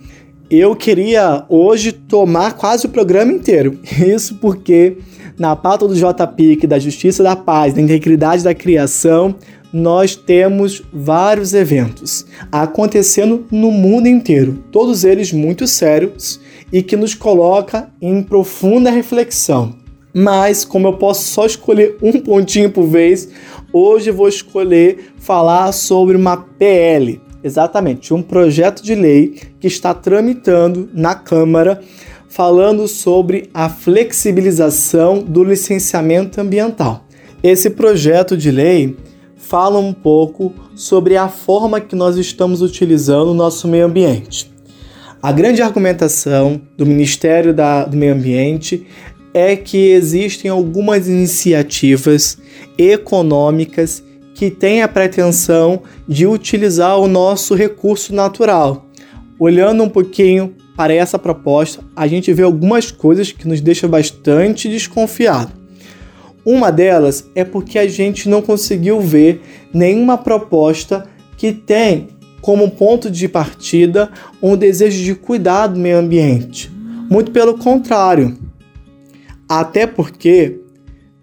Eu 0.49 0.77
queria 0.77 1.43
hoje 1.49 1.91
tomar 1.91 2.53
quase 2.53 2.85
o 2.85 2.89
programa 2.89 3.33
inteiro. 3.33 3.77
Isso 3.99 4.35
porque 4.35 4.99
na 5.37 5.53
pauta 5.53 5.85
do 5.85 5.93
JPIC, 5.93 6.65
da 6.65 6.79
Justiça 6.79 7.21
da 7.21 7.35
Paz, 7.35 7.73
da 7.73 7.81
Integridade 7.81 8.45
da 8.45 8.55
Criação, 8.55 9.35
nós 9.73 10.15
temos 10.15 10.81
vários 10.93 11.53
eventos 11.53 12.25
acontecendo 12.49 13.45
no 13.51 13.71
mundo 13.71 14.07
inteiro, 14.07 14.63
todos 14.71 15.03
eles 15.03 15.33
muito 15.33 15.67
sérios 15.67 16.39
e 16.73 16.81
que 16.81 16.97
nos 16.97 17.13
coloca 17.13 17.91
em 18.01 18.23
profunda 18.23 18.89
reflexão. 18.89 19.75
Mas 20.11 20.65
como 20.65 20.87
eu 20.87 20.93
posso 20.93 21.23
só 21.25 21.45
escolher 21.45 21.97
um 22.01 22.19
pontinho 22.19 22.71
por 22.71 22.87
vez, 22.87 23.29
hoje 23.71 24.09
vou 24.09 24.27
escolher 24.27 25.13
falar 25.17 25.71
sobre 25.71 26.17
uma 26.17 26.35
PL, 26.35 27.21
exatamente, 27.43 28.11
um 28.11 28.23
projeto 28.23 28.83
de 28.83 28.95
lei 28.95 29.39
que 29.59 29.67
está 29.67 29.93
tramitando 29.93 30.89
na 30.93 31.13
Câmara 31.13 31.79
falando 32.27 32.87
sobre 32.87 33.51
a 33.53 33.69
flexibilização 33.69 35.19
do 35.19 35.43
licenciamento 35.43 36.41
ambiental. 36.41 37.05
Esse 37.43 37.69
projeto 37.69 38.35
de 38.35 38.49
lei 38.49 38.97
fala 39.35 39.77
um 39.77 39.93
pouco 39.93 40.51
sobre 40.73 41.15
a 41.15 41.27
forma 41.27 41.79
que 41.79 41.95
nós 41.95 42.17
estamos 42.17 42.63
utilizando 42.63 43.29
o 43.29 43.35
nosso 43.35 43.67
meio 43.67 43.85
ambiente. 43.85 44.52
A 45.23 45.31
grande 45.31 45.61
argumentação 45.61 46.61
do 46.75 46.85
Ministério 46.85 47.53
da, 47.53 47.85
do 47.85 47.95
Meio 47.95 48.13
Ambiente 48.13 48.85
é 49.33 49.55
que 49.55 49.77
existem 49.77 50.51
algumas 50.51 51.07
iniciativas 51.07 52.37
econômicas 52.77 54.03
que 54.35 54.51
têm 54.51 54.81
a 54.81 54.87
pretensão 54.89 55.83
de 56.05 56.27
utilizar 56.27 56.99
o 56.99 57.07
nosso 57.07 57.55
recurso 57.55 58.13
natural. 58.13 58.89
Olhando 59.39 59.83
um 59.83 59.89
pouquinho 59.89 60.55
para 60.75 60.93
essa 60.93 61.17
proposta, 61.17 61.81
a 61.95 62.05
gente 62.05 62.33
vê 62.33 62.43
algumas 62.43 62.91
coisas 62.91 63.31
que 63.31 63.47
nos 63.47 63.61
deixam 63.61 63.89
bastante 63.89 64.67
desconfiado. 64.67 65.53
Uma 66.45 66.69
delas 66.69 67.29
é 67.33 67.45
porque 67.45 67.79
a 67.79 67.87
gente 67.87 68.27
não 68.27 68.41
conseguiu 68.41 68.99
ver 68.99 69.41
nenhuma 69.73 70.17
proposta 70.17 71.07
que 71.37 71.53
tem 71.53 72.09
como 72.43 72.69
ponto 72.69 73.09
de 73.09 73.27
partida 73.27 74.11
um 74.39 74.55
desejo 74.55 75.03
de 75.03 75.15
cuidar 75.15 75.65
do 75.65 75.79
meio 75.79 75.97
ambiente. 75.97 76.71
Muito 77.09 77.31
pelo 77.31 77.57
contrário. 77.57 78.37
Até 79.49 79.87
porque 79.87 80.59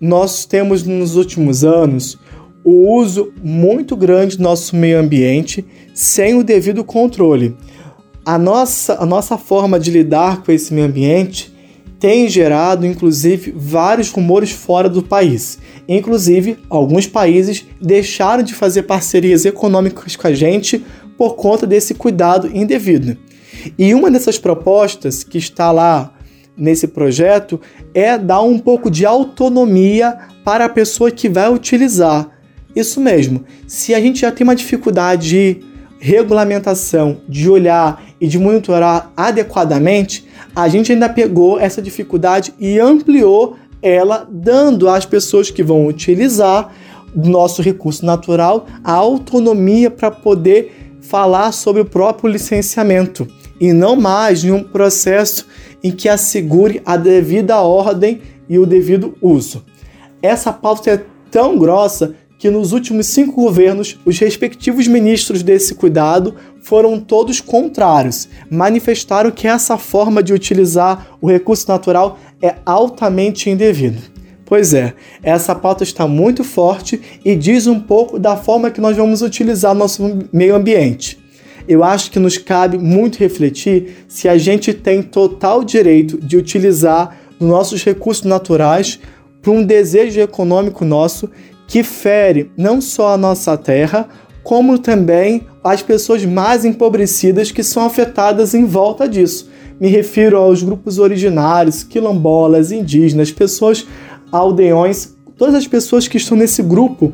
nós 0.00 0.44
temos 0.44 0.82
nos 0.82 1.14
últimos 1.14 1.62
anos 1.62 2.18
o 2.64 2.96
uso 2.96 3.32
muito 3.40 3.96
grande 3.96 4.36
do 4.36 4.42
nosso 4.42 4.74
meio 4.74 4.98
ambiente 4.98 5.64
sem 5.94 6.34
o 6.34 6.42
devido 6.42 6.82
controle 6.82 7.56
a 8.24 8.38
nossa, 8.38 9.02
a 9.02 9.06
nossa 9.06 9.38
forma 9.38 9.78
de 9.78 9.90
lidar 9.90 10.42
com 10.42 10.52
esse 10.52 10.72
meio 10.72 10.86
ambiente 10.86 11.52
tem 11.98 12.28
gerado, 12.28 12.86
inclusive, 12.86 13.52
vários 13.54 14.10
rumores 14.10 14.50
fora 14.50 14.88
do 14.88 15.02
país. 15.02 15.58
Inclusive, 15.86 16.56
alguns 16.70 17.06
países 17.06 17.66
deixaram 17.80 18.42
de 18.42 18.54
fazer 18.54 18.84
parcerias 18.84 19.44
econômicas 19.44 20.16
com 20.16 20.26
a 20.26 20.32
gente 20.32 20.82
por 21.20 21.36
conta 21.36 21.66
desse 21.66 21.92
cuidado 21.92 22.50
indevido. 22.50 23.14
E 23.78 23.92
uma 23.92 24.10
dessas 24.10 24.38
propostas 24.38 25.22
que 25.22 25.36
está 25.36 25.70
lá 25.70 26.14
nesse 26.56 26.86
projeto 26.86 27.60
é 27.92 28.16
dar 28.16 28.40
um 28.40 28.58
pouco 28.58 28.90
de 28.90 29.04
autonomia 29.04 30.16
para 30.42 30.64
a 30.64 30.68
pessoa 30.70 31.10
que 31.10 31.28
vai 31.28 31.52
utilizar. 31.52 32.26
Isso 32.74 33.02
mesmo. 33.02 33.44
Se 33.66 33.92
a 33.92 34.00
gente 34.00 34.22
já 34.22 34.32
tem 34.32 34.44
uma 34.44 34.56
dificuldade 34.56 35.28
de 35.28 35.60
regulamentação, 35.98 37.20
de 37.28 37.50
olhar 37.50 38.02
e 38.18 38.26
de 38.26 38.38
monitorar 38.38 39.12
adequadamente, 39.14 40.26
a 40.56 40.68
gente 40.68 40.90
ainda 40.90 41.06
pegou 41.06 41.60
essa 41.60 41.82
dificuldade 41.82 42.54
e 42.58 42.80
ampliou 42.80 43.58
ela, 43.82 44.26
dando 44.30 44.88
às 44.88 45.04
pessoas 45.04 45.50
que 45.50 45.62
vão 45.62 45.86
utilizar 45.86 46.72
nosso 47.14 47.60
recurso 47.60 48.06
natural 48.06 48.66
a 48.82 48.92
autonomia 48.92 49.90
para 49.90 50.10
poder 50.10 50.89
falar 51.11 51.50
sobre 51.50 51.82
o 51.82 51.84
próprio 51.84 52.30
licenciamento 52.30 53.26
e 53.61 53.72
não 53.72 53.96
mais 53.96 54.44
em 54.44 54.52
um 54.52 54.62
processo 54.62 55.44
em 55.82 55.90
que 55.90 56.08
assegure 56.08 56.80
a 56.86 56.96
devida 56.96 57.61
ordem 57.61 58.22
e 58.48 58.61
o 58.61 58.64
devido 58.64 59.14
uso. 59.20 59.64
Essa 60.22 60.52
pauta 60.52 60.90
é 60.90 61.04
tão 61.28 61.58
grossa 61.58 62.14
que 62.38 62.48
nos 62.48 62.72
últimos 62.72 63.08
cinco 63.08 63.42
governos, 63.42 63.98
os 64.06 64.18
respectivos 64.18 64.86
ministros 64.86 65.42
desse 65.42 65.74
cuidado 65.74 66.36
foram 66.62 67.00
todos 67.00 67.40
contrários, 67.40 68.28
manifestaram 68.48 69.32
que 69.32 69.48
essa 69.48 69.76
forma 69.76 70.22
de 70.22 70.32
utilizar 70.32 71.18
o 71.20 71.28
recurso 71.28 71.68
natural 71.68 72.18
é 72.40 72.54
altamente 72.64 73.50
indevida. 73.50 74.00
Pois 74.51 74.74
é, 74.74 74.94
essa 75.22 75.55
pauta 75.55 75.84
está 75.84 76.09
muito 76.09 76.42
forte 76.42 77.01
e 77.24 77.36
diz 77.36 77.68
um 77.68 77.78
pouco 77.78 78.18
da 78.18 78.36
forma 78.36 78.68
que 78.68 78.80
nós 78.80 78.96
vamos 78.96 79.22
utilizar 79.22 79.76
nosso 79.76 80.26
meio 80.32 80.57
ambiente. 80.57 81.20
Eu 81.68 81.84
acho 81.84 82.11
que 82.11 82.18
nos 82.18 82.36
cabe 82.36 82.76
muito 82.76 83.20
refletir 83.20 84.05
se 84.09 84.28
a 84.28 84.36
gente 84.36 84.74
tem 84.74 85.03
total 85.03 85.62
direito 85.62 86.18
de 86.18 86.36
utilizar 86.36 87.16
nossos 87.38 87.84
recursos 87.84 88.24
naturais 88.24 88.98
para 89.40 89.53
um 89.53 89.62
desejo 89.62 90.20
econômico 90.20 90.84
nosso 90.84 91.30
que 91.68 91.84
fere 91.84 92.51
não 92.57 92.80
só 92.80 93.14
a 93.14 93.16
nossa 93.16 93.57
terra, 93.57 94.09
como 94.42 94.80
também 94.80 95.46
as 95.62 95.80
pessoas 95.80 96.24
mais 96.24 96.64
empobrecidas 96.64 97.53
que 97.53 97.62
são 97.62 97.84
afetadas 97.84 98.53
em 98.53 98.64
volta 98.64 99.09
disso. 99.09 99.48
Me 99.80 99.88
refiro 99.88 100.36
aos 100.36 100.62
grupos 100.62 100.98
originários, 100.98 101.82
quilombolas, 101.82 102.72
indígenas, 102.72 103.30
pessoas 103.30 103.86
aldeões, 104.33 105.14
todas 105.37 105.55
as 105.55 105.66
pessoas 105.66 106.07
que 106.07 106.16
estão 106.16 106.37
nesse 106.37 106.62
grupo 106.62 107.12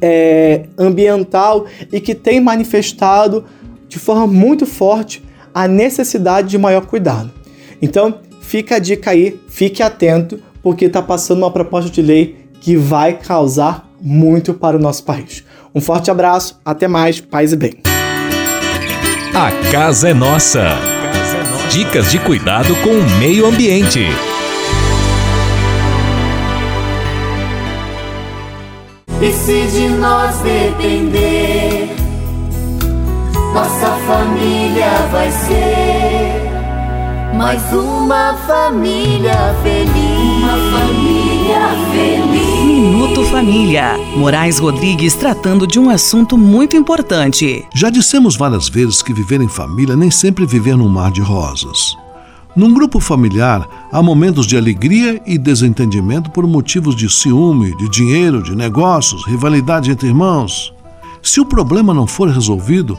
é, 0.00 0.66
ambiental 0.78 1.66
e 1.92 2.00
que 2.00 2.14
têm 2.14 2.40
manifestado 2.40 3.44
de 3.88 3.98
forma 3.98 4.26
muito 4.26 4.66
forte 4.66 5.24
a 5.54 5.66
necessidade 5.66 6.48
de 6.48 6.58
maior 6.58 6.86
cuidado. 6.86 7.30
Então, 7.80 8.20
fica 8.40 8.76
a 8.76 8.78
dica 8.78 9.10
aí, 9.10 9.40
fique 9.48 9.82
atento, 9.82 10.38
porque 10.62 10.86
está 10.86 11.00
passando 11.00 11.38
uma 11.38 11.50
proposta 11.50 11.90
de 11.90 12.02
lei 12.02 12.36
que 12.60 12.76
vai 12.76 13.14
causar 13.14 13.88
muito 14.00 14.52
para 14.52 14.76
o 14.76 14.80
nosso 14.80 15.04
país. 15.04 15.44
Um 15.74 15.80
forte 15.80 16.10
abraço, 16.10 16.60
até 16.64 16.88
mais, 16.88 17.20
paz 17.20 17.52
e 17.52 17.56
bem. 17.56 17.74
A 19.34 19.70
casa 19.70 20.08
é 20.08 20.14
nossa. 20.14 20.76
Dicas 21.70 22.10
de 22.10 22.18
cuidado 22.18 22.74
com 22.76 22.90
o 22.90 23.18
meio 23.18 23.46
ambiente. 23.46 24.06
E 29.20 29.32
se 29.32 29.66
de 29.68 29.88
nós 29.88 30.36
depender, 30.40 31.88
nossa 33.54 33.96
família 34.06 34.90
vai 35.10 35.30
ser 35.30 36.46
mais 37.34 37.62
uma 37.72 38.34
família 38.46 39.54
feliz. 39.62 40.42
Uma 40.42 40.78
família 40.78 41.68
feliz. 41.92 42.64
Minuto 42.66 43.24
Família. 43.24 43.96
Moraes 44.16 44.58
Rodrigues 44.58 45.14
tratando 45.14 45.66
de 45.66 45.78
um 45.78 45.88
assunto 45.88 46.36
muito 46.36 46.76
importante. 46.76 47.66
Já 47.74 47.88
dissemos 47.88 48.36
várias 48.36 48.68
vezes 48.68 49.00
que 49.00 49.14
viver 49.14 49.40
em 49.40 49.48
família 49.48 49.96
nem 49.96 50.10
sempre 50.10 50.44
é 50.44 50.46
viver 50.46 50.76
num 50.76 50.88
mar 50.88 51.10
de 51.10 51.22
rosas. 51.22 51.96
Num 52.56 52.72
grupo 52.72 52.98
familiar, 52.98 53.68
há 53.92 54.02
momentos 54.02 54.46
de 54.46 54.56
alegria 54.56 55.20
e 55.26 55.36
desentendimento 55.36 56.30
por 56.30 56.46
motivos 56.46 56.96
de 56.96 57.06
ciúme, 57.06 57.76
de 57.76 57.86
dinheiro, 57.90 58.42
de 58.42 58.56
negócios, 58.56 59.26
rivalidade 59.26 59.90
entre 59.90 60.08
irmãos. 60.08 60.72
Se 61.22 61.38
o 61.38 61.44
problema 61.44 61.92
não 61.92 62.06
for 62.06 62.30
resolvido, 62.30 62.98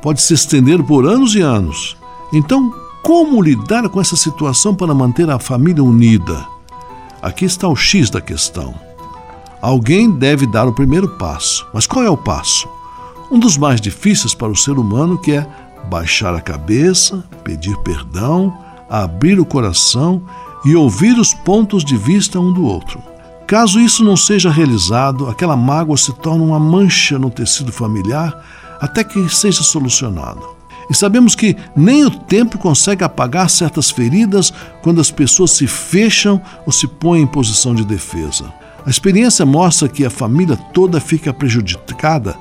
pode 0.00 0.22
se 0.22 0.32
estender 0.32 0.82
por 0.82 1.04
anos 1.04 1.34
e 1.34 1.42
anos. 1.42 1.98
Então, 2.32 2.72
como 3.02 3.42
lidar 3.42 3.86
com 3.90 4.00
essa 4.00 4.16
situação 4.16 4.74
para 4.74 4.94
manter 4.94 5.28
a 5.28 5.38
família 5.38 5.84
unida? 5.84 6.42
Aqui 7.20 7.44
está 7.44 7.68
o 7.68 7.76
X 7.76 8.08
da 8.08 8.22
questão. 8.22 8.74
Alguém 9.60 10.10
deve 10.10 10.46
dar 10.46 10.66
o 10.66 10.72
primeiro 10.72 11.10
passo. 11.18 11.66
Mas 11.74 11.86
qual 11.86 12.02
é 12.02 12.08
o 12.08 12.16
passo? 12.16 12.66
Um 13.30 13.38
dos 13.38 13.58
mais 13.58 13.82
difíceis 13.82 14.34
para 14.34 14.52
o 14.52 14.56
ser 14.56 14.78
humano 14.78 15.18
que 15.18 15.32
é 15.32 15.46
baixar 15.90 16.34
a 16.34 16.40
cabeça, 16.40 17.22
pedir 17.42 17.76
perdão, 17.78 18.63
a 18.88 19.02
abrir 19.02 19.38
o 19.38 19.44
coração 19.44 20.22
e 20.64 20.74
ouvir 20.74 21.18
os 21.18 21.34
pontos 21.34 21.84
de 21.84 21.96
vista 21.96 22.40
um 22.40 22.52
do 22.52 22.64
outro. 22.64 23.02
Caso 23.46 23.78
isso 23.78 24.02
não 24.02 24.16
seja 24.16 24.50
realizado, 24.50 25.28
aquela 25.28 25.56
mágoa 25.56 25.96
se 25.96 26.12
torna 26.12 26.42
uma 26.42 26.58
mancha 26.58 27.18
no 27.18 27.30
tecido 27.30 27.70
familiar 27.70 28.34
até 28.80 29.04
que 29.04 29.28
seja 29.28 29.62
solucionado. 29.62 30.54
E 30.90 30.94
sabemos 30.94 31.34
que 31.34 31.56
nem 31.74 32.04
o 32.04 32.10
tempo 32.10 32.58
consegue 32.58 33.04
apagar 33.04 33.48
certas 33.48 33.90
feridas 33.90 34.52
quando 34.82 35.00
as 35.00 35.10
pessoas 35.10 35.52
se 35.52 35.66
fecham 35.66 36.40
ou 36.66 36.72
se 36.72 36.86
põem 36.86 37.22
em 37.22 37.26
posição 37.26 37.74
de 37.74 37.84
defesa. 37.84 38.52
A 38.84 38.90
experiência 38.90 39.46
mostra 39.46 39.88
que 39.88 40.04
a 40.04 40.10
família 40.10 40.56
toda 40.56 41.00
fica 41.00 41.32
prejudicada 41.32 42.36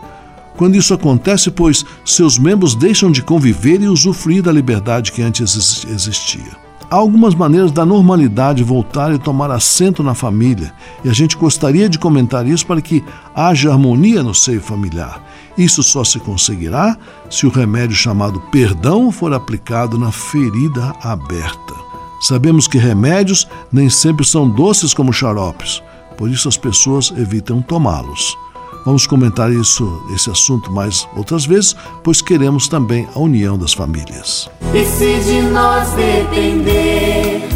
quando 0.56 0.76
isso 0.76 0.94
acontece, 0.94 1.50
pois 1.50 1.86
seus 2.06 2.38
membros 2.38 2.76
deixam 2.76 3.12
de 3.12 3.22
conviver 3.22 3.82
e 3.82 3.88
usufruir 3.88 4.44
da 4.44 4.52
liberdade 4.52 5.12
que 5.12 5.22
antes 5.22 5.86
existia. 5.88 6.64
Há 6.90 6.96
algumas 6.96 7.34
maneiras 7.34 7.72
da 7.72 7.84
normalidade 7.84 8.64
voltar 8.64 9.12
e 9.16 9.18
tomar 9.18 9.50
assento 9.50 10.04
na 10.04 10.14
família, 10.14 10.72
e 11.04 11.10
a 11.10 11.14
gente 11.14 11.36
gostaria 11.36 11.90
de 11.90 11.98
comentar 11.98 12.46
isso 12.46 12.68
para 12.68 12.82
que 12.82 13.04
haja 13.34 13.72
harmonia 13.72 14.22
no 14.22 14.36
seio 14.36 14.62
familiar. 14.62 15.20
Isso 15.58 15.82
só 15.82 16.04
se 16.04 16.20
conseguirá 16.20 16.96
se 17.32 17.48
o 17.48 17.50
remédio 17.50 17.96
chamado 17.96 18.40
perdão 18.52 19.12
for 19.12 19.34
aplicado 19.34 19.98
na 19.98 20.12
ferida 20.12 20.94
aberta. 21.02 21.74
Sabemos 22.22 22.68
que 22.68 22.78
remédios 22.78 23.48
nem 23.72 23.90
sempre 23.90 24.24
são 24.24 24.48
doces 24.48 24.94
como 24.94 25.12
xaropes, 25.12 25.82
por 26.16 26.30
isso 26.30 26.48
as 26.48 26.58
pessoas 26.58 27.12
evitam 27.18 27.60
tomá-los. 27.60 28.38
Vamos 28.86 29.08
comentar 29.08 29.52
isso, 29.52 30.04
esse 30.14 30.30
assunto 30.30 30.72
mais 30.72 31.08
outras 31.16 31.46
vezes, 31.46 31.76
pois 32.04 32.22
queremos 32.22 32.68
também 32.68 33.08
a 33.16 33.20
união 33.20 33.58
das 33.58 33.74
famílias. 33.74 34.50
E 34.74 34.86
se 34.86 35.20
de 35.24 35.42
nós 35.42 35.90
depender, 35.92 37.48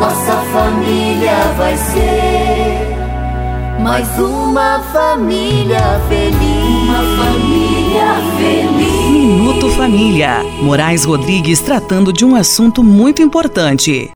nossa 0.00 0.36
família 0.52 1.52
vai 1.56 1.76
ser 1.76 2.96
mais 3.86 4.08
uma 4.18 4.80
família 4.92 6.00
feliz. 6.08 6.66
Uma 6.82 7.02
família 7.24 8.16
feliz. 8.36 9.10
Minuto 9.10 9.68
Família. 9.70 10.42
Moraes 10.62 11.04
Rodrigues 11.04 11.60
tratando 11.60 12.12
de 12.12 12.24
um 12.24 12.34
assunto 12.34 12.82
muito 12.82 13.22
importante. 13.22 14.10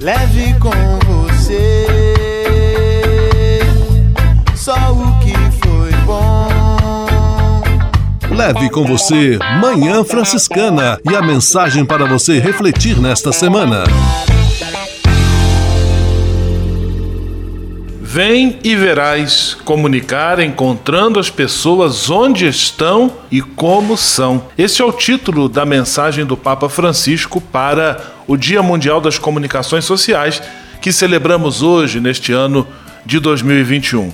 Leve 0.00 0.54
com 0.60 1.17
Leve 8.38 8.70
com 8.70 8.84
você 8.84 9.36
Manhã 9.60 10.04
Franciscana 10.04 11.00
e 11.10 11.16
a 11.16 11.20
mensagem 11.20 11.84
para 11.84 12.06
você 12.06 12.38
refletir 12.38 12.96
nesta 12.96 13.32
semana. 13.32 13.82
Vem 18.00 18.60
e 18.62 18.76
verás 18.76 19.56
comunicar 19.64 20.38
encontrando 20.38 21.18
as 21.18 21.28
pessoas 21.28 22.08
onde 22.08 22.46
estão 22.46 23.10
e 23.28 23.42
como 23.42 23.96
são. 23.96 24.44
Esse 24.56 24.82
é 24.82 24.84
o 24.84 24.92
título 24.92 25.48
da 25.48 25.66
mensagem 25.66 26.24
do 26.24 26.36
Papa 26.36 26.68
Francisco 26.68 27.40
para 27.40 28.00
o 28.28 28.36
Dia 28.36 28.62
Mundial 28.62 29.00
das 29.00 29.18
Comunicações 29.18 29.84
Sociais, 29.84 30.40
que 30.80 30.92
celebramos 30.92 31.60
hoje, 31.60 31.98
neste 31.98 32.32
ano 32.32 32.64
de 33.04 33.18
2021. 33.18 34.12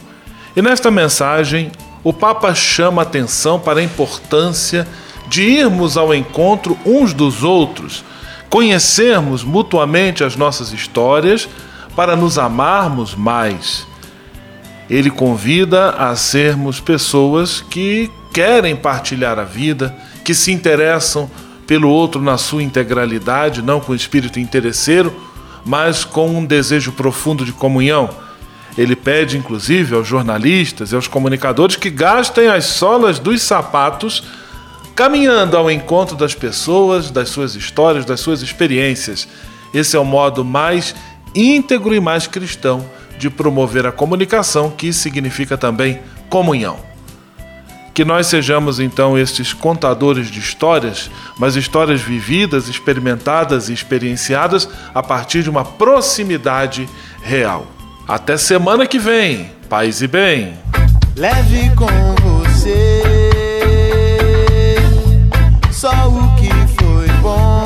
E 0.57 0.63
nesta 0.63 0.91
mensagem, 0.91 1.71
o 2.05 2.13
Papa 2.13 2.55
chama 2.55 3.01
atenção 3.01 3.59
para 3.59 3.81
a 3.81 3.83
importância 3.83 4.87
de 5.27 5.43
irmos 5.43 5.97
ao 5.97 6.15
encontro 6.15 6.79
uns 6.85 7.15
dos 7.15 7.43
outros, 7.43 8.05
conhecermos 8.51 9.43
mutuamente 9.43 10.23
as 10.23 10.37
nossas 10.37 10.71
histórias 10.71 11.49
para 11.97 12.15
nos 12.15 12.39
amarmos 12.39 13.15
mais. 13.15 13.87
Ele 14.89 15.11
convida 15.11 15.91
a 15.93 16.15
sermos 16.15 16.79
pessoas 16.79 17.63
que 17.63 18.11
querem 18.35 18.77
partilhar 18.77 19.39
a 19.39 19.45
vida, 19.45 19.97
que 20.23 20.35
se 20.35 20.53
interessam 20.53 21.31
pelo 21.67 21.89
outro 21.89 22.21
na 22.21 22.37
sua 22.37 22.63
integralidade, 22.63 23.63
não 23.63 23.81
com 23.81 23.95
espírito 23.95 24.39
interesseiro, 24.39 25.15
mas 25.65 26.05
com 26.05 26.29
um 26.29 26.45
desejo 26.45 26.93
profundo 26.93 27.47
de 27.47 27.53
comunhão 27.53 28.11
ele 28.77 28.97
pede, 28.97 29.39
inclusive, 29.39 29.95
aos 29.95 30.07
jornalistas 30.07 30.93
e 30.93 30.97
aos 30.97 31.07
comunicadores 31.07 31.77
que 31.77 31.91
gastem 31.91 32.49
as 32.49 32.65
solas 32.65 33.19
dos 33.19 33.43
sapatos 33.43 34.25
caminhando 34.95 35.57
ao 35.57 35.71
encontro 35.71 36.17
das 36.17 36.35
pessoas, 36.35 37.11
das 37.11 37.29
suas 37.29 37.55
histórias, 37.55 38.05
das 38.05 38.21
suas 38.21 38.43
experiências. 38.43 39.27
Esse 39.73 39.97
é 39.97 39.99
o 39.99 40.05
modo 40.05 40.45
mais 40.45 40.95
íntegro 41.35 41.95
e 41.95 42.01
mais 42.01 42.27
cristão 42.27 42.85
de 43.19 43.29
promover 43.29 43.87
a 43.87 43.93
comunicação, 43.93 44.71
que 44.71 44.93
significa 44.93 45.57
também 45.57 46.01
comunhão. 46.29 46.79
Que 47.93 48.05
nós 48.05 48.27
sejamos 48.27 48.81
então 48.81 49.17
estes 49.17 49.53
contadores 49.53 50.29
de 50.29 50.41
histórias, 50.41 51.11
mas 51.39 51.55
histórias 51.55 52.01
vividas, 52.01 52.69
experimentadas 52.69 53.69
e 53.69 53.73
experienciadas 53.73 54.69
a 54.93 55.03
partir 55.03 55.45
de 55.45 55.51
uma 55.51 55.65
proximidade 55.65 56.89
real. 57.23 57.74
Até 58.07 58.37
semana 58.37 58.87
que 58.87 58.99
vem. 58.99 59.51
Paz 59.69 60.03
e 60.03 60.07
bem. 60.07 60.53
Leve 61.17 61.71
com 61.75 61.87
você 62.23 63.03
só 65.71 65.91
o 66.09 66.35
que 66.37 66.51
foi 66.83 67.09
bom. 67.21 67.65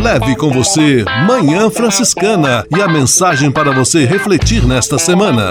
Leve 0.00 0.36
com 0.36 0.50
você 0.50 1.04
Manhã 1.26 1.70
Franciscana 1.70 2.64
e 2.76 2.80
a 2.80 2.86
mensagem 2.86 3.50
para 3.50 3.72
você 3.72 4.04
refletir 4.04 4.64
nesta 4.64 4.98
semana. 4.98 5.50